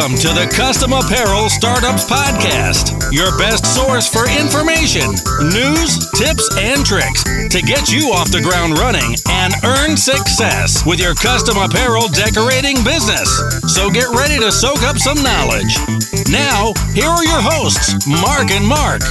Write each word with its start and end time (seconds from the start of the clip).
Welcome 0.00 0.16
to 0.16 0.32
the 0.32 0.48
Custom 0.48 0.94
Apparel 0.94 1.50
Startups 1.50 2.08
Podcast, 2.08 3.12
your 3.12 3.36
best 3.36 3.68
source 3.68 4.08
for 4.08 4.24
information, 4.32 5.12
news, 5.52 6.08
tips, 6.16 6.48
and 6.56 6.80
tricks 6.86 7.20
to 7.52 7.60
get 7.60 7.92
you 7.92 8.08
off 8.08 8.32
the 8.32 8.40
ground 8.40 8.78
running 8.78 9.12
and 9.28 9.52
earn 9.60 9.98
success 9.98 10.86
with 10.86 11.04
your 11.04 11.12
custom 11.12 11.60
apparel 11.60 12.08
decorating 12.08 12.80
business. 12.80 13.28
So 13.68 13.92
get 13.92 14.08
ready 14.08 14.40
to 14.40 14.48
soak 14.50 14.80
up 14.88 14.96
some 14.96 15.20
knowledge. 15.20 15.76
Now, 16.32 16.72
here 16.96 17.12
are 17.12 17.24
your 17.28 17.44
hosts, 17.44 17.92
Mark 18.08 18.48
and 18.56 18.64
Mark. 18.64 19.04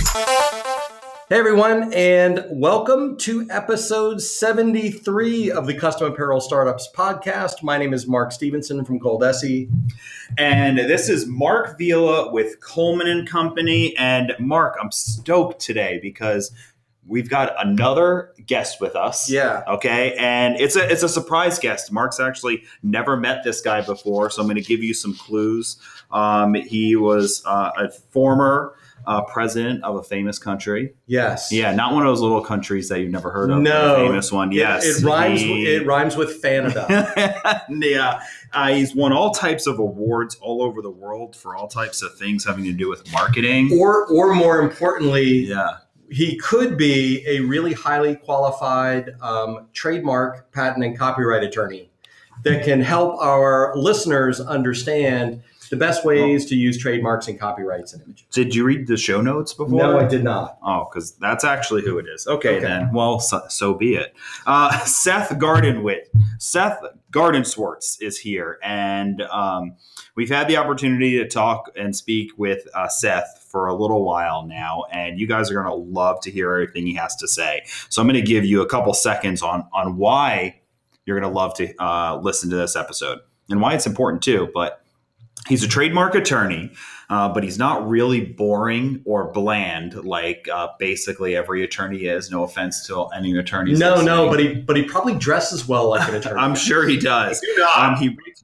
Hey 1.32 1.38
everyone, 1.38 1.94
and 1.94 2.44
welcome 2.50 3.16
to 3.18 3.46
episode 3.52 4.20
73 4.20 5.52
of 5.52 5.68
the 5.68 5.76
Custom 5.76 6.12
Apparel 6.12 6.42
Startups 6.42 6.90
podcast. 6.92 7.62
My 7.62 7.78
name 7.78 7.94
is 7.94 8.08
Mark 8.08 8.32
Stevenson 8.32 8.84
from 8.84 9.00
Goldesi. 9.00 9.70
And 10.40 10.80
this 10.80 11.08
is 11.08 11.28
Mark 11.28 11.78
Vila 11.78 12.32
with 12.32 12.60
Coleman 12.62 13.06
and 13.06 13.30
Company. 13.30 13.96
And 13.96 14.34
Mark, 14.40 14.76
I'm 14.82 14.92
stoked 14.92 15.62
today 15.62 16.00
because 16.02 16.52
we've 17.06 17.30
got 17.30 17.54
another 17.64 18.34
guest 18.48 18.82
with 18.82 18.96
us. 18.96 19.30
Yeah. 19.30 19.62
Okay. 19.68 20.16
And 20.18 20.60
it's 20.60 20.76
a 20.76 20.92
it's 20.92 21.04
a 21.04 21.10
surprise 21.10 21.60
guest. 21.60 21.92
Mark's 21.92 22.20
actually 22.20 22.64
never 22.82 23.16
met 23.16 23.44
this 23.44 23.62
guy 23.62 23.82
before, 23.82 24.32
so 24.32 24.42
I'm 24.42 24.48
going 24.48 24.56
to 24.56 24.68
give 24.68 24.84
you 24.84 24.96
some 24.96 25.14
clues. 25.14 25.78
Um, 26.10 26.56
he 26.56 26.96
was 26.96 27.44
uh, 27.46 27.70
a 27.78 27.92
former 27.92 28.74
uh, 29.08 29.22
president 29.24 29.84
of 29.84 29.96
a 29.96 30.04
famous 30.04 30.38
country. 30.40 30.94
Yes. 31.08 31.52
Yeah, 31.52 31.74
not 31.74 31.94
one 31.94 32.04
of 32.06 32.10
those 32.10 32.22
little 32.22 32.42
countries 32.42 32.90
that 32.90 33.00
you've 33.00 33.12
never 33.12 33.32
heard 33.32 33.50
of. 33.50 33.60
No. 33.60 33.96
famous 33.96 34.32
one. 34.32 34.52
It- 34.52 34.56
Yes, 34.56 34.86
It, 35.02 35.04
rhymes. 35.06 35.40
He- 35.42 35.66
It 35.68 35.86
rhymes 35.86 36.16
with 36.16 36.42
Canada. 36.42 37.64
yeah, 37.70 38.22
uh, 38.54 38.68
he's 38.70 38.96
won 38.96 39.14
all 39.14 39.32
types 39.32 39.68
of 39.68 39.80
awards 39.80 40.36
all 40.42 40.62
over 40.62 40.82
the 40.82 40.90
world 40.92 41.36
for 41.36 41.56
all 41.56 41.68
types 41.68 42.02
of 42.02 42.16
things 42.18 42.46
having 42.46 42.64
to 42.66 42.74
do 42.74 42.90
with 42.90 43.12
marketing. 43.12 43.72
or, 43.80 44.06
or 44.08 44.34
more 44.36 44.62
importantly, 44.62 45.46
Yeah, 45.48 45.78
he 46.12 46.38
could 46.38 46.78
be 46.78 47.24
a 47.28 47.40
really 47.42 47.74
highly 47.74 48.16
qualified 48.16 49.12
um, 49.22 49.68
trademark, 49.74 50.52
patent, 50.52 50.84
and 50.84 50.98
copyright 50.98 51.44
attorney 51.44 51.90
that 52.44 52.64
can 52.64 52.82
help 52.82 53.20
our 53.22 53.74
listeners 53.76 54.40
understand 54.40 55.42
the 55.70 55.76
best 55.78 56.04
ways 56.06 56.46
to 56.48 56.56
use 56.56 56.78
trademarks 56.78 57.28
and 57.28 57.40
copyrights 57.40 57.94
and 57.94 58.02
images. 58.04 58.26
did 58.32 58.54
you 58.56 58.64
read 58.64 58.88
the 58.88 58.98
show 58.98 59.22
notes 59.22 59.54
before? 59.54 59.80
No, 59.80 60.00
I 60.00 60.06
did 60.06 60.24
not. 60.24 60.58
Oh, 60.64 60.88
because 60.92 61.14
that's 61.18 61.44
actually 61.44 61.84
who 61.84 61.98
it 62.00 62.06
is. 62.08 62.28
Okay, 62.28 62.58
Okay. 62.58 62.60
then. 62.66 62.92
Well, 62.94 63.20
so, 63.20 63.42
so 63.50 63.74
be 63.74 63.96
it. 63.96 64.16
Uh, 64.46 64.78
Seth 64.86 65.30
Gardenwit, 65.38 66.08
Seth 66.40 66.80
Gardenswartz 67.12 68.02
is 68.02 68.18
here, 68.18 68.60
and 68.64 69.22
um, 69.24 69.76
we've 70.16 70.30
had 70.30 70.48
the 70.48 70.58
opportunity 70.58 71.18
to 71.18 71.28
talk 71.28 71.72
and 71.76 71.96
speak 71.96 72.32
with 72.38 72.68
uh, 72.74 72.88
Seth 72.88 73.46
for 73.52 73.68
a 73.68 73.74
little 73.76 74.04
while 74.04 74.46
now, 74.46 74.84
and 74.92 75.20
you 75.20 75.28
guys 75.28 75.50
are 75.52 75.56
going 75.56 75.66
to 75.66 75.74
love 75.74 76.22
to 76.22 76.32
hear 76.32 76.52
everything 76.52 76.86
he 76.86 76.94
has 76.96 77.16
to 77.18 77.28
say. 77.28 77.64
So 77.90 78.02
I'm 78.02 78.08
going 78.08 78.20
to 78.20 78.28
give 78.28 78.46
you 78.46 78.62
a 78.62 78.68
couple 78.68 78.94
seconds 78.94 79.42
on 79.42 79.68
on 79.74 79.98
why 79.98 80.60
you're 81.06 81.20
going 81.20 81.32
to 81.32 81.36
love 81.36 81.54
to 81.56 81.74
uh, 81.84 82.18
listen 82.22 82.50
to 82.52 82.56
this 82.56 82.76
episode 82.76 83.20
and 83.50 83.60
why 83.62 83.74
it's 83.74 83.88
important 83.88 84.22
too. 84.22 84.50
But 84.54 84.84
he's 85.48 85.64
a 85.64 85.68
trademark 85.68 86.16
attorney 86.16 86.72
uh, 87.10 87.28
but 87.28 87.44
he's 87.44 87.58
not 87.58 87.88
really 87.88 88.24
boring 88.24 89.02
or 89.06 89.32
bland 89.32 89.96
like 90.06 90.48
uh, 90.54 90.68
basically 90.78 91.36
every 91.36 91.64
attorney 91.64 92.06
is. 92.06 92.30
No 92.30 92.44
offense 92.44 92.86
to 92.86 93.06
any 93.08 93.36
attorneys. 93.36 93.80
No, 93.80 94.02
no, 94.02 94.30
but 94.30 94.40
he 94.40 94.54
but 94.54 94.76
he 94.76 94.84
probably 94.84 95.16
dresses 95.16 95.68
well 95.68 95.90
like 95.90 96.08
an 96.08 96.16
attorney. 96.16 96.40
I'm 96.40 96.56
sure 96.56 96.88
he 96.88 96.98
does. 96.98 97.40
do 97.56 97.56
not. 97.58 97.94
Um, 97.94 97.96
he 97.96 98.10
writes 98.10 98.44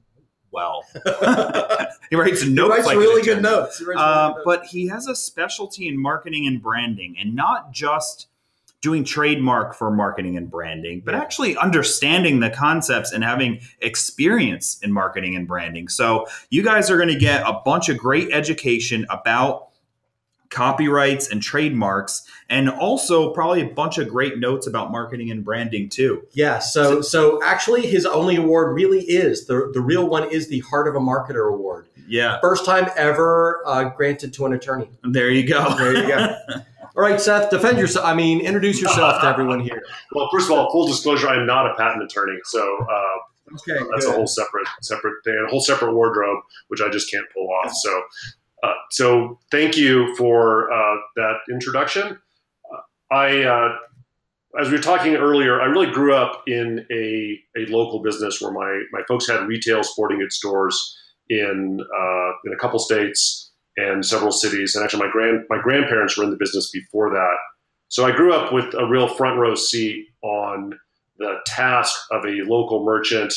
well. 0.50 0.84
he 2.10 2.16
writes 2.16 2.42
he 2.42 2.52
notes 2.52 2.70
writes 2.70 2.86
like 2.86 2.98
really 2.98 3.22
good 3.22 3.40
notes. 3.40 3.78
He 3.78 3.84
writes 3.84 3.98
really 3.98 4.02
Uh, 4.02 4.28
good 4.28 4.34
notes. 4.34 4.42
but 4.44 4.64
he 4.66 4.88
has 4.88 5.06
a 5.06 5.14
specialty 5.14 5.86
in 5.86 6.00
marketing 6.00 6.46
and 6.46 6.60
branding, 6.60 7.14
and 7.20 7.36
not 7.36 7.70
just 7.72 8.26
doing 8.80 9.04
trademark 9.04 9.74
for 9.74 9.90
marketing 9.90 10.36
and 10.36 10.50
branding, 10.50 11.02
but 11.04 11.14
actually 11.14 11.56
understanding 11.56 12.40
the 12.40 12.50
concepts 12.50 13.12
and 13.12 13.24
having 13.24 13.60
experience 13.80 14.78
in 14.82 14.92
marketing 14.92 15.34
and 15.34 15.48
branding. 15.48 15.88
So 15.88 16.26
you 16.50 16.62
guys 16.62 16.90
are 16.90 16.96
going 16.96 17.08
to 17.08 17.18
get 17.18 17.42
a 17.42 17.60
bunch 17.64 17.88
of 17.88 17.98
great 17.98 18.30
education 18.32 19.06
about 19.10 19.66
copyrights 20.50 21.28
and 21.28 21.42
trademarks 21.42 22.22
and 22.48 22.70
also 22.70 23.32
probably 23.32 23.62
a 23.62 23.68
bunch 23.68 23.98
of 23.98 24.08
great 24.08 24.38
notes 24.38 24.66
about 24.66 24.92
marketing 24.92 25.30
and 25.30 25.44
branding 25.44 25.88
too. 25.88 26.22
Yeah, 26.32 26.60
so 26.60 27.00
so 27.00 27.42
actually 27.42 27.86
his 27.86 28.06
only 28.06 28.36
award 28.36 28.74
really 28.74 29.00
is 29.00 29.46
the 29.46 29.70
the 29.72 29.80
real 29.80 30.08
one 30.08 30.30
is 30.30 30.48
the 30.48 30.60
Heart 30.60 30.88
of 30.88 30.94
a 30.94 31.00
Marketer 31.00 31.52
Award. 31.52 31.88
Yeah. 32.08 32.38
First 32.40 32.64
time 32.64 32.88
ever 32.96 33.62
uh, 33.66 33.84
granted 33.90 34.32
to 34.34 34.46
an 34.46 34.52
attorney. 34.52 34.88
There 35.02 35.30
you 35.30 35.46
go. 35.46 35.76
There 35.76 35.96
you 35.96 36.06
go. 36.06 36.36
All 36.96 37.02
right, 37.02 37.20
Seth, 37.20 37.50
defend 37.50 37.78
yourself. 37.78 38.06
I 38.06 38.14
mean, 38.14 38.40
introduce 38.40 38.80
yourself 38.80 39.20
to 39.20 39.26
everyone 39.26 39.60
here. 39.60 39.82
Well, 40.12 40.28
first 40.32 40.50
of 40.50 40.56
all, 40.56 40.70
full 40.72 40.86
disclosure, 40.86 41.28
I'm 41.28 41.46
not 41.46 41.70
a 41.70 41.74
patent 41.74 42.02
attorney, 42.02 42.38
so 42.44 42.86
uh, 42.90 43.18
Okay, 43.52 43.78
that's 43.92 44.06
a 44.06 44.12
whole 44.12 44.26
separate 44.26 44.66
separate 44.82 45.22
thing, 45.24 45.42
a 45.46 45.50
whole 45.50 45.60
separate 45.60 45.94
wardrobe, 45.94 46.42
which 46.68 46.80
I 46.80 46.90
just 46.90 47.10
can't 47.10 47.26
pull 47.32 47.48
off. 47.48 47.72
So, 47.72 48.02
uh, 48.62 48.74
so 48.90 49.38
thank 49.50 49.76
you 49.76 50.14
for 50.16 50.72
uh, 50.72 50.96
that 51.16 51.36
introduction. 51.50 52.18
Uh, 52.72 53.14
I, 53.14 53.42
uh, 53.42 53.76
as 54.60 54.68
we 54.68 54.76
were 54.76 54.82
talking 54.82 55.14
earlier, 55.14 55.60
I 55.60 55.66
really 55.66 55.90
grew 55.92 56.14
up 56.14 56.42
in 56.48 56.86
a, 56.90 57.38
a 57.56 57.66
local 57.66 58.02
business 58.02 58.40
where 58.40 58.52
my 58.52 58.82
my 58.90 59.02
folks 59.06 59.28
had 59.28 59.46
retail 59.46 59.84
sporting 59.84 60.18
goods 60.18 60.36
stores 60.36 60.98
in 61.28 61.78
uh, 61.80 62.30
in 62.44 62.52
a 62.52 62.56
couple 62.56 62.80
states 62.80 63.45
and 63.76 64.04
several 64.04 64.32
cities, 64.32 64.74
and 64.74 64.84
actually 64.84 65.04
my 65.04 65.12
grand 65.12 65.44
my 65.48 65.60
grandparents 65.60 66.16
were 66.16 66.24
in 66.24 66.30
the 66.30 66.36
business 66.36 66.70
before 66.70 67.10
that. 67.10 67.36
So 67.88 68.04
I 68.04 68.12
grew 68.12 68.32
up 68.32 68.52
with 68.52 68.74
a 68.74 68.86
real 68.86 69.08
front 69.08 69.38
row 69.38 69.54
seat 69.54 70.06
on 70.22 70.78
the 71.18 71.36
task 71.46 71.94
of 72.10 72.24
a 72.24 72.42
local 72.44 72.84
merchant 72.84 73.32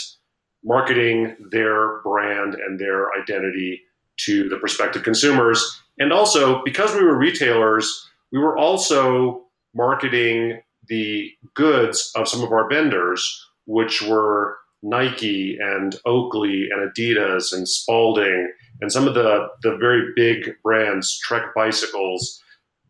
marketing 0.63 1.35
their 1.51 2.01
brand 2.01 2.55
and 2.55 2.79
their 2.79 3.13
identity 3.13 3.81
to 4.17 4.49
the 4.49 4.57
prospective 4.57 5.03
consumers. 5.03 5.81
And 5.99 6.11
also, 6.11 6.61
because 6.63 6.93
we 6.93 7.03
were 7.03 7.17
retailers, 7.17 8.09
we 8.31 8.39
were 8.39 8.57
also 8.57 9.45
marketing 9.73 10.61
the 10.87 11.31
goods 11.53 12.11
of 12.15 12.27
some 12.27 12.43
of 12.43 12.51
our 12.51 12.67
vendors, 12.69 13.45
which 13.65 14.01
were 14.01 14.57
Nike 14.81 15.57
and 15.61 15.95
Oakley 16.05 16.67
and 16.71 16.89
Adidas 16.89 17.53
and 17.53 17.67
Spalding 17.67 18.51
and 18.81 18.91
some 18.91 19.07
of 19.07 19.13
the, 19.13 19.47
the 19.61 19.75
very 19.77 20.11
big 20.15 20.55
brands, 20.63 21.19
Trek 21.19 21.53
bicycles, 21.55 22.41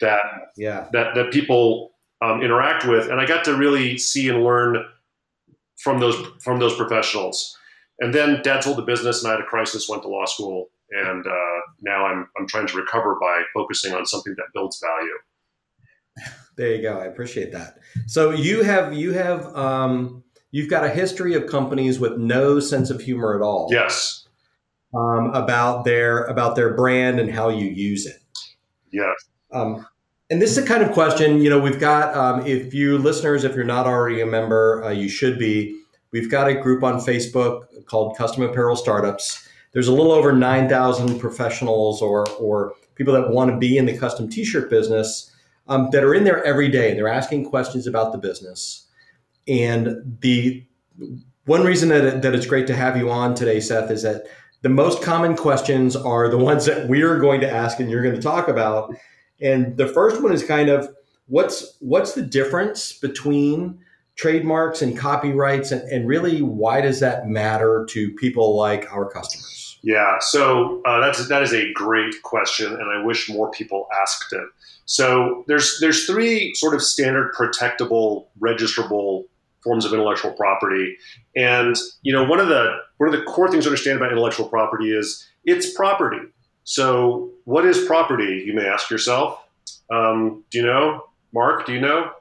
that 0.01 0.21
Yeah. 0.57 0.87
that 0.93 1.15
that 1.15 1.31
people 1.31 1.91
um, 2.21 2.41
interact 2.41 2.85
with, 2.85 3.09
and 3.09 3.19
I 3.19 3.25
got 3.25 3.43
to 3.45 3.55
really 3.55 3.97
see 3.97 4.29
and 4.29 4.43
learn 4.43 4.85
from 5.77 5.99
those 5.99 6.15
from 6.43 6.59
those 6.59 6.75
professionals. 6.75 7.55
And 7.99 8.13
then 8.13 8.41
Dad 8.43 8.63
sold 8.63 8.77
the 8.77 8.81
business, 8.83 9.23
and 9.23 9.29
I 9.31 9.35
had 9.35 9.41
a 9.41 9.45
crisis. 9.45 9.89
Went 9.89 10.03
to 10.03 10.09
law 10.09 10.25
school, 10.25 10.69
and 10.91 11.25
uh, 11.25 11.59
now 11.81 12.05
I'm 12.05 12.27
I'm 12.37 12.47
trying 12.47 12.67
to 12.67 12.77
recover 12.77 13.17
by 13.19 13.41
focusing 13.53 13.93
on 13.93 14.05
something 14.05 14.35
that 14.37 14.45
builds 14.53 14.79
value. 14.81 15.17
There 16.57 16.75
you 16.75 16.81
go. 16.81 16.97
I 16.99 17.05
appreciate 17.05 17.51
that. 17.53 17.79
So 18.07 18.31
you 18.31 18.63
have 18.63 18.93
you 18.93 19.13
have 19.13 19.45
um, 19.55 20.23
you've 20.51 20.69
got 20.69 20.83
a 20.83 20.89
history 20.89 21.33
of 21.35 21.47
companies 21.47 21.99
with 21.99 22.17
no 22.17 22.59
sense 22.59 22.89
of 22.89 23.01
humor 23.01 23.35
at 23.35 23.41
all. 23.41 23.69
Yes, 23.71 24.18
Um, 24.91 25.29
about 25.35 25.85
their 25.85 26.23
about 26.23 26.55
their 26.55 26.73
brand 26.73 27.19
and 27.19 27.29
how 27.31 27.49
you 27.49 27.67
use 27.67 28.07
it. 28.07 28.17
yes, 28.91 29.29
Um, 29.51 29.85
and 30.31 30.41
this 30.41 30.51
is 30.51 30.55
the 30.55 30.63
kind 30.63 30.83
of 30.83 30.91
question, 30.91 31.41
you 31.41 31.49
know, 31.49 31.59
we've 31.59 31.79
got, 31.79 32.15
um, 32.15 32.45
if 32.45 32.73
you 32.73 32.99
listeners, 32.99 33.43
if 33.43 33.55
you're 33.55 33.65
not 33.65 33.87
already 33.87 34.21
a 34.21 34.25
member, 34.25 34.83
uh, 34.83 34.89
you 34.89 35.09
should 35.09 35.39
be. 35.39 35.79
We've 36.11 36.29
got 36.29 36.47
a 36.47 36.53
group 36.53 36.83
on 36.83 36.99
Facebook 36.99 37.65
called 37.85 38.15
Custom 38.15 38.43
Apparel 38.43 38.75
Startups. 38.75 39.47
There's 39.71 39.87
a 39.87 39.93
little 39.93 40.11
over 40.11 40.31
9,000 40.33 41.19
professionals 41.19 42.01
or, 42.01 42.27
or 42.39 42.73
people 42.95 43.13
that 43.13 43.29
want 43.29 43.51
to 43.51 43.57
be 43.57 43.77
in 43.77 43.85
the 43.85 43.97
custom 43.97 44.29
t 44.29 44.43
shirt 44.43 44.69
business 44.69 45.31
um, 45.67 45.89
that 45.91 46.03
are 46.03 46.13
in 46.13 46.23
there 46.23 46.43
every 46.43 46.69
day. 46.69 46.93
They're 46.93 47.07
asking 47.07 47.49
questions 47.49 47.87
about 47.87 48.11
the 48.11 48.17
business. 48.17 48.87
And 49.47 50.17
the 50.21 50.63
one 51.45 51.63
reason 51.63 51.89
that, 51.89 52.21
that 52.21 52.35
it's 52.35 52.45
great 52.45 52.67
to 52.67 52.75
have 52.75 52.97
you 52.97 53.09
on 53.09 53.33
today, 53.33 53.59
Seth, 53.59 53.89
is 53.89 54.03
that 54.03 54.25
the 54.61 54.69
most 54.69 55.01
common 55.01 55.35
questions 55.35 55.95
are 55.95 56.29
the 56.29 56.37
ones 56.37 56.65
that 56.65 56.87
we're 56.87 57.19
going 57.19 57.41
to 57.41 57.49
ask 57.49 57.79
and 57.79 57.89
you're 57.89 58.03
going 58.03 58.15
to 58.15 58.21
talk 58.21 58.47
about. 58.47 58.93
And 59.41 59.77
the 59.77 59.87
first 59.87 60.21
one 60.21 60.33
is 60.33 60.43
kind 60.43 60.69
of 60.69 60.89
what's 61.27 61.77
what's 61.79 62.13
the 62.13 62.21
difference 62.21 62.93
between 62.93 63.79
trademarks 64.15 64.81
and 64.81 64.97
copyrights 64.97 65.71
and, 65.71 65.81
and 65.89 66.07
really 66.07 66.41
why 66.41 66.81
does 66.81 66.99
that 66.99 67.27
matter 67.27 67.85
to 67.89 68.11
people 68.15 68.57
like 68.57 68.91
our 68.91 69.09
customers? 69.09 69.59
yeah. 69.81 70.17
So 70.19 70.81
uh, 70.85 70.99
that's 70.99 71.27
that 71.27 71.43
is 71.43 71.53
a 71.53 71.71
great 71.73 72.21
question, 72.23 72.73
and 72.73 72.91
I 72.91 73.03
wish 73.03 73.29
more 73.29 73.49
people 73.51 73.87
asked 74.01 74.33
it. 74.33 74.47
So 74.85 75.43
there's 75.47 75.77
there's 75.79 76.05
three 76.05 76.53
sort 76.55 76.73
of 76.73 76.81
standard 76.81 77.33
protectable, 77.33 78.27
registrable 78.39 79.25
forms 79.63 79.85
of 79.85 79.93
intellectual 79.93 80.31
property. 80.33 80.97
And 81.35 81.75
you 82.01 82.13
know, 82.13 82.23
one 82.23 82.39
of 82.39 82.47
the 82.47 82.77
one 82.97 83.13
of 83.13 83.19
the 83.19 83.25
core 83.25 83.49
things 83.51 83.65
to 83.65 83.69
understand 83.69 83.97
about 83.97 84.11
intellectual 84.11 84.47
property 84.47 84.91
is 84.91 85.27
it's 85.45 85.73
property. 85.73 86.19
So, 86.63 87.29
what 87.45 87.65
is 87.65 87.85
property? 87.85 88.43
You 88.45 88.53
may 88.53 88.67
ask 88.67 88.89
yourself. 88.89 89.43
Um, 89.89 90.43
do 90.51 90.59
you 90.59 90.65
know, 90.65 91.05
Mark? 91.33 91.65
Do 91.65 91.73
you 91.73 91.81
know? 91.81 92.11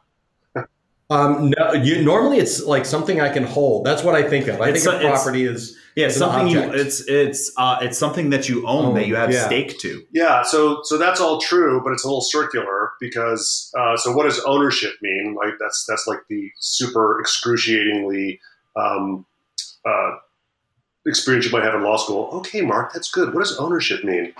Um, 1.10 1.54
no, 1.58 1.72
you, 1.72 2.02
normally 2.02 2.36
it's 2.38 2.62
like 2.64 2.84
something 2.84 3.18
I 3.20 3.30
can 3.30 3.44
hold. 3.44 3.86
That's 3.86 4.02
what 4.02 4.14
I 4.14 4.22
think 4.28 4.46
of. 4.46 4.60
I 4.60 4.68
It's 4.70 4.84
think 4.84 4.94
a- 4.94 4.98
it's- 5.00 5.22
property 5.22 5.44
is 5.44 5.76
Yeah, 5.98 6.06
It's 6.06 6.16
something 6.16 6.46
you 6.46 6.60
it's 6.60 7.00
it's 7.08 7.50
uh, 7.56 7.78
it's 7.82 7.98
something 7.98 8.30
that 8.30 8.48
you 8.48 8.64
own 8.68 8.86
Own, 8.86 8.94
that 8.94 9.08
you 9.08 9.16
have 9.16 9.32
yeah. 9.32 9.46
stake 9.46 9.80
to. 9.80 10.00
Yeah, 10.12 10.44
so 10.44 10.78
so 10.84 10.96
that's 10.96 11.20
all 11.20 11.40
true, 11.40 11.80
but 11.82 11.92
it's 11.92 12.04
a 12.04 12.06
little 12.06 12.20
circular 12.20 12.92
because 13.00 13.72
uh, 13.76 13.96
so 13.96 14.12
what 14.12 14.22
does 14.22 14.38
ownership 14.44 14.92
mean? 15.02 15.34
Like 15.34 15.54
that's 15.58 15.84
that's 15.88 16.06
like 16.06 16.20
the 16.28 16.52
super 16.60 17.18
excruciatingly 17.20 18.38
um, 18.76 19.26
uh, 19.84 20.12
experience 21.04 21.46
you 21.46 21.50
might 21.50 21.64
have 21.64 21.74
in 21.74 21.82
law 21.82 21.96
school. 21.96 22.28
Okay, 22.32 22.60
Mark, 22.60 22.92
that's 22.92 23.10
good. 23.10 23.34
What 23.34 23.40
does 23.40 23.56
ownership 23.56 24.04
mean? 24.04 24.34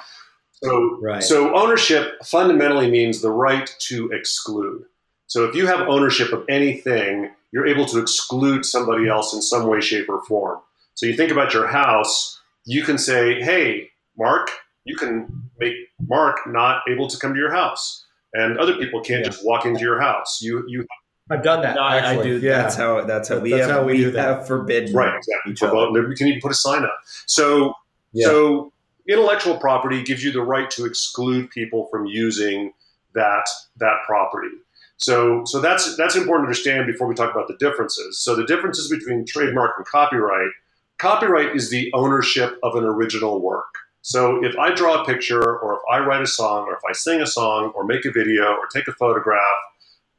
So 0.62 0.98
Right. 1.02 1.24
so 1.24 1.56
ownership 1.56 2.24
fundamentally 2.24 2.88
means 2.88 3.20
the 3.20 3.32
right 3.32 3.68
to 3.88 4.12
exclude. 4.12 4.84
So 5.26 5.44
if 5.44 5.56
you 5.56 5.66
have 5.66 5.88
ownership 5.88 6.32
of 6.32 6.44
anything, 6.48 7.30
you're 7.50 7.66
able 7.66 7.86
to 7.86 7.98
exclude 7.98 8.64
somebody 8.64 9.08
else 9.08 9.34
in 9.34 9.42
some 9.42 9.66
way, 9.66 9.80
shape, 9.80 10.08
or 10.08 10.24
form. 10.24 10.60
So 10.98 11.06
you 11.06 11.14
think 11.14 11.30
about 11.30 11.54
your 11.54 11.68
house, 11.68 12.40
you 12.64 12.82
can 12.82 12.98
say, 12.98 13.40
"Hey, 13.40 13.88
Mark, 14.18 14.50
you 14.84 14.96
can 14.96 15.28
make 15.60 15.74
Mark 16.08 16.38
not 16.48 16.82
able 16.90 17.06
to 17.06 17.16
come 17.16 17.34
to 17.34 17.38
your 17.38 17.52
house, 17.52 18.04
and 18.34 18.58
other 18.58 18.74
people 18.78 19.00
can't 19.00 19.20
Yeah. 19.24 19.30
just 19.30 19.44
walk 19.46 19.64
into 19.64 19.78
your 19.80 20.00
house. 20.00 20.40
You 20.42 20.64
you 20.66 20.84
I've 21.30 21.44
done 21.44 21.62
that. 21.62 21.76
No, 21.76 21.82
I, 21.82 22.18
I 22.18 22.22
do. 22.22 22.38
Yeah. 22.40 22.62
That's 22.62 22.74
how. 22.74 23.02
That's 23.04 23.28
how 23.28 23.36
That- 23.36 23.44
we 23.44 23.50
that's 23.52 23.66
have. 23.66 23.70
how 23.70 23.84
we 23.84 23.92
we 23.92 23.98
do 23.98 24.10
that. 24.10 24.24
have 24.28 24.46
forbidden 24.48 24.92
right 24.92 25.14
exactly. 25.14 25.52
each 25.52 25.60
For 25.60 25.66
other. 25.76 26.08
We 26.08 26.16
can 26.16 26.26
even 26.26 26.40
put 26.40 26.50
a 26.50 26.54
sign 26.54 26.82
up. 26.82 26.98
So 27.26 27.74
Yeah. 28.12 28.26
so 28.26 28.72
intellectual 29.08 29.56
property 29.56 30.02
gives 30.02 30.24
you 30.24 30.32
the 30.32 30.42
right 30.42 30.68
to 30.72 30.84
exclude 30.84 31.50
people 31.50 31.86
from 31.92 32.06
using 32.06 32.72
that 33.14 33.44
that 33.76 33.98
property. 34.04 34.50
So 34.96 35.44
so 35.44 35.60
that's 35.60 35.96
that's 35.96 36.16
important 36.16 36.46
to 36.46 36.48
understand 36.48 36.88
before 36.88 37.06
we 37.06 37.14
talk 37.14 37.30
about 37.30 37.46
the 37.46 37.56
differences. 37.58 38.18
So 38.18 38.34
the 38.34 38.44
differences 38.46 38.88
between 38.90 39.24
trademark 39.26 39.74
and 39.76 39.86
copyright. 39.86 40.50
Copyright 40.98 41.54
is 41.54 41.70
the 41.70 41.90
ownership 41.94 42.58
of 42.62 42.74
an 42.74 42.84
original 42.84 43.40
work. 43.40 43.72
So 44.02 44.44
if 44.44 44.56
I 44.58 44.74
draw 44.74 45.02
a 45.02 45.06
picture 45.06 45.42
or 45.42 45.74
if 45.74 45.80
I 45.90 46.04
write 46.04 46.22
a 46.22 46.26
song 46.26 46.66
or 46.66 46.74
if 46.74 46.82
I 46.88 46.92
sing 46.92 47.20
a 47.20 47.26
song 47.26 47.72
or 47.74 47.84
make 47.84 48.04
a 48.04 48.10
video 48.10 48.54
or 48.54 48.66
take 48.72 48.88
a 48.88 48.92
photograph 48.92 49.58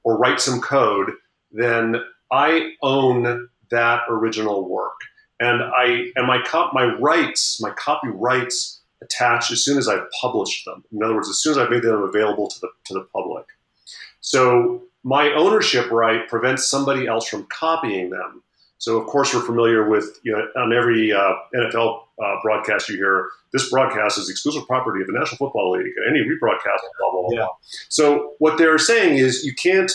or 0.03 0.17
write 0.17 0.39
some 0.39 0.61
code, 0.61 1.11
then 1.51 1.97
I 2.31 2.73
own 2.81 3.49
that 3.71 4.01
original 4.09 4.69
work 4.69 4.99
and 5.39 5.61
I 5.63 6.11
and 6.15 6.27
my 6.27 6.41
cop 6.41 6.73
my 6.73 6.85
rights, 6.95 7.61
my 7.61 7.71
copyrights 7.71 8.81
attach 9.01 9.51
as 9.51 9.63
soon 9.63 9.77
as 9.77 9.87
I've 9.87 10.09
published 10.21 10.65
them. 10.65 10.83
In 10.91 11.01
other 11.01 11.15
words, 11.15 11.29
as 11.29 11.39
soon 11.39 11.51
as 11.51 11.57
I've 11.57 11.69
made 11.69 11.83
them 11.83 12.01
available 12.01 12.47
to 12.47 12.59
the 12.59 12.69
to 12.85 12.93
the 12.93 13.07
public. 13.13 13.45
So 14.21 14.83
my 15.03 15.31
ownership 15.31 15.89
right 15.91 16.27
prevents 16.27 16.67
somebody 16.67 17.07
else 17.07 17.27
from 17.27 17.45
copying 17.45 18.09
them. 18.09 18.43
So 18.79 18.99
of 18.99 19.07
course 19.07 19.33
we're 19.33 19.41
familiar 19.41 19.87
with 19.87 20.19
you 20.23 20.31
know 20.31 20.61
on 20.61 20.73
every 20.73 21.11
uh, 21.11 21.33
NFL 21.55 22.01
uh, 22.23 22.35
broadcast 22.41 22.89
you 22.89 22.95
hear 22.95 23.29
this 23.53 23.69
broadcast 23.69 24.17
is 24.17 24.29
exclusive 24.29 24.65
property 24.67 25.01
of 25.01 25.07
the 25.07 25.13
National 25.13 25.37
Football 25.37 25.71
League. 25.71 25.93
and 25.97 26.17
Any 26.17 26.25
rebroadcast, 26.25 26.81
blah 26.99 27.11
blah 27.11 27.27
blah. 27.27 27.37
Yeah. 27.37 27.47
So 27.89 28.33
what 28.39 28.57
they're 28.57 28.77
saying 28.77 29.17
is 29.17 29.43
you 29.45 29.53
can't 29.53 29.91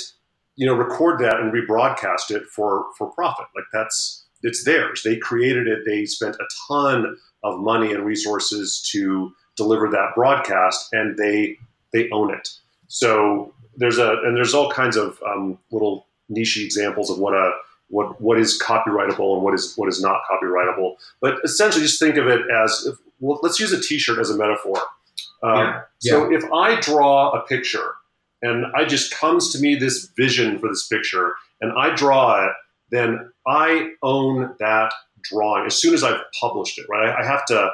you 0.57 0.67
know 0.67 0.75
record 0.75 1.19
that 1.21 1.41
and 1.41 1.53
rebroadcast 1.53 2.31
it 2.31 2.45
for 2.47 2.87
for 2.97 3.11
profit. 3.11 3.47
Like 3.57 3.67
that's 3.73 4.25
it's 4.43 4.65
theirs. 4.65 5.03
They 5.03 5.17
created 5.17 5.67
it. 5.67 5.81
They 5.87 6.05
spent 6.05 6.37
a 6.37 6.45
ton 6.69 7.17
of 7.43 7.59
money 7.61 7.93
and 7.93 8.05
resources 8.05 8.87
to 8.93 9.33
deliver 9.57 9.89
that 9.91 10.11
broadcast, 10.15 10.89
and 10.93 11.17
they 11.17 11.59
they 11.93 12.11
own 12.11 12.33
it. 12.33 12.49
So 12.89 13.55
there's 13.77 13.99
a 13.99 14.17
and 14.25 14.37
there's 14.37 14.55
all 14.55 14.71
kinds 14.71 14.97
of 14.97 15.19
um, 15.27 15.59
little 15.71 16.07
niche 16.29 16.59
examples 16.59 17.11
of 17.11 17.19
what 17.19 17.35
a 17.35 17.53
what 17.89 18.21
what 18.21 18.39
is 18.39 18.61
copyrightable 18.61 19.35
and 19.35 19.43
what 19.43 19.55
is 19.55 19.75
what 19.77 19.89
is 19.89 20.03
not 20.03 20.21
copyrightable. 20.31 20.97
But 21.21 21.39
essentially, 21.45 21.85
just 21.85 22.01
think 22.01 22.17
of 22.17 22.27
it 22.27 22.43
as 22.51 22.87
if, 22.87 22.97
well, 23.21 23.39
let's 23.43 23.61
use 23.61 23.73
a 23.73 23.81
T-shirt 23.81 24.19
as 24.19 24.31
a 24.31 24.37
metaphor. 24.37 24.79
Um, 25.43 25.57
Yeah. 26.01 26.13
So 26.13 26.33
if 26.33 26.45
I 26.53 26.81
draw 26.81 27.31
a 27.33 27.47
picture 27.47 27.95
and 28.43 28.67
I 28.75 28.85
just 28.85 29.15
comes 29.15 29.53
to 29.53 29.59
me 29.59 29.75
this 29.75 30.11
vision 30.17 30.59
for 30.59 30.69
this 30.69 30.87
picture 30.87 31.35
and 31.61 31.73
I 31.79 31.95
draw 31.95 32.47
it, 32.47 32.53
then 32.91 33.31
I 33.47 33.91
own 34.03 34.55
that 34.59 34.93
drawing 35.23 35.67
as 35.67 35.77
soon 35.77 35.95
as 35.95 36.03
I've 36.03 36.21
published 36.41 36.79
it. 36.79 36.87
Right? 36.89 37.09
I, 37.09 37.23
I 37.23 37.25
have 37.25 37.45
to. 37.47 37.71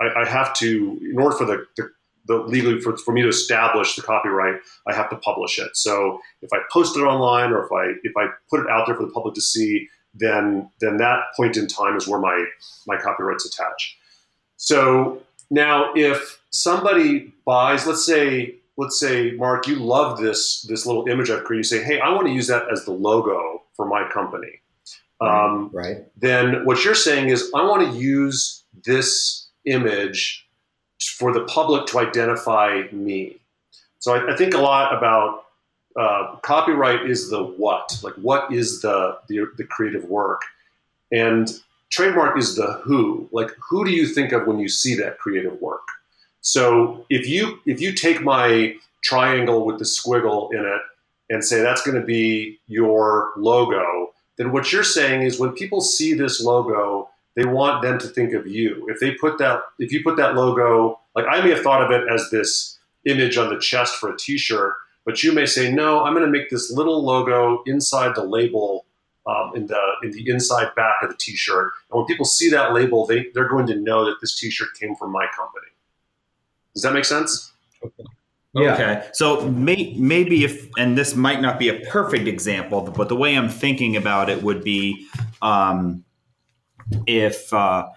I, 0.00 0.22
I 0.22 0.28
have 0.28 0.52
to 0.54 0.98
in 1.02 1.18
order 1.18 1.36
for 1.36 1.44
the, 1.44 1.64
the 1.76 1.90
the 2.26 2.36
legally 2.36 2.80
for, 2.80 2.96
for 2.96 3.12
me 3.12 3.22
to 3.22 3.28
establish 3.28 3.96
the 3.96 4.02
copyright, 4.02 4.56
I 4.86 4.94
have 4.94 5.10
to 5.10 5.16
publish 5.16 5.58
it. 5.58 5.76
So 5.76 6.20
if 6.40 6.50
I 6.52 6.58
post 6.72 6.96
it 6.96 7.00
online 7.00 7.52
or 7.52 7.64
if 7.64 7.72
I 7.72 7.98
if 8.02 8.12
I 8.16 8.28
put 8.50 8.60
it 8.60 8.70
out 8.70 8.86
there 8.86 8.96
for 8.96 9.04
the 9.04 9.12
public 9.12 9.34
to 9.34 9.40
see, 9.40 9.88
then 10.14 10.70
then 10.80 10.98
that 10.98 11.20
point 11.36 11.56
in 11.56 11.66
time 11.66 11.96
is 11.96 12.06
where 12.06 12.20
my 12.20 12.44
my 12.86 12.96
copyrights 12.96 13.44
attach. 13.44 13.96
So 14.56 15.22
now 15.50 15.92
if 15.94 16.40
somebody 16.50 17.32
buys, 17.44 17.86
let's 17.86 18.04
say 18.04 18.56
let's 18.76 18.98
say 18.98 19.32
Mark, 19.32 19.66
you 19.66 19.76
love 19.76 20.18
this 20.18 20.62
this 20.68 20.86
little 20.86 21.06
image 21.08 21.30
I've 21.30 21.44
created. 21.44 21.70
You 21.70 21.78
say, 21.78 21.84
hey, 21.84 22.00
I 22.00 22.10
want 22.10 22.26
to 22.26 22.32
use 22.32 22.46
that 22.48 22.70
as 22.70 22.84
the 22.84 22.92
logo 22.92 23.62
for 23.74 23.86
my 23.86 24.08
company. 24.12 24.60
Um, 25.20 25.70
right. 25.72 25.98
then 26.16 26.64
what 26.64 26.84
you're 26.84 26.96
saying 26.96 27.28
is 27.28 27.48
I 27.54 27.62
want 27.62 27.88
to 27.92 27.96
use 27.96 28.64
this 28.84 29.48
image 29.66 30.48
for 31.06 31.32
the 31.32 31.44
public 31.44 31.86
to 31.86 31.98
identify 31.98 32.82
me. 32.92 33.38
So 33.98 34.14
I, 34.14 34.32
I 34.32 34.36
think 34.36 34.54
a 34.54 34.58
lot 34.58 34.96
about 34.96 35.44
uh, 35.96 36.36
copyright 36.42 37.08
is 37.08 37.30
the 37.30 37.42
what, 37.42 37.98
like 38.02 38.14
what 38.14 38.52
is 38.52 38.80
the, 38.80 39.18
the 39.28 39.46
the 39.56 39.64
creative 39.64 40.04
work, 40.04 40.42
and 41.10 41.48
trademark 41.90 42.38
is 42.38 42.56
the 42.56 42.80
who, 42.84 43.28
like 43.32 43.50
who 43.68 43.84
do 43.84 43.90
you 43.90 44.06
think 44.06 44.32
of 44.32 44.46
when 44.46 44.58
you 44.58 44.68
see 44.68 44.94
that 44.96 45.18
creative 45.18 45.60
work? 45.60 45.86
So 46.40 47.04
if 47.10 47.28
you 47.28 47.60
if 47.66 47.80
you 47.80 47.92
take 47.92 48.22
my 48.22 48.74
triangle 49.02 49.66
with 49.66 49.78
the 49.78 49.84
squiggle 49.84 50.52
in 50.52 50.60
it 50.60 50.82
and 51.30 51.44
say 51.44 51.60
that's 51.60 51.82
going 51.82 52.00
to 52.00 52.06
be 52.06 52.58
your 52.66 53.32
logo, 53.36 54.12
then 54.38 54.52
what 54.52 54.72
you're 54.72 54.84
saying 54.84 55.22
is 55.22 55.38
when 55.38 55.52
people 55.52 55.80
see 55.80 56.14
this 56.14 56.42
logo, 56.42 57.10
they 57.36 57.44
want 57.44 57.82
them 57.82 57.98
to 57.98 58.06
think 58.08 58.34
of 58.34 58.46
you. 58.46 58.86
If 58.88 59.00
they 59.00 59.12
put 59.12 59.38
that, 59.38 59.60
if 59.78 59.92
you 59.92 60.02
put 60.02 60.16
that 60.16 60.34
logo, 60.34 61.00
like 61.14 61.26
I 61.28 61.42
may 61.42 61.50
have 61.50 61.62
thought 61.62 61.82
of 61.82 61.90
it 61.90 62.08
as 62.12 62.28
this 62.30 62.78
image 63.06 63.36
on 63.36 63.48
the 63.52 63.58
chest 63.58 63.96
for 63.96 64.12
a 64.12 64.16
T-shirt, 64.16 64.74
but 65.04 65.22
you 65.22 65.32
may 65.32 65.46
say, 65.46 65.72
no, 65.72 66.04
I'm 66.04 66.14
going 66.14 66.24
to 66.24 66.30
make 66.30 66.50
this 66.50 66.70
little 66.70 67.04
logo 67.04 67.62
inside 67.66 68.14
the 68.14 68.24
label, 68.24 68.86
um, 69.26 69.52
in 69.54 69.66
the 69.66 69.80
in 70.02 70.10
the 70.10 70.28
inside 70.28 70.74
back 70.74 70.96
of 71.02 71.10
the 71.10 71.16
T-shirt. 71.16 71.72
And 71.90 71.98
when 71.98 72.06
people 72.06 72.24
see 72.24 72.50
that 72.50 72.72
label, 72.72 73.06
they 73.06 73.26
they're 73.34 73.48
going 73.48 73.66
to 73.68 73.76
know 73.76 74.04
that 74.04 74.16
this 74.20 74.38
T-shirt 74.38 74.68
came 74.78 74.94
from 74.94 75.10
my 75.12 75.26
company. 75.36 75.66
Does 76.74 76.82
that 76.82 76.92
make 76.92 77.04
sense? 77.04 77.52
Okay. 77.84 78.04
Yeah. 78.54 78.74
Okay. 78.74 79.08
So 79.14 79.48
may, 79.48 79.94
maybe 79.96 80.44
if, 80.44 80.68
and 80.76 80.96
this 80.96 81.16
might 81.16 81.40
not 81.40 81.58
be 81.58 81.70
a 81.70 81.80
perfect 81.86 82.28
example, 82.28 82.82
but 82.82 83.08
the 83.08 83.16
way 83.16 83.34
I'm 83.34 83.48
thinking 83.48 83.96
about 83.96 84.28
it 84.28 84.42
would 84.42 84.62
be 84.62 85.06
um, 85.40 86.04
if, 87.06 87.52
uh, 87.52 87.88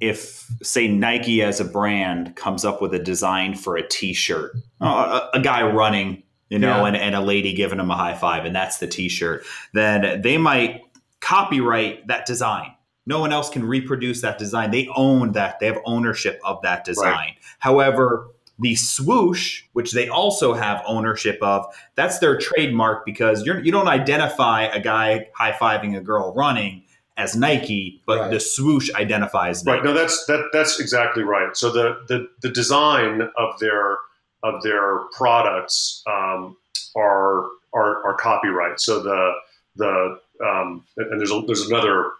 if 0.00 0.46
say 0.62 0.88
Nike 0.88 1.42
as 1.42 1.60
a 1.60 1.64
brand 1.64 2.34
comes 2.36 2.64
up 2.64 2.80
with 2.80 2.94
a 2.94 2.98
design 2.98 3.54
for 3.54 3.76
a 3.76 3.86
T-shirt, 3.86 4.52
uh, 4.80 5.28
a, 5.34 5.38
a 5.38 5.40
guy 5.42 5.62
running, 5.70 6.22
you 6.48 6.58
know, 6.58 6.78
Yeah. 6.82 6.86
and, 6.86 6.96
and 6.96 7.14
a 7.14 7.20
lady 7.20 7.52
giving 7.52 7.78
him 7.78 7.90
a 7.90 7.96
high 7.96 8.14
five, 8.14 8.44
and 8.44 8.56
that's 8.56 8.78
the 8.78 8.86
T-shirt, 8.86 9.44
then 9.74 10.22
they 10.22 10.38
might 10.38 10.82
copyright 11.20 12.06
that 12.08 12.26
design. 12.26 12.72
No 13.06 13.20
one 13.20 13.32
else 13.32 13.50
can 13.50 13.64
reproduce 13.64 14.20
that 14.22 14.38
design. 14.38 14.70
They 14.70 14.88
own 14.94 15.32
that. 15.32 15.58
They 15.60 15.66
have 15.66 15.78
ownership 15.84 16.40
of 16.44 16.62
that 16.62 16.84
design. 16.84 17.34
However, 17.58 18.28
the 18.58 18.74
swoosh, 18.74 19.64
which 19.72 19.92
they 19.92 20.08
also 20.08 20.52
have 20.52 20.82
ownership 20.86 21.38
of, 21.42 21.64
that's 21.94 22.18
their 22.18 22.36
trademark 22.38 23.04
because 23.06 23.44
you're, 23.44 23.58
you 23.60 23.72
don't 23.72 23.88
identify 23.88 24.64
a 24.64 24.80
guy 24.80 25.28
high 25.34 25.52
fiving 25.52 25.96
a 25.96 26.00
girl 26.00 26.34
running 26.34 26.84
as 27.16 27.36
Nike, 27.36 28.00
but 28.06 28.18
Right. 28.18 28.30
the 28.30 28.40
swoosh 28.40 28.90
identifies 28.94 29.64
Nike. 29.64 29.76
Right. 29.76 29.84
No, 29.84 29.92
that's 29.92 30.24
that. 30.26 30.48
That's 30.52 30.80
exactly 30.80 31.22
right. 31.22 31.56
So 31.56 31.70
the 31.70 32.00
the, 32.08 32.28
the 32.42 32.48
design 32.48 33.28
of 33.36 33.58
their 33.58 33.98
of 34.42 34.62
their 34.62 35.00
products 35.16 36.02
um, 36.06 36.56
are, 36.96 37.46
are 37.74 38.04
are 38.06 38.14
copyright. 38.14 38.80
So 38.80 39.00
the 39.00 39.32
the 39.76 40.20
um, 40.44 40.84
and 40.96 41.20
there's 41.20 41.30
a, 41.30 41.42
there's 41.46 41.66
another 41.66 42.12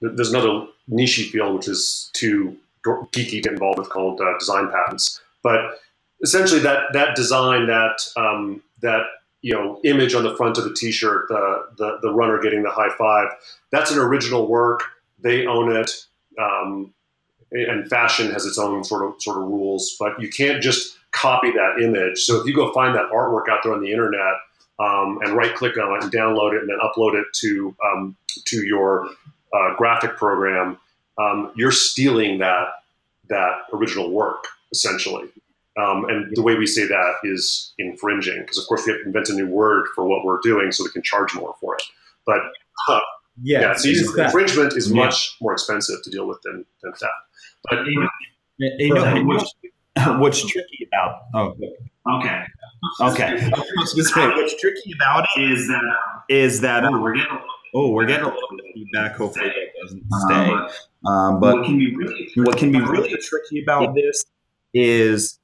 there's 0.00 0.30
another 0.32 0.66
niche 0.88 1.30
field 1.32 1.54
which 1.54 1.68
is 1.68 2.10
too 2.12 2.56
geeky 2.84 3.30
to 3.30 3.40
get 3.40 3.52
involved 3.52 3.78
with 3.78 3.88
called 3.88 4.20
uh, 4.20 4.36
design 4.38 4.68
patents. 4.70 5.20
But 5.42 5.78
essentially, 6.22 6.60
that 6.60 6.92
that 6.92 7.16
design 7.16 7.66
that 7.68 8.00
um, 8.16 8.62
that 8.82 9.02
you 9.42 9.52
know 9.52 9.80
image 9.84 10.14
on 10.14 10.22
the 10.22 10.34
front 10.36 10.56
of 10.56 10.64
the 10.64 10.74
T-shirt, 10.74 11.26
the 11.28 11.66
the, 11.76 11.98
the 12.02 12.12
runner 12.12 12.40
getting 12.40 12.62
the 12.62 12.70
high 12.70 12.94
five. 12.96 13.28
That's 13.70 13.90
an 13.90 13.98
original 13.98 14.48
work. 14.48 14.82
They 15.18 15.46
own 15.46 15.74
it, 15.74 15.90
um, 16.40 16.94
and 17.50 17.88
fashion 17.88 18.30
has 18.30 18.46
its 18.46 18.58
own 18.58 18.84
sort 18.84 19.04
of 19.04 19.20
sort 19.20 19.36
of 19.38 19.44
rules. 19.44 19.96
But 19.98 20.20
you 20.20 20.28
can't 20.28 20.62
just 20.62 20.96
copy 21.10 21.50
that 21.50 21.82
image. 21.82 22.20
So 22.20 22.40
if 22.40 22.46
you 22.46 22.54
go 22.54 22.72
find 22.72 22.94
that 22.94 23.10
artwork 23.12 23.48
out 23.50 23.60
there 23.62 23.74
on 23.74 23.82
the 23.82 23.92
internet 23.92 24.34
um, 24.78 25.18
and 25.22 25.34
right 25.34 25.54
click 25.54 25.76
on 25.76 25.96
it 25.96 26.04
and 26.04 26.12
download 26.12 26.54
it 26.54 26.62
and 26.62 26.68
then 26.68 26.78
upload 26.82 27.14
it 27.20 27.26
to 27.34 27.76
um, 27.84 28.16
to 28.46 28.64
your 28.64 29.08
uh, 29.52 29.74
graphic 29.76 30.16
program, 30.16 30.78
um, 31.18 31.52
you're 31.56 31.72
stealing 31.72 32.38
that 32.38 32.68
that 33.28 33.62
original 33.72 34.10
work 34.10 34.46
essentially. 34.72 35.28
Um, 35.80 36.04
and 36.08 36.28
the 36.34 36.42
way 36.42 36.56
we 36.56 36.66
say 36.66 36.86
that 36.86 37.14
is 37.24 37.72
infringing, 37.78 38.40
because 38.40 38.58
of 38.58 38.66
course 38.66 38.84
we 38.86 38.92
have 38.92 39.00
to 39.00 39.06
invent 39.06 39.28
a 39.30 39.32
new 39.34 39.46
word 39.46 39.86
for 39.94 40.06
what 40.06 40.24
we're 40.24 40.40
doing 40.42 40.70
so 40.70 40.84
we 40.84 40.90
can 40.90 41.02
charge 41.02 41.34
more 41.34 41.54
for 41.60 41.74
it. 41.76 41.82
But 42.26 42.40
uh, 42.88 43.00
Yeah, 43.42 43.60
yeah, 43.62 43.72
it's 43.72 43.84
it's 43.86 44.16
infringement 44.16 44.74
is 44.74 44.90
Yeah. 44.90 44.96
much 45.04 45.34
more 45.40 45.52
expensive 45.52 46.02
to 46.04 46.10
deal 46.10 46.26
with 46.28 46.40
than, 46.42 46.64
than 46.82 46.92
theft. 46.92 47.12
But 47.70 47.86
You 47.86 48.00
know, 48.00 49.02
Right. 49.02 49.24
what's, 49.24 49.54
what's 50.18 50.44
tricky 50.46 50.88
about? 50.92 51.22
Oh, 51.34 51.56
okay, 52.18 52.44
okay. 53.00 53.24
I 53.54 53.64
was 53.76 53.94
what's 53.96 54.60
tricky 54.60 54.92
about 54.94 55.26
it 55.36 55.50
is 55.50 55.68
that 55.68 55.82
is 56.28 56.60
that 56.60 56.84
oh, 56.84 57.00
we're 57.00 57.14
getting 57.14 57.38
oh 57.74 57.90
we're 57.90 58.06
getting 58.06 58.24
a 58.26 58.28
little 58.28 58.48
bit 58.50 58.60
of 58.60 58.74
feedback. 58.74 59.16
Hopefully 59.16 59.46
that 59.48 59.80
doesn't 59.82 60.04
stay. 60.26 60.50
Um, 61.06 61.40
but 61.40 61.56
what 61.56 61.64
can 61.64 61.78
be 61.78 61.96
really 61.96 62.30
what 62.36 62.58
can 62.58 62.72
be 62.72 62.80
really 62.80 63.16
tricky 63.16 63.62
about 63.62 63.94
this 63.94 64.24
is 64.74 65.38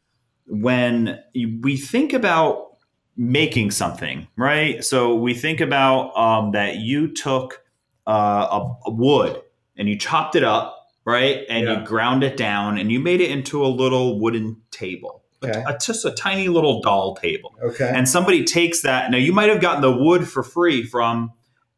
when 0.48 1.18
we 1.34 1.76
think 1.76 2.12
about 2.12 2.76
making 3.16 3.70
something, 3.70 4.26
right? 4.36 4.84
So 4.84 5.14
we 5.14 5.34
think 5.34 5.60
about 5.60 6.16
um, 6.16 6.52
that 6.52 6.76
you 6.76 7.12
took 7.12 7.62
uh, 8.06 8.12
a, 8.50 8.76
a 8.86 8.90
wood 8.90 9.40
and 9.76 9.88
you 9.88 9.96
chopped 9.98 10.36
it 10.36 10.44
up, 10.44 10.88
right? 11.04 11.44
And 11.48 11.66
Yeah. 11.66 11.80
you 11.80 11.86
ground 11.86 12.22
it 12.24 12.36
down 12.36 12.78
and 12.78 12.90
you 12.92 13.00
made 13.00 13.20
it 13.20 13.30
into 13.30 13.64
a 13.64 13.68
little 13.68 14.18
wooden 14.20 14.62
table, 14.70 15.22
Okay. 15.42 15.62
a, 15.66 15.76
just 15.78 16.04
a 16.04 16.10
tiny 16.12 16.48
little 16.48 16.80
doll 16.80 17.16
table. 17.16 17.54
Okay. 17.62 17.90
And 17.94 18.08
somebody 18.08 18.44
takes 18.44 18.82
that. 18.82 19.10
Now 19.10 19.18
you 19.18 19.32
might 19.32 19.48
have 19.48 19.60
gotten 19.60 19.82
the 19.82 19.92
wood 19.96 20.28
for 20.28 20.42
free 20.42 20.82
from 20.84 21.32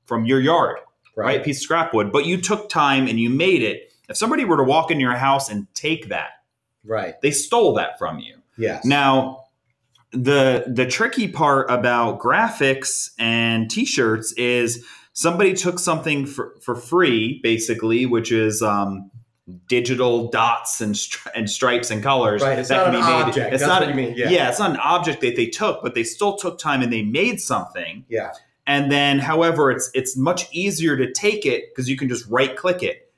from 0.07 0.25
your 0.25 0.41
yard, 0.41 0.79
right? 1.17 1.43
Piece 1.45 1.59
of 1.59 1.63
scrap 1.63 1.95
wood, 1.95 2.11
but 2.13 2.27
you 2.27 2.37
took 2.41 2.69
time 2.69 3.07
and 3.07 3.19
you 3.21 3.31
made 3.31 3.63
it. 3.63 3.93
If 4.09 4.17
somebody 4.17 4.45
were 4.45 4.57
to 4.57 4.65
walk 4.65 4.91
into 4.91 5.03
your 5.03 5.15
house 5.15 5.49
and 5.49 5.73
take 5.75 6.09
that, 6.09 6.31
Right. 6.85 7.15
they 7.23 7.31
stole 7.31 7.75
that 7.75 7.97
from 7.99 8.19
you. 8.19 8.37
Yes. 8.61 8.85
Now, 8.85 9.45
the 10.13 10.65
the 10.67 10.87
tricky 10.87 11.29
part 11.29 11.71
about 11.71 12.21
graphics 12.21 13.11
and 13.19 13.71
t-shirts 13.71 14.33
is 14.33 14.85
somebody 15.13 15.55
took 15.55 15.79
something 15.79 16.27
for, 16.27 16.55
for 16.63 16.75
free, 16.75 17.41
basically, 17.43 18.07
which 18.07 18.33
is 18.33 18.63
um, 18.63 19.11
digital 19.69 20.29
dots 20.31 20.81
and 20.81 20.95
stri- 20.95 21.31
and 21.35 21.49
stripes 21.49 21.91
and 21.91 22.03
colors. 22.03 22.43
Right. 22.43 22.59
It's 22.59 22.69
that 22.69 22.77
not 22.77 22.87
an 22.89 22.93
can 22.95 23.03
be 23.03 23.07
made- 23.07 23.23
object. 23.29 23.53
It's 23.55 23.63
That's 23.63 23.69
not 23.69 23.81
what 23.83 23.89
you 23.89 23.95
mean. 23.95 24.15
Yeah. 24.17 24.31
yeah, 24.31 24.49
it's 24.49 24.59
not 24.59 24.71
an 24.71 24.77
object 24.79 25.21
that 25.23 25.37
they 25.37 25.47
took, 25.47 25.83
but 25.83 25.95
they 25.95 26.05
still 26.05 26.37
took 26.37 26.59
time 26.59 26.83
and 26.83 26.93
they 26.93 27.03
made 27.03 27.41
something. 27.41 28.05
Yeah. 28.09 28.33
And 28.67 28.91
then, 28.93 29.19
however, 29.19 29.71
it's 29.71 29.91
it's 29.95 30.17
much 30.17 30.47
easier 30.53 30.97
to 30.97 31.11
take 31.13 31.45
it 31.47 31.65
because 31.71 31.89
you 31.89 31.97
can 31.97 32.09
just 32.09 32.27
right 32.29 32.55
click 32.57 32.83
it, 32.83 33.10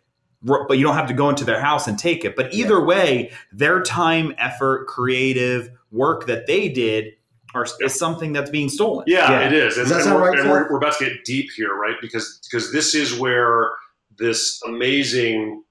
but 0.43 0.79
you 0.79 0.85
don't 0.85 0.97
have 0.97 1.09
to 1.09 1.15
go 1.15 1.29
into 1.29 1.45
their 1.45 1.61
house 1.61 1.87
and 1.87 1.99
take 1.99 2.25
it. 2.25 2.37
But 2.37 2.53
either 2.53 2.85
way, 2.85 3.31
their 3.53 3.83
time, 3.83 4.35
effort, 4.39 4.87
creative 4.87 5.71
work 5.91 6.27
that 6.27 6.47
they 6.47 6.69
did 6.69 7.15
are, 7.55 7.67
is 7.81 7.99
something 7.99 8.33
that's 8.33 8.51
being 8.51 8.69
stolen. 8.69 9.05
Yeah, 9.07 9.31
Yeah. 9.31 9.47
it 9.47 9.53
is. 9.53 9.77
And, 9.77 9.89
Does 9.89 10.05
that 10.05 10.13
and 10.13 10.21
we're, 10.21 10.31
right, 10.31 10.39
and 10.39 10.51
we're, 10.51 10.71
we're 10.71 10.79
about 10.79 10.99
to 10.99 11.05
get 11.05 11.25
deep 11.25 11.51
here, 11.57 11.75
right? 11.75 11.97
Because 12.01 12.41
because 12.51 12.73
this 12.73 12.95
is 12.95 13.19
where 13.19 13.71
this 14.19 14.61
amazing 14.67 15.63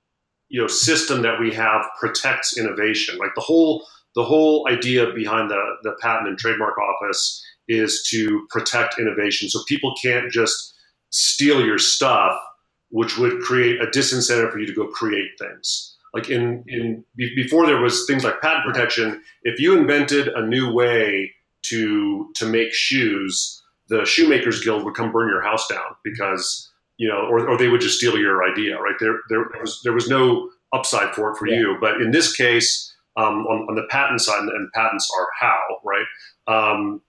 you 0.50 0.62
know 0.62 0.68
system 0.68 1.22
that 1.24 1.40
we 1.40 1.54
have 1.54 1.84
protects 2.00 2.58
innovation. 2.58 3.18
Like 3.18 3.32
the 3.36 3.42
whole 3.42 3.86
the 4.16 4.24
whole 4.24 4.68
idea 4.70 5.12
behind 5.14 5.50
the 5.50 5.62
the 5.84 5.94
patent 6.02 6.28
and 6.28 6.38
trademark 6.38 6.76
office 6.78 7.44
is 7.68 8.06
to 8.12 8.46
protect 8.50 9.00
innovation, 9.00 9.50
so 9.50 9.62
people 9.68 9.94
can't 10.02 10.32
just 10.32 10.74
steal 11.10 11.66
your 11.66 11.78
stuff, 11.78 12.38
which 12.92 13.18
would 13.18 13.42
create 13.42 13.82
a 13.82 13.88
disincentive 13.88 14.52
for 14.52 14.60
you 14.60 14.68
to 14.68 14.74
go 14.74 14.88
create 14.88 15.32
things. 15.40 15.96
Like 16.14 16.30
in 16.30 16.64
in 16.68 17.04
be- 17.16 17.34
before 17.36 17.66
there 17.66 17.82
was 17.82 18.06
things 18.06 18.24
like 18.24 18.42
patent 18.42 18.66
protection, 18.66 19.22
if 19.44 19.60
you 19.60 19.78
invented 19.78 20.28
a 20.28 20.46
new 20.46 20.72
way 20.74 21.32
to 21.64 22.30
to 22.36 22.46
make 22.46 22.74
shoes, 22.74 23.62
the 23.88 24.06
shoemakers 24.06 24.64
guild 24.64 24.84
would 24.84 24.94
come 24.96 25.12
burn 25.12 25.30
your 25.30 25.42
house 25.42 25.68
down 25.68 25.96
because 26.04 26.68
you 26.98 27.08
know, 27.08 27.22
or, 27.32 27.50
or 27.50 27.58
they 27.58 27.68
would 27.68 27.82
just 27.82 27.98
steal 27.98 28.16
your 28.18 28.44
idea, 28.44 28.78
right? 28.80 28.96
There 29.00 29.20
there 29.30 29.46
was 29.60 29.80
there 29.84 29.94
was 29.94 30.08
no 30.10 30.50
upside 30.74 31.16
for 31.16 31.32
it 31.32 31.38
for 31.38 31.48
Yeah. 31.48 31.60
you. 31.60 31.78
But 31.82 32.02
in 32.02 32.12
this 32.12 32.36
case, 32.36 32.94
um, 33.18 33.46
on, 33.48 33.68
on 33.70 33.76
the 33.76 33.88
patent 33.90 34.22
side, 34.22 34.40
and 34.44 34.72
patents 34.74 35.10
are 35.18 35.28
how, 35.40 35.60
right? 35.84 36.06
Um, 36.48 37.02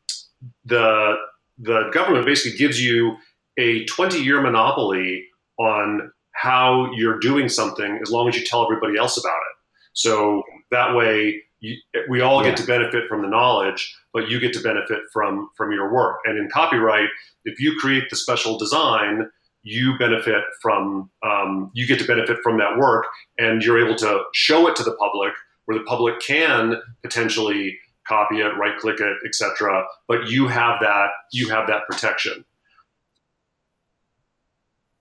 the 0.65 1.15
the 1.59 1.91
government 1.93 2.25
basically 2.27 2.57
gives 2.57 2.81
you 2.83 3.17
a 3.59 3.85
20 3.85 4.19
year 4.23 4.41
monopoly 4.41 5.27
on 5.59 6.11
how 6.33 6.91
you're 6.95 7.19
doing 7.19 7.49
something 7.49 7.99
as 8.03 8.11
long 8.11 8.29
as 8.29 8.37
you 8.37 8.45
tell 8.45 8.63
everybody 8.65 8.97
else 8.99 9.19
about 9.19 9.37
it. 9.37 9.57
So 9.93 10.43
that 10.71 10.95
way, 10.95 11.43
you, 11.61 11.77
we 12.09 12.21
all 12.21 12.43
Yeah. 12.43 12.51
get 12.51 12.57
to 12.59 12.67
benefit 12.67 13.09
from 13.09 13.23
the 13.23 13.29
knowledge, 13.29 13.95
but 14.13 14.29
you 14.29 14.41
get 14.41 14.53
to 14.55 14.61
benefit 14.61 15.01
from 15.13 15.51
from 15.57 15.71
your 15.73 15.93
work. 15.93 16.19
And 16.25 16.39
in 16.39 16.49
copyright, 16.51 17.09
if 17.45 17.61
you 17.61 17.77
create 17.79 18.11
the 18.11 18.17
special 18.17 18.59
design, 18.59 19.29
you 19.63 19.97
benefit 19.99 20.43
from 20.61 21.11
um, 21.23 21.71
you 21.75 21.87
get 21.87 21.99
to 22.01 22.05
benefit 22.07 22.39
from 22.43 22.59
that 22.59 22.79
work, 22.79 23.07
and 23.39 23.63
you're 23.63 23.85
able 23.85 23.95
to 23.97 24.23
show 24.33 24.67
it 24.67 24.75
to 24.77 24.83
the 24.83 24.97
public, 24.97 25.33
where 25.67 25.79
the 25.79 25.85
public 25.85 26.19
can 26.21 26.81
potentially 27.03 27.79
copy 28.09 28.41
it, 28.41 28.57
right 28.59 28.77
click 28.79 28.99
it, 28.99 29.17
etc. 29.25 29.85
But 30.09 30.29
you 30.29 30.49
have 30.49 30.81
that 30.81 31.11
you 31.33 31.49
have 31.51 31.69
that 31.69 31.83
protection. 31.89 32.45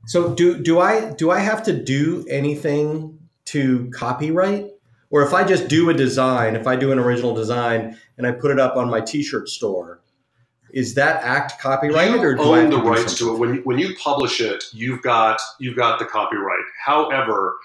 So 0.06 0.34
do 0.34 0.62
do 0.62 0.80
I 0.80 1.12
do 1.14 1.32
I 1.32 1.40
have 1.40 1.64
to 1.64 1.74
do 1.74 2.26
anything 2.30 3.20
to 3.46 3.90
copyright? 3.94 4.68
Or 5.10 5.24
if 5.24 5.34
I 5.34 5.44
just 5.44 5.68
do 5.68 5.90
a 5.90 5.94
design, 5.94 6.56
if 6.56 6.68
I 6.68 6.78
do 6.78 6.92
an 6.92 7.00
original 7.00 7.36
design 7.36 7.98
and 8.18 8.26
I 8.26 8.32
put 8.32 8.50
it 8.50 8.60
up 8.60 8.78
on 8.78 8.90
my 8.90 9.02
t-shirt 9.02 9.50
store, 9.50 10.02
is 10.74 10.96
that 10.96 11.22
act 11.24 11.60
copyrighted 11.60 12.22
you 12.22 12.28
or 12.28 12.36
do 12.36 12.42
I 12.44 12.60
own 12.60 12.72
have 12.72 12.84
the 12.84 12.90
rights 12.90 13.18
to 13.18 13.34
it. 13.34 13.40
When 13.40 13.56
you, 13.56 13.62
when 13.64 13.78
you 13.78 13.96
publish 13.96 14.42
it 14.42 14.64
you've 14.74 15.02
got 15.02 15.40
you've 15.60 15.76
got 15.76 16.00
the 16.00 16.06
copyright. 16.06 16.64
However 16.86 17.58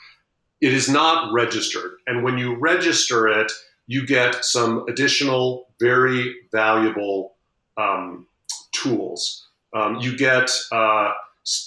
it 0.61 0.73
is 0.73 0.89
not 0.89 1.33
registered. 1.33 1.93
And 2.07 2.25
when 2.25 2.39
you 2.39 2.57
register 2.57 3.29
it 3.29 3.53
you 3.87 4.07
get 4.07 4.45
some 4.45 4.85
additional 4.89 5.69
very 5.79 6.35
valuable 6.51 7.35
um, 7.77 8.27
tools. 8.73 9.47
Um, 9.73 9.97
you 9.97 10.17
get 10.17 10.51
uh, 10.73 11.13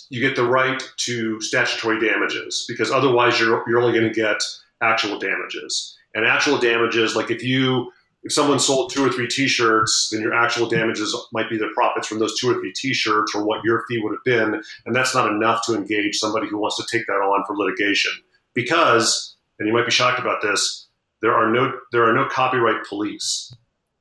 you 0.09 0.19
get 0.19 0.35
the 0.35 0.45
right 0.45 0.81
to 0.97 1.39
statutory 1.41 1.99
damages 1.99 2.65
because 2.67 2.91
otherwise 2.91 3.39
you're, 3.39 3.63
you're 3.67 3.79
only 3.79 3.97
going 3.97 4.11
to 4.11 4.13
get 4.13 4.41
actual 4.81 5.19
damages. 5.19 5.95
And 6.15 6.25
actual 6.25 6.57
damages 6.57 7.15
like 7.15 7.29
if 7.31 7.43
you 7.43 7.91
if 8.23 8.33
someone 8.33 8.59
sold 8.59 8.91
two 8.91 9.05
or 9.05 9.11
three 9.11 9.27
t-shirts 9.27 10.09
then 10.11 10.21
your 10.21 10.33
actual 10.33 10.67
damages 10.67 11.15
might 11.31 11.49
be 11.49 11.57
the 11.57 11.69
profits 11.73 12.07
from 12.07 12.19
those 12.19 12.37
two 12.37 12.49
or 12.49 12.55
three 12.55 12.73
t-shirts 12.75 13.33
or 13.33 13.45
what 13.45 13.63
your 13.63 13.85
fee 13.87 14.01
would 14.01 14.11
have 14.11 14.23
been 14.25 14.61
and 14.85 14.95
that's 14.95 15.13
not 15.13 15.31
enough 15.31 15.65
to 15.65 15.75
engage 15.75 16.17
somebody 16.17 16.47
who 16.47 16.57
wants 16.57 16.77
to 16.77 16.85
take 16.91 17.05
that 17.07 17.13
on 17.13 17.45
for 17.45 17.55
litigation. 17.55 18.11
Because 18.53 19.35
and 19.59 19.67
you 19.67 19.73
might 19.73 19.85
be 19.85 19.91
shocked 19.91 20.19
about 20.19 20.41
this 20.41 20.87
there 21.21 21.33
are 21.33 21.51
no 21.51 21.73
there 21.91 22.09
are 22.09 22.13
no 22.13 22.27
copyright 22.27 22.83
police 22.85 23.53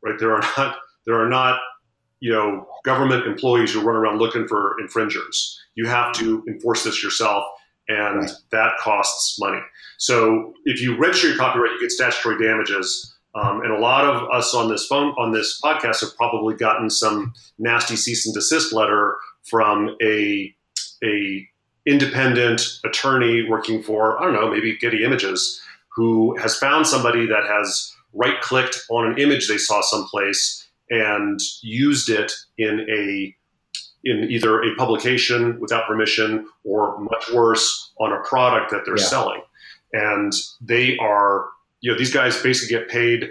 right? 0.02 0.18
There 0.18 0.34
are 0.34 0.42
not 0.56 0.76
there 1.06 1.20
are 1.20 1.28
not 1.28 1.60
you 2.20 2.32
know 2.32 2.66
government 2.84 3.26
employees 3.26 3.72
who 3.72 3.80
run 3.80 3.96
around 3.96 4.18
looking 4.18 4.46
for 4.48 4.76
infringers. 4.80 5.58
You 5.74 5.86
have 5.86 6.12
to 6.14 6.44
enforce 6.48 6.84
this 6.84 7.02
yourself 7.02 7.44
and 7.88 8.20
Right. 8.22 8.30
that 8.50 8.76
costs 8.78 9.38
money. 9.40 9.60
So 9.98 10.52
if 10.64 10.80
you 10.80 10.96
register 10.96 11.28
your 11.28 11.36
copyright 11.38 11.72
you 11.72 11.80
get 11.80 11.90
statutory 11.90 12.38
damages. 12.44 13.14
Um, 13.34 13.60
and 13.62 13.70
a 13.72 13.78
lot 13.78 14.04
of 14.04 14.28
us 14.32 14.54
on 14.54 14.68
this 14.68 14.86
phone 14.86 15.10
on 15.18 15.32
this 15.32 15.60
podcast 15.62 16.00
have 16.00 16.16
probably 16.16 16.54
gotten 16.56 16.90
some 16.90 17.34
nasty 17.58 17.94
cease 17.94 18.26
and 18.26 18.34
desist 18.34 18.72
letter 18.72 19.16
from 19.44 19.96
a 20.02 20.54
a 21.04 21.46
independent 21.86 22.62
attorney 22.84 23.46
working 23.48 23.82
for 23.82 24.18
I 24.20 24.24
don't 24.24 24.34
know 24.34 24.50
maybe 24.50 24.76
Getty 24.78 25.04
Images 25.04 25.60
who 25.94 26.36
has 26.38 26.56
found 26.56 26.86
somebody 26.86 27.26
that 27.26 27.44
has 27.46 27.92
right 28.12 28.40
clicked 28.40 28.80
on 28.90 29.06
an 29.10 29.18
image 29.18 29.48
they 29.48 29.58
saw 29.58 29.80
someplace 29.82 30.67
and 30.90 31.40
used 31.62 32.08
it 32.10 32.32
in 32.56 32.86
a 32.90 33.34
in 34.04 34.30
either 34.30 34.62
a 34.62 34.74
publication 34.76 35.58
without 35.60 35.86
permission 35.86 36.46
or 36.64 36.98
much 37.00 37.30
worse 37.32 37.92
on 38.00 38.12
a 38.12 38.20
product 38.22 38.70
that 38.70 38.82
they're 38.84 38.96
Yeah. 38.96 39.04
selling 39.04 39.42
and 39.92 40.32
they 40.60 40.96
are 40.98 41.46
you 41.80 41.90
know 41.92 41.98
these 41.98 42.12
guys 42.12 42.40
basically 42.42 42.76
get 42.76 42.88
paid 42.88 43.30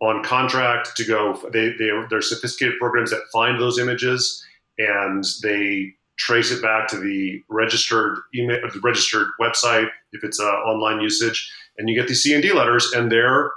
on 0.00 0.22
contract 0.22 0.96
to 0.96 1.04
go. 1.04 1.34
They 1.52 1.70
they 1.78 1.90
they're 2.08 2.22
sophisticated 2.22 2.78
programs 2.78 3.10
that 3.10 3.20
find 3.32 3.60
those 3.60 3.78
images 3.78 4.44
and 4.78 5.24
they 5.42 5.94
trace 6.16 6.50
it 6.52 6.62
back 6.62 6.86
to 6.88 6.98
the 6.98 7.42
registered 7.48 8.18
email, 8.34 8.60
the 8.72 8.80
registered 8.80 9.26
website 9.40 9.88
if 10.12 10.22
it's 10.24 10.38
uh, 10.40 10.44
online 10.44 11.00
usage, 11.00 11.50
and 11.76 11.88
you 11.88 11.96
get 11.96 12.06
these 12.08 12.22
C&D 12.22 12.52
letters, 12.52 12.92
and 12.92 13.10
they're 13.10 13.50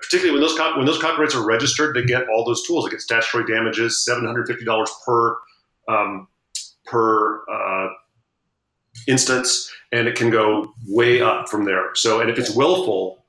particularly 0.00 0.32
when 0.32 0.40
those 0.40 0.58
when 0.76 0.86
those 0.86 1.00
copyrights 1.00 1.34
are 1.34 1.44
registered, 1.44 1.94
they 1.94 2.04
get 2.04 2.28
all 2.28 2.44
those 2.44 2.66
tools. 2.66 2.84
They 2.84 2.90
get 2.90 3.00
statutory 3.00 3.44
damages, 3.46 4.04
seven 4.04 4.26
hundred 4.26 4.46
fifty 4.46 4.64
dollars 4.64 4.90
per 5.04 5.36
um, 5.88 6.28
per 6.86 7.42
uh, 7.48 7.88
instance, 9.06 9.70
and 9.92 10.08
it 10.08 10.16
can 10.16 10.30
go 10.30 10.72
way 10.86 11.20
up 11.20 11.48
from 11.48 11.64
there. 11.64 11.94
So, 11.94 12.20
and 12.20 12.30
if 12.30 12.38
it's 12.38 12.54
willful, 12.54 13.24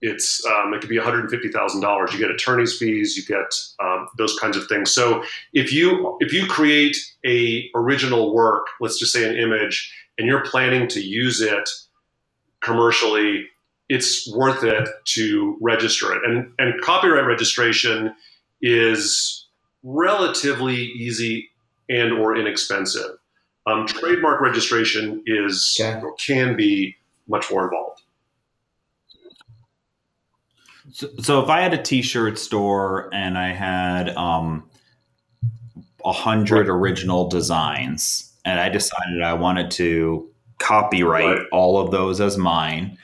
it's 0.00 0.44
um, 0.46 0.74
it 0.74 0.80
could 0.80 0.90
be 0.90 0.98
one 0.98 1.06
hundred 1.06 1.30
fifty 1.30 1.48
thousand 1.48 1.80
dollars. 1.80 2.12
You 2.12 2.18
get 2.18 2.30
attorney's 2.30 2.76
fees, 2.76 3.16
you 3.16 3.24
get 3.24 3.52
um, 3.82 4.08
those 4.18 4.38
kinds 4.38 4.56
of 4.56 4.66
things. 4.68 4.92
So, 4.92 5.24
if 5.52 5.72
you 5.72 6.16
if 6.20 6.32
you 6.32 6.46
create 6.46 6.96
a 7.26 7.70
original 7.74 8.34
work, 8.34 8.66
let's 8.80 8.98
just 8.98 9.12
say 9.12 9.28
an 9.28 9.36
image, 9.36 9.92
and 10.18 10.26
you're 10.26 10.44
planning 10.44 10.88
to 10.88 11.00
use 11.00 11.40
it 11.40 11.68
commercially 12.60 13.46
it's 13.94 14.28
worth 14.34 14.64
it 14.64 14.88
to 15.04 15.56
register 15.60 16.12
it. 16.14 16.22
And, 16.24 16.52
and 16.58 16.80
copyright 16.80 17.26
registration 17.26 18.12
is 18.60 19.46
relatively 19.84 20.76
easy 20.76 21.50
and 21.88 22.12
or 22.12 22.36
inexpensive. 22.36 23.10
Um, 23.66 23.86
trademark 23.86 24.40
registration 24.40 25.22
is 25.26 25.78
okay. 25.80 26.02
can 26.18 26.56
be 26.56 26.96
much 27.28 27.50
more 27.50 27.64
involved. 27.64 28.02
So, 30.92 31.08
so, 31.22 31.42
if 31.42 31.48
I 31.48 31.60
had 31.60 31.72
a 31.72 31.82
T-shirt 31.82 32.38
store 32.38 33.08
and 33.14 33.38
I 33.38 33.52
had 33.52 34.10
um, 34.16 34.68
a 36.04 36.12
hundred 36.12 36.68
right. 36.68 36.74
original 36.74 37.28
designs, 37.28 38.32
and 38.44 38.60
I 38.60 38.68
decided 38.68 39.22
I 39.22 39.32
wanted 39.32 39.70
to 39.72 40.30
copyright 40.58 41.38
right. 41.38 41.46
all 41.52 41.80
of 41.80 41.90
those 41.90 42.20
as 42.20 42.36
mine, 42.36 42.98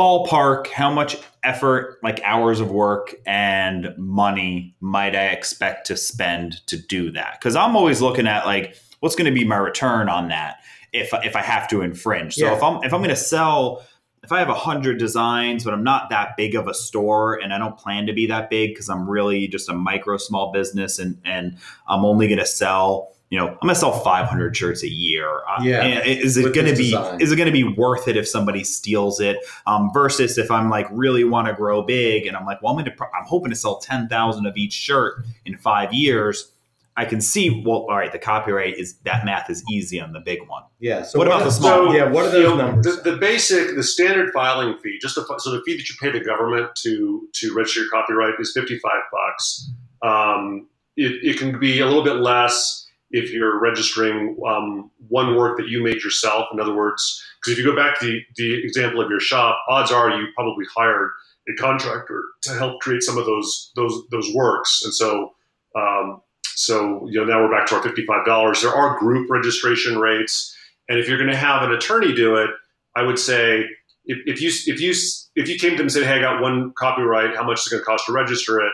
ballpark 0.00 0.66
how 0.68 0.90
much 0.90 1.18
effort 1.44 1.98
like 2.02 2.22
hours 2.24 2.58
of 2.58 2.70
work 2.70 3.14
and 3.26 3.94
money 3.98 4.74
might 4.80 5.14
i 5.14 5.26
expect 5.26 5.86
to 5.86 5.94
spend 5.94 6.66
to 6.66 6.78
do 6.78 7.10
that 7.10 7.36
because 7.38 7.54
i'm 7.54 7.76
always 7.76 8.00
looking 8.00 8.26
at 8.26 8.46
like 8.46 8.74
what's 9.00 9.14
going 9.14 9.30
to 9.30 9.38
be 9.38 9.44
my 9.44 9.58
return 9.58 10.08
on 10.08 10.28
that 10.28 10.56
if 10.94 11.10
if 11.22 11.36
i 11.36 11.42
have 11.42 11.68
to 11.68 11.82
infringe 11.82 12.34
so 12.34 12.46
yeah. 12.46 12.56
if 12.56 12.62
i'm 12.62 12.82
if 12.82 12.94
i'm 12.94 13.00
going 13.00 13.10
to 13.10 13.16
sell 13.16 13.84
if 14.24 14.32
i 14.32 14.38
have 14.38 14.48
100 14.48 14.98
designs 14.98 15.64
but 15.64 15.74
i'm 15.74 15.84
not 15.84 16.08
that 16.08 16.34
big 16.34 16.54
of 16.54 16.66
a 16.66 16.72
store 16.72 17.34
and 17.34 17.52
i 17.52 17.58
don't 17.58 17.76
plan 17.76 18.06
to 18.06 18.14
be 18.14 18.26
that 18.26 18.48
big 18.48 18.70
because 18.70 18.88
i'm 18.88 19.08
really 19.08 19.48
just 19.48 19.68
a 19.68 19.74
micro 19.74 20.16
small 20.16 20.50
business 20.50 20.98
and 20.98 21.20
and 21.26 21.58
i'm 21.88 22.06
only 22.06 22.26
going 22.26 22.38
to 22.38 22.46
sell 22.46 23.12
you 23.30 23.38
know, 23.38 23.46
I'm 23.46 23.58
gonna 23.62 23.76
sell 23.76 23.92
500 23.92 24.56
shirts 24.56 24.82
a 24.82 24.88
year. 24.88 25.28
Uh, 25.48 25.62
yeah. 25.62 26.02
Is 26.04 26.36
it 26.36 26.52
gonna 26.52 26.74
be 26.74 26.90
design. 26.90 27.20
is 27.20 27.30
it 27.30 27.36
gonna 27.36 27.52
be 27.52 27.62
worth 27.62 28.08
it 28.08 28.16
if 28.16 28.28
somebody 28.28 28.64
steals 28.64 29.20
it? 29.20 29.38
Um, 29.68 29.90
versus 29.94 30.36
if 30.36 30.50
I'm 30.50 30.68
like 30.68 30.88
really 30.90 31.22
want 31.22 31.46
to 31.46 31.54
grow 31.54 31.82
big 31.82 32.26
and 32.26 32.36
I'm 32.36 32.44
like, 32.44 32.60
well, 32.60 32.76
I'm 32.76 32.84
gonna 32.84 32.96
I'm 33.00 33.24
hoping 33.26 33.50
to 33.50 33.56
sell 33.56 33.78
10,000 33.78 34.46
of 34.46 34.56
each 34.56 34.72
shirt 34.72 35.24
in 35.46 35.56
five 35.56 35.94
years. 35.94 36.50
I 36.96 37.04
can 37.04 37.20
see. 37.20 37.62
Well, 37.64 37.86
all 37.88 37.96
right. 37.96 38.10
The 38.10 38.18
copyright 38.18 38.76
is 38.76 38.94
that 39.04 39.24
math 39.24 39.48
is 39.48 39.62
easy 39.70 40.00
on 40.00 40.12
the 40.12 40.20
big 40.20 40.46
one. 40.48 40.64
Yeah. 40.80 41.02
So 41.02 41.18
what, 41.18 41.28
what 41.28 41.36
about 41.36 41.44
the 41.44 41.52
small? 41.52 41.70
So, 41.70 41.92
yeah. 41.94 42.10
What 42.10 42.26
are 42.26 42.30
those 42.30 42.42
you 42.42 42.48
know, 42.48 42.56
numbers? 42.56 42.96
The, 42.96 43.12
the, 43.12 43.16
basic, 43.16 43.76
the 43.76 43.84
standard 43.84 44.32
filing 44.34 44.76
fee, 44.82 44.98
just 45.00 45.14
the, 45.14 45.24
so 45.38 45.52
the 45.52 45.62
fee 45.64 45.76
that 45.76 45.88
you 45.88 45.94
pay 46.00 46.10
the 46.10 46.22
government 46.22 46.74
to 46.82 47.28
to 47.32 47.54
register 47.54 47.80
your 47.82 47.90
copyright 47.90 48.34
is 48.40 48.52
fifty 48.52 48.78
five 48.80 49.02
bucks. 49.12 49.70
Um, 50.02 50.68
it, 50.96 51.12
it 51.22 51.38
can 51.38 51.58
be 51.60 51.80
a 51.80 51.86
little 51.86 52.04
bit 52.04 52.16
less 52.16 52.79
if 53.10 53.32
you're 53.32 53.60
registering 53.60 54.36
um, 54.46 54.90
one 55.08 55.36
work 55.36 55.58
that 55.58 55.68
you 55.68 55.82
made 55.82 56.02
yourself. 56.02 56.48
In 56.52 56.60
other 56.60 56.74
words, 56.74 57.22
because 57.40 57.52
if 57.52 57.58
you 57.58 57.68
go 57.68 57.76
back 57.76 57.98
to 58.00 58.06
the, 58.06 58.20
the 58.36 58.64
example 58.64 59.00
of 59.00 59.10
your 59.10 59.20
shop, 59.20 59.58
odds 59.68 59.90
are 59.90 60.10
you 60.10 60.28
probably 60.34 60.64
hired 60.74 61.10
a 61.48 61.60
contractor 61.60 62.22
to 62.42 62.54
help 62.54 62.80
create 62.80 63.02
some 63.02 63.18
of 63.18 63.26
those 63.26 63.72
those 63.76 64.02
those 64.10 64.32
works. 64.34 64.82
And 64.84 64.94
so, 64.94 65.32
um, 65.74 66.20
so 66.54 67.06
you 67.10 67.20
know 67.20 67.24
now 67.24 67.42
we're 67.42 67.50
back 67.50 67.66
to 67.68 67.76
our 67.76 67.82
fifty 67.82 68.04
five 68.06 68.24
dollars. 68.24 68.62
There 68.62 68.74
are 68.74 68.98
group 68.98 69.30
registration 69.30 69.98
rates, 69.98 70.54
and 70.88 70.98
if 70.98 71.08
you're 71.08 71.18
going 71.18 71.30
to 71.30 71.36
have 71.36 71.62
an 71.62 71.72
attorney 71.72 72.14
do 72.14 72.36
it, 72.36 72.50
I 72.96 73.02
would 73.02 73.18
say 73.18 73.64
if, 74.04 74.18
if 74.26 74.40
you 74.40 74.50
if 74.72 74.80
you 74.80 74.94
if 75.34 75.48
you 75.48 75.58
came 75.58 75.72
to 75.72 75.76
them 75.76 75.86
and 75.86 75.92
said, 75.92 76.04
"Hey, 76.06 76.18
I 76.18 76.20
got 76.20 76.42
one 76.42 76.72
copyright. 76.78 77.36
How 77.36 77.44
much 77.44 77.60
is 77.60 77.66
it 77.66 77.70
going 77.70 77.80
to 77.80 77.86
cost 77.86 78.06
to 78.06 78.12
register 78.12 78.60
it?" 78.60 78.72